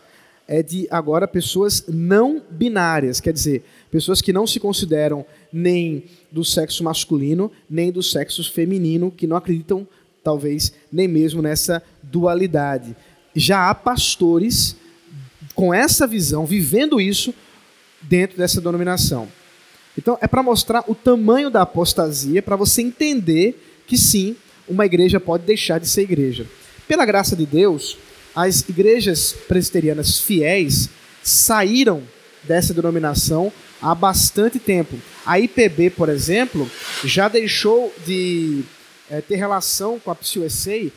é 0.47 0.63
de 0.63 0.87
agora 0.91 1.27
pessoas 1.29 1.85
não 1.89 2.43
binárias, 2.51 3.21
quer 3.21 3.33
dizer, 3.33 3.65
pessoas 3.91 4.21
que 4.21 4.33
não 4.33 4.47
se 4.47 4.59
consideram 4.59 5.25
nem 5.53 6.05
do 6.31 6.45
sexo 6.45 6.83
masculino, 6.83 7.51
nem 7.69 7.93
do 7.93 8.03
sexo 8.03 8.43
feminino, 8.53 9.11
que 9.11 9.27
não 9.27 9.37
acreditam, 9.37 9.87
talvez, 10.23 10.73
nem 10.93 11.07
mesmo 11.07 11.43
nessa 11.43 11.83
dualidade. 12.03 12.97
Já 13.35 13.71
há 13.71 13.75
pastores 13.75 14.77
com 15.55 15.73
essa 15.73 16.07
visão, 16.07 16.47
vivendo 16.47 17.01
isso 17.01 17.35
dentro 18.01 18.37
dessa 18.37 18.61
denominação. 18.61 19.29
Então, 19.97 20.17
é 20.21 20.27
para 20.27 20.43
mostrar 20.43 20.85
o 20.89 20.95
tamanho 20.95 21.51
da 21.51 21.63
apostasia, 21.63 22.43
para 22.43 22.57
você 22.57 22.83
entender 22.83 23.83
que 23.87 23.99
sim, 23.99 24.37
uma 24.69 24.87
igreja 24.87 25.21
pode 25.21 25.45
deixar 25.45 25.79
de 25.79 25.89
ser 25.89 26.03
igreja. 26.03 26.47
Pela 26.89 27.05
graça 27.05 27.37
de 27.37 27.45
Deus, 27.45 27.99
as 28.35 28.67
igrejas 28.69 29.35
presbiterianas 29.47 30.19
fiéis 30.19 30.89
saíram 31.23 32.03
dessa 32.45 32.75
denominação 32.75 33.53
há 33.81 33.95
bastante 33.95 34.59
tempo. 34.59 34.97
A 35.25 35.39
IPB, 35.39 35.91
por 35.91 36.09
exemplo, 36.09 36.71
já 37.05 37.29
deixou 37.29 37.93
de 38.07 38.63
é, 39.11 39.21
ter 39.21 39.37
relação 39.37 39.99
com 39.99 40.11
a 40.11 40.15
PCUSA 40.15 40.91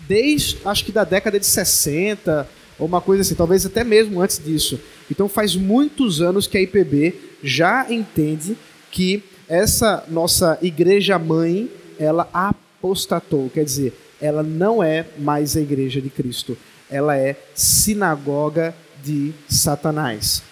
desde, 0.00 0.58
acho 0.64 0.84
que 0.84 0.92
da 0.92 1.04
década 1.04 1.38
de 1.38 1.46
60, 1.46 2.48
ou 2.78 2.86
uma 2.86 3.00
coisa 3.00 3.22
assim, 3.22 3.34
talvez 3.34 3.64
até 3.64 3.84
mesmo 3.84 4.20
antes 4.20 4.38
disso. 4.42 4.80
Então 5.10 5.28
faz 5.28 5.54
muitos 5.54 6.20
anos 6.20 6.46
que 6.46 6.58
a 6.58 6.62
IPB 6.62 7.14
já 7.42 7.86
entende 7.90 8.56
que 8.90 9.22
essa 9.48 10.04
nossa 10.08 10.58
igreja 10.62 11.18
mãe, 11.18 11.70
ela 11.98 12.28
apostatou, 12.32 13.50
quer 13.50 13.64
dizer, 13.64 13.92
ela 14.20 14.42
não 14.42 14.82
é 14.82 15.06
mais 15.18 15.56
a 15.56 15.60
igreja 15.60 16.00
de 16.00 16.08
Cristo 16.08 16.56
ela 16.92 17.16
é 17.16 17.36
sinagoga 17.54 18.74
de 19.02 19.32
Satanás. 19.48 20.42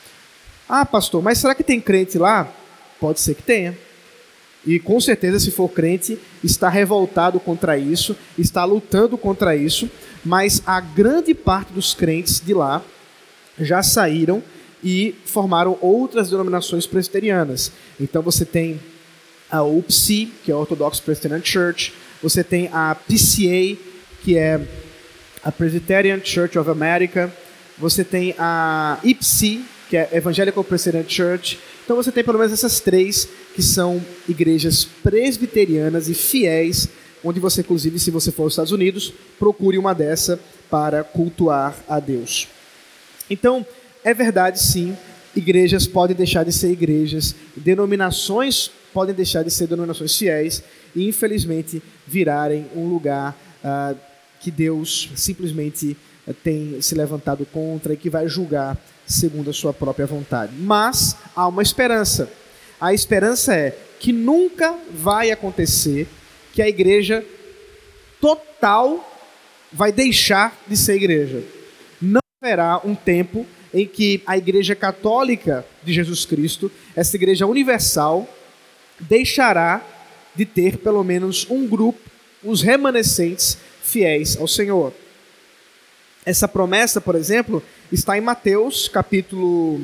Ah, 0.69 0.87
pastor, 0.87 1.23
mas 1.23 1.39
será 1.39 1.55
que 1.55 1.63
tem 1.63 1.81
crente 1.81 2.17
lá? 2.17 2.51
Pode 2.99 3.21
ser 3.21 3.35
que 3.35 3.43
tenha. 3.43 3.77
E 4.67 4.79
com 4.79 5.01
certeza, 5.01 5.39
se 5.39 5.51
for 5.51 5.69
crente, 5.69 6.19
está 6.43 6.69
revoltado 6.69 7.39
contra 7.39 7.79
isso, 7.79 8.17
está 8.39 8.65
lutando 8.65 9.17
contra 9.17 9.55
isso, 9.55 9.89
mas 10.25 10.63
a 10.67 10.81
grande 10.81 11.35
parte 11.35 11.73
dos 11.73 11.95
crentes 11.95 12.41
de 12.41 12.55
lá 12.55 12.83
já 13.59 13.83
saíram 13.83 14.43
e 14.83 15.15
formaram 15.25 15.79
outras 15.81 16.31
denominações 16.31 16.87
presbiterianas. 16.87 17.73
Então 17.99 18.23
você 18.23 18.45
tem 18.45 18.81
a 19.51 19.63
UPC, 19.63 20.29
que 20.45 20.51
é 20.51 20.55
a 20.55 20.59
Orthodox 20.59 21.01
Presbyterian 21.01 21.45
Church, 21.45 21.93
você 22.23 22.45
tem 22.45 22.69
a 22.73 22.95
PCA, 22.95 23.77
que 24.23 24.37
é 24.37 24.61
a 25.43 25.51
Presbyterian 25.51 26.21
Church 26.23 26.59
of 26.59 26.69
America, 26.71 27.33
você 27.79 28.05
tem 28.05 28.35
a 28.39 28.99
IPSI, 29.03 29.65
que 29.89 29.97
é 29.97 30.09
Evangelical 30.13 30.63
Presbyterian 30.63 31.09
Church. 31.09 31.59
Então 31.85 31.97
você 31.97 32.13
tem 32.13 32.23
pelo 32.23 32.39
menos 32.39 32.53
essas 32.53 32.79
três 32.81 33.27
que 33.55 33.63
são 33.63 34.05
igrejas 34.29 34.85
presbiterianas 34.85 36.09
e 36.09 36.15
fiéis, 36.15 36.89
onde 37.25 37.41
você, 37.41 37.61
inclusive, 37.61 37.99
se 37.99 38.11
você 38.11 38.31
for 38.31 38.45
aos 38.45 38.53
Estados 38.53 38.73
Unidos, 38.73 39.13
procure 39.39 39.77
uma 39.77 39.95
dessa 39.95 40.39
para 40.71 41.03
cultuar 41.03 41.75
a 41.89 41.99
Deus. 41.99 42.49
Então, 43.29 43.67
é 44.05 44.15
verdade 44.15 44.61
sim, 44.61 44.97
igrejas 45.35 45.87
podem 45.87 46.17
deixar 46.17 46.45
de 46.45 46.53
ser 46.53 46.71
igrejas, 46.71 47.35
denominações 47.57 48.71
podem 48.93 49.15
deixar 49.15 49.43
de 49.43 49.51
ser 49.51 49.67
denominações 49.67 50.17
fiéis 50.17 50.63
e, 50.95 51.07
infelizmente, 51.07 51.83
virarem 52.07 52.67
um 52.75 52.89
lugar 52.89 53.37
uh, 53.63 53.97
que 54.41 54.51
Deus 54.51 55.11
simplesmente 55.15 55.97
eh, 56.27 56.33
tem 56.33 56.81
se 56.81 56.95
levantado 56.95 57.45
contra 57.47 57.93
e 57.93 57.97
que 57.97 58.11
vai 58.11 58.27
julgar 58.27 58.77
segundo 59.07 59.51
a 59.51 59.53
sua 59.53 59.73
própria 59.73 60.07
vontade. 60.07 60.53
Mas 60.59 61.17
há 61.37 61.47
uma 61.47 61.63
esperança. 61.63 62.31
A 62.81 62.95
esperança 62.95 63.55
é 63.55 63.77
que 63.99 64.13
nunca 64.13 64.77
vai 64.91 65.31
acontecer 65.31 66.09
que 66.53 66.63
a 66.63 66.69
igreja 66.69 67.25
total 68.21 69.07
vai 69.73 69.93
deixar 69.93 70.59
de 70.67 70.77
ser 70.77 70.95
igreja. 70.95 71.43
Não 72.01 72.21
haverá 72.41 72.81
um 72.85 72.95
tempo 72.95 73.47
em 73.73 73.87
que 73.87 74.23
a 74.27 74.37
igreja 74.37 74.75
católica 74.75 75.65
de 75.85 75.93
Jesus 75.93 76.25
Cristo, 76.25 76.71
essa 76.97 77.17
igreja 77.17 77.47
universal, 77.47 78.29
deixará 78.99 79.85
de 80.35 80.45
ter 80.45 80.79
pelo 80.79 81.05
menos 81.05 81.47
um 81.51 81.67
grupo, 81.67 82.01
os 82.43 82.63
remanescentes 82.63 83.59
fiéis 83.91 84.37
ao 84.37 84.47
Senhor. 84.47 84.93
Essa 86.25 86.47
promessa, 86.47 87.01
por 87.01 87.15
exemplo, 87.15 87.63
está 87.91 88.17
em 88.17 88.21
Mateus, 88.21 88.89
capítulo, 88.89 89.77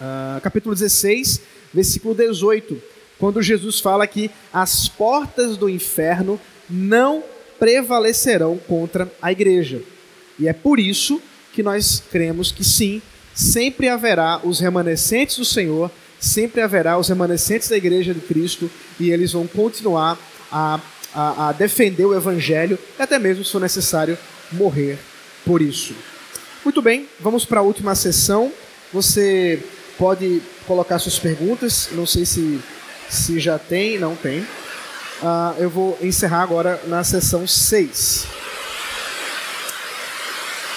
uh, 0.00 0.40
capítulo 0.42 0.74
16, 0.74 1.40
versículo 1.72 2.14
18, 2.14 2.82
quando 3.18 3.42
Jesus 3.42 3.78
fala 3.80 4.06
que 4.06 4.30
as 4.52 4.88
portas 4.88 5.56
do 5.56 5.68
inferno 5.68 6.40
não 6.68 7.22
prevalecerão 7.58 8.58
contra 8.58 9.10
a 9.20 9.30
igreja. 9.30 9.82
E 10.38 10.48
é 10.48 10.52
por 10.52 10.80
isso 10.80 11.20
que 11.52 11.62
nós 11.62 12.02
cremos 12.10 12.50
que 12.50 12.64
sim, 12.64 13.00
sempre 13.34 13.88
haverá 13.88 14.40
os 14.42 14.60
remanescentes 14.60 15.36
do 15.36 15.44
Senhor, 15.44 15.90
sempre 16.18 16.60
haverá 16.60 16.98
os 16.98 17.08
remanescentes 17.08 17.68
da 17.68 17.76
igreja 17.76 18.12
de 18.12 18.20
Cristo 18.20 18.70
e 18.98 19.10
eles 19.10 19.32
vão 19.32 19.46
continuar 19.46 20.18
a, 20.50 20.80
a, 21.14 21.48
a 21.48 21.52
defender 21.52 22.04
o 22.04 22.14
evangelho 22.14 22.78
e 22.98 23.02
até 23.02 23.18
mesmo, 23.18 23.44
se 23.44 23.52
for 23.52 23.60
necessário, 23.60 24.18
morrer 24.52 24.98
por 25.44 25.62
isso. 25.62 25.94
Muito 26.64 26.82
bem, 26.82 27.08
vamos 27.20 27.44
para 27.44 27.60
a 27.60 27.62
última 27.62 27.94
sessão. 27.94 28.52
Você 28.92 29.62
pode 29.96 30.42
colocar 30.66 30.98
suas 30.98 31.18
perguntas. 31.18 31.88
Não 31.92 32.06
sei 32.06 32.26
se, 32.26 32.60
se 33.08 33.38
já 33.38 33.58
tem, 33.58 33.98
não 33.98 34.16
tem. 34.16 34.40
Uh, 34.40 35.54
eu 35.58 35.70
vou 35.70 35.98
encerrar 36.02 36.42
agora 36.42 36.80
na 36.86 37.02
sessão 37.04 37.46
6. 37.46 38.26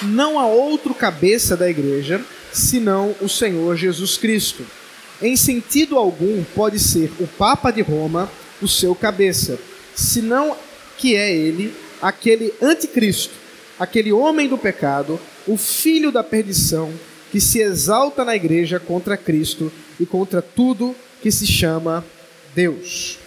Não 0.03 0.39
há 0.39 0.45
outro 0.45 0.93
cabeça 0.93 1.57
da 1.57 1.69
igreja 1.69 2.21
senão 2.53 3.15
o 3.19 3.27
Senhor 3.27 3.75
Jesus 3.75 4.17
Cristo. 4.17 4.65
Em 5.21 5.35
sentido 5.35 5.97
algum, 5.97 6.43
pode 6.55 6.79
ser 6.79 7.11
o 7.19 7.27
Papa 7.27 7.71
de 7.71 7.81
Roma 7.81 8.29
o 8.61 8.67
seu 8.67 8.93
cabeça, 8.95 9.59
senão 9.95 10.55
que 10.97 11.15
é 11.15 11.33
ele 11.33 11.73
aquele 12.01 12.53
anticristo, 12.61 13.33
aquele 13.79 14.11
homem 14.11 14.47
do 14.47 14.57
pecado, 14.57 15.19
o 15.47 15.57
filho 15.57 16.11
da 16.11 16.23
perdição, 16.23 16.93
que 17.31 17.39
se 17.39 17.59
exalta 17.59 18.25
na 18.25 18.35
igreja 18.35 18.79
contra 18.79 19.15
Cristo 19.15 19.71
e 19.99 20.05
contra 20.05 20.41
tudo 20.41 20.95
que 21.21 21.31
se 21.31 21.45
chama 21.45 22.03
Deus. 22.55 23.17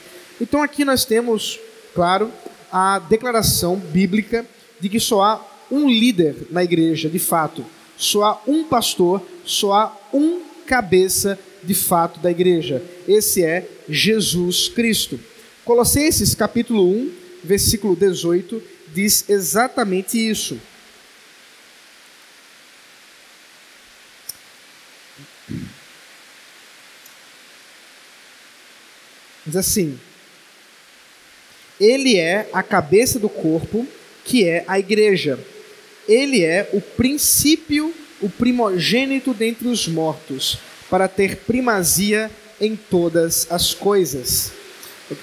Então 0.41 0.63
aqui 0.63 0.85
nós 0.85 1.05
temos, 1.05 1.59
claro, 1.95 2.31
a 2.71 2.99
declaração 2.99 3.77
bíblica 3.77 4.45
de 4.81 4.89
que 4.89 4.99
só 4.99 5.23
há 5.23 5.47
um 5.71 5.89
líder 5.89 6.49
na 6.51 6.65
igreja, 6.65 7.09
de 7.09 7.19
fato, 7.19 7.65
só 7.97 8.25
há 8.25 8.41
um 8.47 8.65
pastor, 8.65 9.23
só 9.45 9.73
há 9.73 9.97
um 10.13 10.43
cabeça 10.67 11.39
de 11.63 11.75
fato 11.75 12.21
da 12.21 12.31
igreja. 12.31 12.83
Esse 13.07 13.45
é 13.45 13.67
Jesus 13.89 14.69
Cristo. 14.69 15.19
Colossenses 15.65 16.35
capítulo 16.35 16.89
1, 16.89 17.13
versículo 17.45 17.95
18 17.95 18.63
diz 18.93 19.25
exatamente 19.29 20.19
isso. 20.19 20.59
Diz 29.47 29.57
assim: 29.57 29.99
Ele 31.81 32.17
é 32.17 32.49
a 32.53 32.63
cabeça 32.63 33.19
do 33.19 33.29
corpo, 33.29 33.87
que 34.25 34.45
é 34.45 34.65
a 34.69 34.79
igreja. 34.79 35.39
Ele 36.09 36.45
é 36.45 36.69
o 36.73 36.81
princípio, 36.81 37.93
o 38.21 38.29
primogênito 38.29 39.35
dentre 39.35 39.69
os 39.69 39.89
mortos, 39.89 40.59
para 40.93 41.09
ter 41.09 41.37
primazia 41.37 42.31
em 42.61 42.77
todas 42.77 43.47
as 43.49 43.73
coisas. 43.73 44.53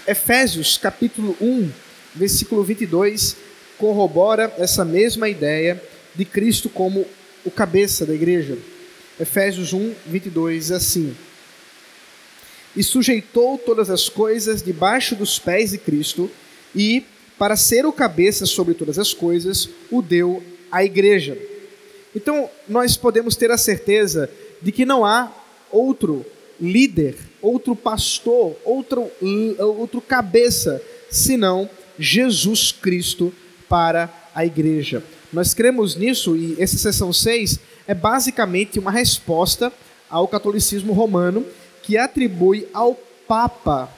Efésios 0.07 0.79
capítulo 0.79 1.37
1, 1.39 1.69
versículo 2.15 2.63
22 2.63 3.35
corrobora 3.77 4.51
essa 4.57 4.83
mesma 4.83 5.29
ideia 5.29 5.79
de 6.15 6.25
Cristo 6.25 6.69
como 6.69 7.05
o 7.45 7.51
cabeça 7.51 8.03
da 8.03 8.15
igreja. 8.15 8.57
Efésios 9.19 9.71
1, 9.71 9.93
22 10.07 10.71
assim: 10.71 11.15
e 12.75 12.81
sujeitou 12.81 13.55
todas 13.59 13.91
as 13.91 14.09
coisas 14.09 14.63
debaixo 14.63 15.15
dos 15.15 15.37
pés 15.37 15.69
de 15.69 15.77
Cristo, 15.77 16.31
e, 16.75 17.05
para 17.37 17.55
ser 17.55 17.85
o 17.85 17.93
cabeça 17.93 18.47
sobre 18.47 18.73
todas 18.73 18.97
as 18.97 19.13
coisas, 19.13 19.69
o 19.91 20.01
deu 20.01 20.41
à 20.71 20.83
igreja. 20.83 21.37
Então, 22.15 22.49
nós 22.67 22.97
podemos 22.97 23.35
ter 23.35 23.51
a 23.51 23.57
certeza 23.57 24.27
de 24.61 24.71
que 24.71 24.83
não 24.83 25.05
há 25.05 25.31
outro 25.71 26.25
líder, 26.59 27.15
outro 27.41 27.75
pastor, 27.75 28.55
outro, 28.65 29.09
outro 29.77 30.01
cabeça, 30.01 30.81
senão 31.09 31.69
Jesus 31.97 32.71
Cristo 32.71 33.33
para 33.67 34.09
a 34.33 34.45
igreja. 34.45 35.03
Nós 35.31 35.53
cremos 35.53 35.95
nisso 35.95 36.35
e 36.35 36.55
essa 36.59 36.77
sessão 36.77 37.13
6 37.13 37.59
é 37.87 37.93
basicamente 37.93 38.79
uma 38.79 38.91
resposta 38.91 39.71
ao 40.09 40.27
catolicismo 40.27 40.93
romano 40.93 41.45
que 41.83 41.97
atribui 41.97 42.67
ao 42.73 42.95
Papa 43.27 43.89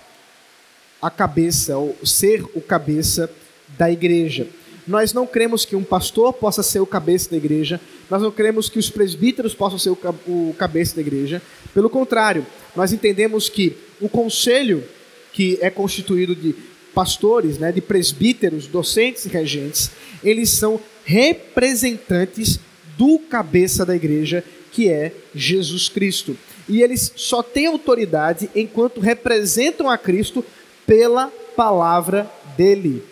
a 1.01 1.09
cabeça, 1.09 1.77
ou 1.77 1.97
ser 2.05 2.43
o 2.53 2.61
cabeça 2.61 3.29
da 3.77 3.89
igreja. 3.89 4.47
Nós 4.91 5.13
não 5.13 5.25
cremos 5.25 5.63
que 5.63 5.75
um 5.75 5.83
pastor 5.83 6.33
possa 6.33 6.61
ser 6.61 6.81
o 6.81 6.85
cabeça 6.85 7.31
da 7.31 7.37
igreja, 7.37 7.79
nós 8.09 8.21
não 8.21 8.31
cremos 8.31 8.69
que 8.69 8.77
os 8.77 8.89
presbíteros 8.89 9.55
possam 9.55 9.79
ser 9.79 9.89
o 9.89 10.55
cabeça 10.57 10.95
da 10.95 11.01
igreja. 11.01 11.41
Pelo 11.73 11.89
contrário, 11.89 12.45
nós 12.75 12.91
entendemos 12.91 13.47
que 13.47 13.77
o 14.01 14.09
conselho, 14.09 14.83
que 15.31 15.57
é 15.61 15.69
constituído 15.69 16.35
de 16.35 16.53
pastores, 16.93 17.57
né, 17.57 17.71
de 17.71 17.79
presbíteros, 17.79 18.67
docentes 18.67 19.25
e 19.25 19.29
regentes, 19.29 19.89
eles 20.21 20.49
são 20.49 20.79
representantes 21.05 22.59
do 22.97 23.17
cabeça 23.17 23.85
da 23.85 23.95
igreja, 23.95 24.43
que 24.71 24.89
é 24.89 25.13
Jesus 25.33 25.87
Cristo 25.87 26.37
e 26.67 26.81
eles 26.81 27.11
só 27.15 27.41
têm 27.41 27.67
autoridade 27.67 28.49
enquanto 28.55 29.01
representam 29.01 29.89
a 29.89 29.97
Cristo 29.97 30.45
pela 30.85 31.27
palavra 31.55 32.31
dele. 32.55 33.03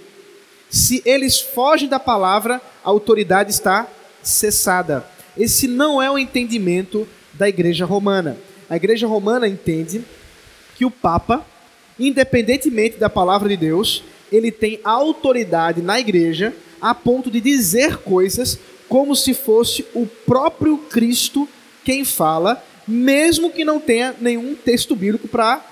Se 0.70 1.02
eles 1.06 1.40
fogem 1.40 1.90
da 1.90 2.00
palavra, 2.00 2.62
a 2.84 2.90
autoridade 2.90 3.52
está 3.52 3.88
cessada. 4.22 5.06
Esse 5.38 5.68
não 5.68 6.02
é 6.02 6.10
o 6.10 6.18
entendimento 6.18 7.08
da 7.34 7.50
igreja 7.50 7.86
romana. 7.86 8.38
A 8.70 8.76
igreja 8.76 9.08
romana 9.08 9.48
entende 9.48 10.04
que 10.76 10.86
o 10.86 10.92
Papa, 10.92 11.46
independentemente 12.00 12.98
da 12.98 13.10
palavra 13.10 13.50
de 13.50 13.58
Deus, 13.58 14.04
ele 14.32 14.52
tem 14.52 14.80
autoridade 14.84 15.82
na 15.82 16.00
igreja 16.00 16.54
a 16.80 16.94
ponto 16.94 17.32
de 17.32 17.42
dizer 17.42 17.98
coisas 17.98 18.60
como 18.88 19.16
se 19.16 19.34
fosse 19.34 19.86
o 19.94 20.06
próprio 20.06 20.78
Cristo 20.78 21.48
quem 21.84 22.06
fala 22.06 22.64
mesmo 22.90 23.52
que 23.52 23.64
não 23.64 23.80
tenha 23.80 24.16
nenhum 24.20 24.56
texto 24.56 24.96
bíblico 24.96 25.28
para 25.28 25.64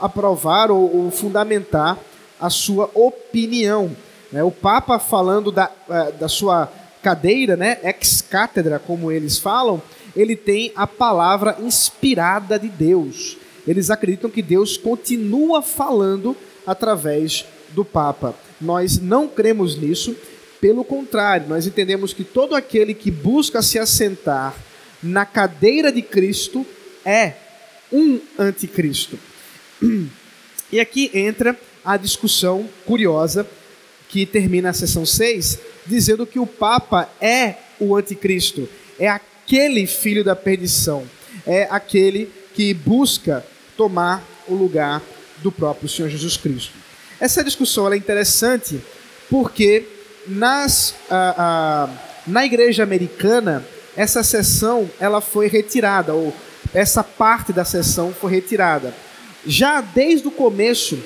aprovar 0.00 0.70
ou, 0.70 1.10
fundamentar 1.12 1.96
a 2.40 2.50
sua 2.50 2.90
opinião. 2.94 3.96
Né? 4.32 4.42
O 4.42 4.50
Papa 4.50 4.98
falando 4.98 5.50
da, 5.50 5.70
é, 5.88 6.12
da 6.12 6.28
sua 6.28 6.70
cadeira, 7.02 7.56
né, 7.56 7.78
ex 7.82 8.20
cátedra, 8.20 8.78
como 8.78 9.10
eles 9.10 9.38
falam, 9.38 9.80
ele 10.16 10.34
tem 10.34 10.72
a 10.74 10.86
palavra 10.86 11.56
inspirada 11.60 12.58
de 12.58 12.68
Deus. 12.68 13.36
Eles 13.66 13.90
acreditam 13.90 14.30
que 14.30 14.42
Deus 14.42 14.76
continua 14.76 15.62
falando 15.62 16.36
através 16.66 17.44
do 17.70 17.84
Papa. 17.84 18.34
Nós 18.60 18.98
não 18.98 19.28
cremos 19.28 19.76
nisso, 19.76 20.16
pelo 20.60 20.82
contrário, 20.82 21.48
nós 21.48 21.66
entendemos 21.66 22.12
que 22.12 22.24
todo 22.24 22.54
aquele 22.54 22.92
que 22.92 23.10
busca 23.10 23.62
se 23.62 23.78
assentar 23.78 24.54
na 25.02 25.24
cadeira 25.24 25.92
de 25.92 26.02
Cristo 26.02 26.66
é 27.04 27.34
um 27.92 28.20
anticristo. 28.38 29.18
E 30.70 30.78
aqui 30.78 31.10
entra 31.14 31.58
a 31.84 31.96
discussão 31.96 32.68
curiosa 32.86 33.46
que 34.08 34.24
termina 34.24 34.70
a 34.70 34.72
sessão 34.72 35.04
6, 35.04 35.58
dizendo 35.86 36.26
que 36.26 36.38
o 36.38 36.46
Papa 36.46 37.08
é 37.20 37.56
o 37.78 37.94
anticristo, 37.94 38.68
é 38.98 39.08
aquele 39.08 39.86
filho 39.86 40.24
da 40.24 40.34
perdição, 40.34 41.04
é 41.46 41.68
aquele 41.70 42.32
que 42.54 42.72
busca 42.74 43.44
tomar 43.76 44.24
o 44.48 44.54
lugar 44.54 45.02
do 45.38 45.52
próprio 45.52 45.88
Senhor 45.88 46.08
Jesus 46.08 46.36
Cristo. 46.36 46.72
Essa 47.20 47.44
discussão 47.44 47.92
é 47.92 47.96
interessante 47.96 48.80
porque 49.30 49.86
nas, 50.26 50.94
na 52.26 52.44
igreja 52.44 52.82
americana 52.82 53.64
essa 53.96 54.22
sessão 54.22 54.88
ela 55.00 55.20
foi 55.20 55.48
retirada, 55.48 56.14
ou 56.14 56.32
essa 56.72 57.02
parte 57.02 57.52
da 57.52 57.64
sessão 57.64 58.12
foi 58.12 58.30
retirada. 58.32 58.94
Já 59.46 59.80
desde 59.80 60.28
o 60.28 60.30
começo, 60.30 60.98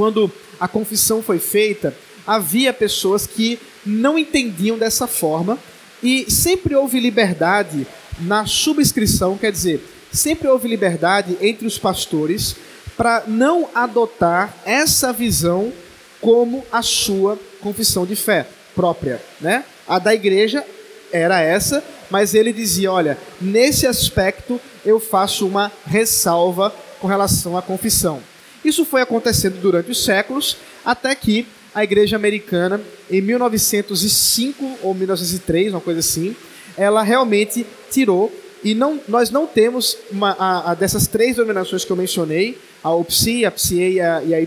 quando 0.00 0.32
a 0.58 0.66
confissão 0.66 1.22
foi 1.22 1.38
feita, 1.38 1.94
havia 2.26 2.72
pessoas 2.72 3.26
que 3.26 3.58
não 3.84 4.18
entendiam 4.18 4.78
dessa 4.78 5.06
forma 5.06 5.58
e 6.02 6.24
sempre 6.30 6.74
houve 6.74 6.98
liberdade 6.98 7.86
na 8.18 8.46
subscrição, 8.46 9.36
quer 9.36 9.52
dizer, 9.52 9.86
sempre 10.10 10.48
houve 10.48 10.66
liberdade 10.66 11.36
entre 11.42 11.66
os 11.66 11.78
pastores 11.78 12.56
para 12.96 13.24
não 13.26 13.68
adotar 13.74 14.56
essa 14.64 15.12
visão 15.12 15.70
como 16.18 16.64
a 16.72 16.80
sua 16.80 17.38
confissão 17.60 18.06
de 18.06 18.16
fé 18.16 18.46
própria, 18.74 19.20
né? 19.38 19.66
A 19.86 19.98
da 19.98 20.14
igreja 20.14 20.64
era 21.12 21.42
essa, 21.42 21.84
mas 22.10 22.32
ele 22.32 22.54
dizia: 22.54 22.90
olha, 22.90 23.18
nesse 23.38 23.86
aspecto 23.86 24.58
eu 24.82 24.98
faço 24.98 25.46
uma 25.46 25.70
ressalva 25.84 26.74
com 26.98 27.06
relação 27.06 27.54
à 27.54 27.60
confissão. 27.60 28.29
Isso 28.64 28.84
foi 28.84 29.00
acontecendo 29.02 29.60
durante 29.60 29.90
os 29.90 30.04
séculos, 30.04 30.56
até 30.84 31.14
que 31.14 31.46
a 31.74 31.84
igreja 31.84 32.16
americana, 32.16 32.80
em 33.10 33.20
1905 33.20 34.78
ou 34.82 34.94
1903, 34.94 35.72
uma 35.72 35.80
coisa 35.80 36.00
assim, 36.00 36.34
ela 36.76 37.02
realmente 37.02 37.66
tirou, 37.90 38.32
e 38.62 38.74
não, 38.74 39.00
nós 39.08 39.30
não 39.30 39.46
temos 39.46 39.96
uma, 40.10 40.36
a, 40.38 40.72
a 40.72 40.74
dessas 40.74 41.06
três 41.06 41.36
denominações 41.36 41.84
que 41.84 41.90
eu 41.90 41.96
mencionei, 41.96 42.58
a 42.82 42.90
OPSI, 42.90 43.44
a 43.44 43.50
PCA 43.50 43.74
e 43.74 44.00
a, 44.00 44.22
e 44.22 44.34
a 44.34 44.40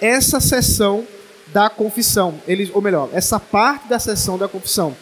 essa 0.00 0.40
sessão 0.40 1.06
da 1.52 1.68
confissão, 1.68 2.40
eles, 2.46 2.70
ou 2.72 2.80
melhor, 2.80 3.10
essa 3.12 3.38
parte 3.38 3.88
da 3.88 3.98
sessão 3.98 4.38
da 4.38 4.48
confissão. 4.48 4.96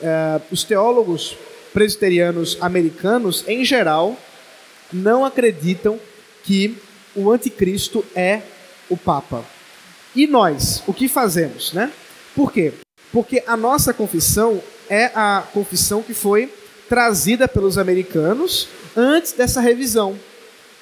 É, 0.00 0.40
os 0.50 0.64
teólogos 0.64 1.36
presbiterianos 1.72 2.58
americanos, 2.60 3.44
em 3.46 3.64
geral, 3.64 4.16
não 4.92 5.24
acreditam 5.24 5.98
que 6.44 6.76
o 7.14 7.30
anticristo 7.30 8.04
é 8.14 8.42
o 8.88 8.96
Papa. 8.96 9.44
E 10.14 10.26
nós, 10.26 10.82
o 10.86 10.92
que 10.92 11.08
fazemos, 11.08 11.72
né? 11.72 11.90
Por 12.34 12.52
quê? 12.52 12.72
Porque 13.10 13.42
a 13.46 13.56
nossa 13.56 13.92
confissão 13.92 14.62
é 14.88 15.06
a 15.14 15.44
confissão 15.52 16.02
que 16.02 16.14
foi 16.14 16.52
trazida 16.88 17.48
pelos 17.48 17.78
americanos 17.78 18.68
antes 18.96 19.32
dessa 19.32 19.60
revisão. 19.60 20.18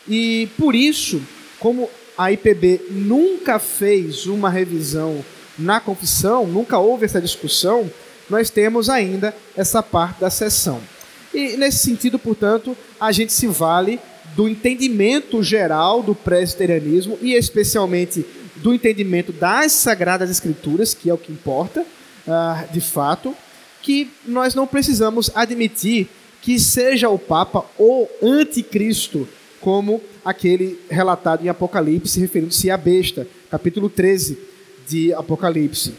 E 0.09 0.49
por 0.59 0.75
isso, 0.75 1.23
como 1.59 1.89
a 2.19 2.33
IPB 2.33 2.87
nunca 2.91 3.59
fez 3.59 4.27
uma 4.27 4.51
revisão 4.51 5.25
na 5.59 5.81
confissão, 5.81 6.47
nunca 6.47 6.79
houve 6.79 7.05
essa 7.05 7.21
discussão, 7.21 7.91
nós 8.29 8.51
temos 8.51 8.89
ainda 8.89 9.35
essa 9.57 9.83
parte 9.83 10.21
da 10.21 10.31
sessão. 10.31 10.81
E 11.33 11.57
nesse 11.57 11.79
sentido, 11.79 12.19
portanto, 12.19 12.77
a 13.01 13.13
gente 13.13 13.33
se 13.33 13.47
vale 13.47 14.01
do 14.35 14.49
entendimento 14.49 15.43
geral 15.43 16.03
do 16.03 16.15
presbiterianismo 16.15 17.19
e 17.21 17.35
especialmente 17.35 18.25
do 18.57 18.75
entendimento 18.75 19.33
das 19.33 19.73
sagradas 19.73 20.31
escrituras, 20.31 20.95
que 20.95 21.11
é 21.11 21.15
o 21.15 21.19
que 21.19 21.33
importa, 21.33 21.83
uh, 21.83 22.73
de 22.73 22.81
fato, 22.81 23.35
que 23.83 24.11
nós 24.27 24.55
não 24.55 24.67
precisamos 24.67 25.31
admitir 25.35 26.09
que 26.43 26.59
seja 26.59 27.09
o 27.09 27.19
Papa 27.19 27.65
o 27.79 28.07
anticristo 28.23 29.29
como 29.61 30.01
aquele 30.25 30.79
relatado 30.91 31.45
em 31.45 31.49
Apocalipse, 31.49 32.19
referindo-se 32.19 32.71
à 32.71 32.77
besta, 32.77 33.27
capítulo 33.51 33.91
13 33.91 34.39
de 34.89 35.13
Apocalipse. 35.13 35.95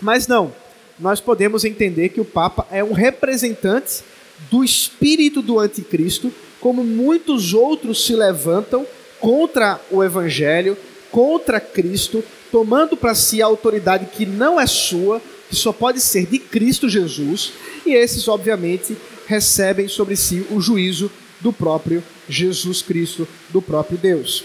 Mas 0.00 0.26
não, 0.26 0.52
nós 0.98 1.20
podemos 1.20 1.64
entender 1.64 2.10
que 2.10 2.20
o 2.20 2.24
Papa 2.24 2.66
é 2.70 2.82
um 2.82 2.92
representante 2.92 4.02
do 4.50 4.64
espírito 4.64 5.40
do 5.40 5.58
anticristo, 5.58 6.32
como 6.60 6.84
muitos 6.84 7.54
outros 7.54 8.04
se 8.04 8.14
levantam 8.14 8.86
contra 9.18 9.80
o 9.90 10.02
evangelho, 10.02 10.76
contra 11.10 11.60
Cristo, 11.60 12.22
tomando 12.50 12.96
para 12.96 13.14
si 13.14 13.42
a 13.42 13.46
autoridade 13.46 14.06
que 14.06 14.26
não 14.26 14.60
é 14.60 14.66
sua, 14.66 15.20
que 15.48 15.56
só 15.56 15.72
pode 15.72 16.00
ser 16.00 16.26
de 16.26 16.38
Cristo 16.38 16.88
Jesus, 16.88 17.52
e 17.84 17.92
esses, 17.92 18.28
obviamente, 18.28 18.96
recebem 19.26 19.88
sobre 19.88 20.16
si 20.16 20.46
o 20.50 20.60
juízo 20.60 21.10
do 21.40 21.52
próprio 21.52 22.02
Jesus 22.28 22.82
Cristo, 22.82 23.26
do 23.50 23.60
próprio 23.62 23.98
Deus. 23.98 24.44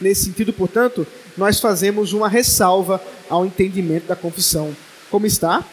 Nesse 0.00 0.24
sentido, 0.24 0.52
portanto, 0.52 1.06
nós 1.36 1.60
fazemos 1.60 2.12
uma 2.12 2.28
ressalva 2.28 3.02
ao 3.28 3.44
entendimento 3.44 4.06
da 4.06 4.16
confissão. 4.16 4.74
Como 5.10 5.26
está? 5.26 5.64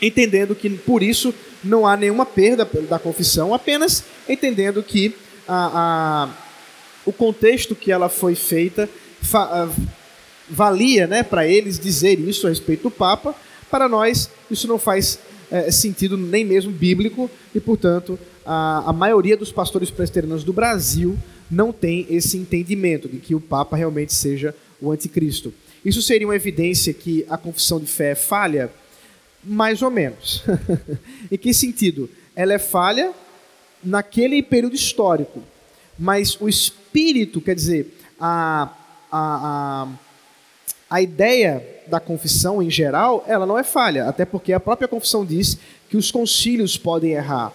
Entendendo 0.00 0.54
que 0.54 0.70
por 0.70 1.02
isso 1.02 1.34
não 1.62 1.86
há 1.86 1.96
nenhuma 1.96 2.24
perda 2.24 2.68
da 2.88 2.98
confissão, 2.98 3.52
apenas 3.52 4.04
entendendo 4.28 4.82
que 4.82 5.14
a, 5.46 5.70
a, 5.74 6.28
o 7.04 7.12
contexto 7.12 7.74
que 7.74 7.90
ela 7.90 8.08
foi 8.08 8.34
feita 8.34 8.88
fa, 9.20 9.68
valia 10.48 11.06
né, 11.06 11.22
para 11.22 11.46
eles 11.46 11.78
dizer 11.78 12.18
isso 12.20 12.46
a 12.46 12.50
respeito 12.50 12.84
do 12.84 12.90
Papa. 12.90 13.34
Para 13.70 13.88
nós, 13.88 14.30
isso 14.50 14.68
não 14.68 14.78
faz 14.78 15.18
é, 15.50 15.70
sentido 15.70 16.16
nem 16.16 16.44
mesmo 16.44 16.70
bíblico 16.70 17.30
e, 17.54 17.60
portanto, 17.60 18.18
a, 18.44 18.90
a 18.90 18.92
maioria 18.92 19.36
dos 19.36 19.52
pastores 19.52 19.90
presbiterianos 19.90 20.44
do 20.44 20.52
Brasil 20.52 21.18
não 21.50 21.72
tem 21.72 22.06
esse 22.10 22.36
entendimento 22.36 23.08
de 23.08 23.18
que 23.18 23.34
o 23.34 23.40
Papa 23.40 23.76
realmente 23.76 24.14
seja 24.14 24.54
o 24.80 24.90
anticristo. 24.90 25.52
Isso 25.84 26.02
seria 26.02 26.26
uma 26.26 26.36
evidência 26.36 26.92
que 26.92 27.24
a 27.28 27.36
confissão 27.36 27.80
de 27.80 27.86
fé 27.86 28.10
é 28.10 28.14
falha? 28.14 28.70
Mais 29.48 29.80
ou 29.80 29.90
menos. 29.90 30.44
em 31.32 31.38
que 31.38 31.54
sentido? 31.54 32.08
Ela 32.36 32.52
é 32.54 32.58
falha 32.58 33.12
naquele 33.82 34.42
período 34.42 34.74
histórico, 34.74 35.42
mas 35.98 36.38
o 36.40 36.48
espírito, 36.48 37.40
quer 37.40 37.54
dizer, 37.54 37.98
a, 38.20 38.74
a, 39.10 39.18
a, 39.20 39.88
a 40.90 41.02
ideia 41.02 41.64
da 41.86 41.98
confissão 41.98 42.62
em 42.62 42.70
geral, 42.70 43.24
ela 43.26 43.46
não 43.46 43.58
é 43.58 43.64
falha, 43.64 44.06
até 44.06 44.24
porque 44.24 44.52
a 44.52 44.60
própria 44.60 44.86
confissão 44.86 45.24
diz 45.24 45.58
que 45.88 45.96
os 45.96 46.10
concílios 46.10 46.76
podem 46.76 47.12
errar. 47.12 47.52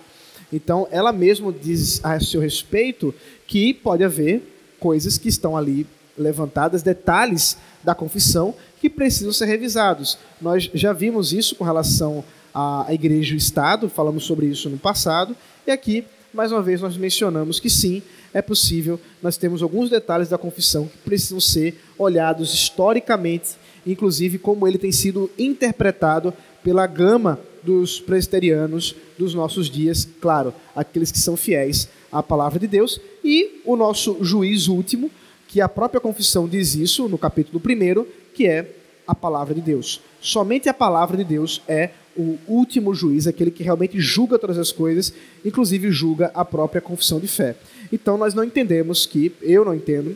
Então, 0.51 0.87
ela 0.91 1.11
mesma 1.11 1.51
diz 1.51 2.03
a 2.03 2.19
seu 2.19 2.41
respeito 2.41 3.13
que 3.47 3.73
pode 3.73 4.03
haver 4.03 4.41
coisas 4.79 5.17
que 5.17 5.29
estão 5.29 5.55
ali 5.55 5.85
levantadas, 6.17 6.83
detalhes 6.83 7.57
da 7.83 7.95
confissão 7.95 8.53
que 8.83 8.89
precisam 8.89 9.31
ser 9.31 9.45
revisados. 9.45 10.17
Nós 10.41 10.69
já 10.73 10.91
vimos 10.91 11.31
isso 11.31 11.55
com 11.55 11.63
relação 11.63 12.21
à 12.53 12.87
igreja 12.89 13.33
e 13.33 13.37
Estado, 13.37 13.87
falamos 13.87 14.25
sobre 14.25 14.45
isso 14.47 14.69
no 14.69 14.77
passado, 14.77 15.33
e 15.65 15.71
aqui, 15.71 16.03
mais 16.33 16.51
uma 16.51 16.61
vez, 16.61 16.81
nós 16.81 16.97
mencionamos 16.97 17.61
que 17.61 17.69
sim, 17.69 18.03
é 18.33 18.41
possível, 18.41 18.99
nós 19.21 19.37
temos 19.37 19.63
alguns 19.63 19.89
detalhes 19.89 20.27
da 20.27 20.37
confissão 20.37 20.87
que 20.87 20.97
precisam 20.97 21.39
ser 21.39 21.81
olhados 21.97 22.53
historicamente 22.53 23.55
inclusive 23.85 24.37
como 24.37 24.67
ele 24.67 24.77
tem 24.77 24.91
sido 24.91 25.29
interpretado 25.37 26.33
pela 26.63 26.87
gama 26.87 27.39
dos 27.61 27.99
presbiterianos 27.99 28.95
dos 29.17 29.33
nossos 29.33 29.69
dias, 29.69 30.07
claro, 30.21 30.53
aqueles 30.75 31.11
que 31.11 31.19
são 31.19 31.35
fiéis 31.35 31.87
à 32.11 32.21
palavra 32.21 32.59
de 32.59 32.67
Deus, 32.67 32.99
e 33.23 33.61
o 33.65 33.75
nosso 33.75 34.17
juiz 34.21 34.67
último, 34.67 35.09
que 35.47 35.61
a 35.61 35.69
própria 35.69 36.01
confissão 36.01 36.47
diz 36.47 36.75
isso 36.75 37.07
no 37.07 37.17
capítulo 37.17 37.61
1, 37.63 38.05
que 38.33 38.47
é 38.47 38.75
a 39.07 39.13
palavra 39.13 39.53
de 39.53 39.61
Deus. 39.61 40.01
Somente 40.21 40.69
a 40.69 40.73
palavra 40.73 41.17
de 41.17 41.23
Deus 41.23 41.61
é 41.67 41.91
o 42.15 42.37
último 42.47 42.93
juiz, 42.93 43.27
aquele 43.27 43.51
que 43.51 43.63
realmente 43.63 43.99
julga 43.99 44.37
todas 44.37 44.57
as 44.57 44.71
coisas, 44.71 45.13
inclusive 45.43 45.91
julga 45.91 46.31
a 46.33 46.45
própria 46.45 46.81
confissão 46.81 47.19
de 47.19 47.27
fé. 47.27 47.55
Então 47.91 48.17
nós 48.17 48.33
não 48.33 48.43
entendemos 48.43 49.05
que, 49.05 49.33
eu 49.41 49.65
não 49.65 49.73
entendo, 49.73 50.15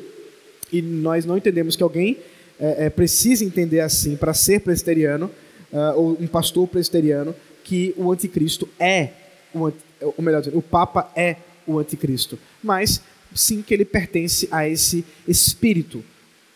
e 0.71 0.81
nós 0.81 1.25
não 1.25 1.37
entendemos 1.37 1.75
que 1.75 1.83
alguém 1.83 2.17
é, 2.59 2.85
é, 2.85 2.89
precisa 2.89 3.43
entender 3.43 3.79
assim 3.79 4.15
para 4.15 4.33
ser 4.33 4.61
presbiteriano, 4.61 5.31
uh, 5.71 5.97
ou 5.97 6.17
um 6.19 6.27
pastor 6.27 6.67
presbiteriano, 6.67 7.35
que 7.63 7.93
o 7.97 8.11
anticristo 8.11 8.69
é, 8.79 9.11
o, 9.53 9.71
ou 10.01 10.13
melhor 10.19 10.39
dizendo, 10.39 10.57
o 10.57 10.61
Papa 10.61 11.11
é 11.15 11.37
o 11.65 11.79
anticristo. 11.79 12.37
Mas 12.63 13.01
sim 13.33 13.61
que 13.61 13.73
ele 13.73 13.85
pertence 13.85 14.47
a 14.51 14.67
esse 14.67 15.03
espírito 15.27 16.03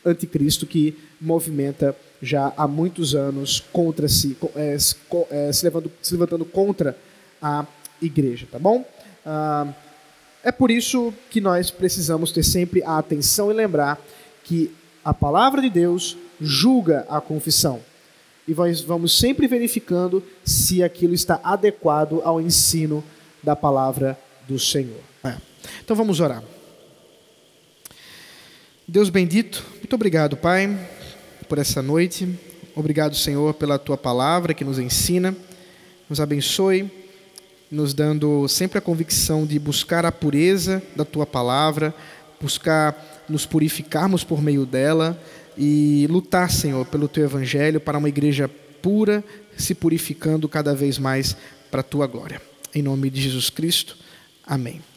anticristo 0.05 0.65
que 0.65 0.97
movimenta 1.19 1.95
já 2.21 2.53
há 2.55 2.67
muitos 2.67 3.15
anos 3.15 3.63
contra 3.71 4.07
si, 4.07 4.37
é, 4.55 4.75
é, 4.75 5.51
se, 5.51 5.63
levando, 5.63 5.91
se, 6.01 6.13
levantando 6.13 6.45
contra 6.45 6.97
a 7.41 7.65
igreja, 8.01 8.47
tá 8.51 8.59
bom? 8.59 8.85
Uh, 9.25 9.73
é 10.43 10.51
por 10.51 10.71
isso 10.71 11.13
que 11.29 11.39
nós 11.39 11.69
precisamos 11.69 12.31
ter 12.31 12.43
sempre 12.43 12.83
a 12.83 12.97
atenção 12.97 13.51
e 13.51 13.53
lembrar 13.53 13.99
que 14.43 14.71
a 15.03 15.13
palavra 15.13 15.61
de 15.61 15.69
Deus 15.69 16.17
julga 16.39 17.05
a 17.09 17.21
confissão. 17.21 17.79
E 18.47 18.53
nós 18.53 18.81
vamos 18.81 19.17
sempre 19.17 19.47
verificando 19.47 20.23
se 20.43 20.83
aquilo 20.83 21.13
está 21.13 21.39
adequado 21.43 22.21
ao 22.23 22.41
ensino 22.41 23.03
da 23.41 23.55
palavra 23.55 24.19
do 24.47 24.57
Senhor. 24.57 24.99
É. 25.23 25.37
Então 25.83 25.95
vamos 25.95 26.19
orar. 26.19 26.43
Deus 28.87 29.09
bendito, 29.09 29.63
muito 29.91 29.99
obrigado, 29.99 30.37
Pai, 30.37 30.79
por 31.49 31.57
essa 31.57 31.81
noite. 31.81 32.25
Obrigado, 32.73 33.13
Senhor, 33.13 33.53
pela 33.55 33.77
tua 33.77 33.97
palavra 33.97 34.53
que 34.53 34.63
nos 34.63 34.79
ensina, 34.79 35.35
nos 36.09 36.21
abençoe, 36.21 36.89
nos 37.69 37.93
dando 37.93 38.47
sempre 38.47 38.77
a 38.77 38.81
convicção 38.81 39.45
de 39.45 39.59
buscar 39.59 40.05
a 40.05 40.11
pureza 40.11 40.81
da 40.95 41.03
tua 41.03 41.25
palavra, 41.25 41.93
buscar 42.39 43.25
nos 43.27 43.45
purificarmos 43.45 44.23
por 44.23 44.41
meio 44.41 44.65
dela 44.65 45.21
e 45.57 46.07
lutar, 46.09 46.49
Senhor, 46.49 46.85
pelo 46.85 47.09
teu 47.09 47.25
evangelho 47.25 47.81
para 47.81 47.97
uma 47.97 48.07
igreja 48.07 48.49
pura, 48.81 49.21
se 49.57 49.75
purificando 49.75 50.47
cada 50.47 50.73
vez 50.73 50.97
mais 50.97 51.35
para 51.69 51.81
a 51.81 51.83
tua 51.83 52.07
glória. 52.07 52.41
Em 52.73 52.81
nome 52.81 53.09
de 53.09 53.23
Jesus 53.23 53.49
Cristo. 53.49 53.97
Amém. 54.47 54.81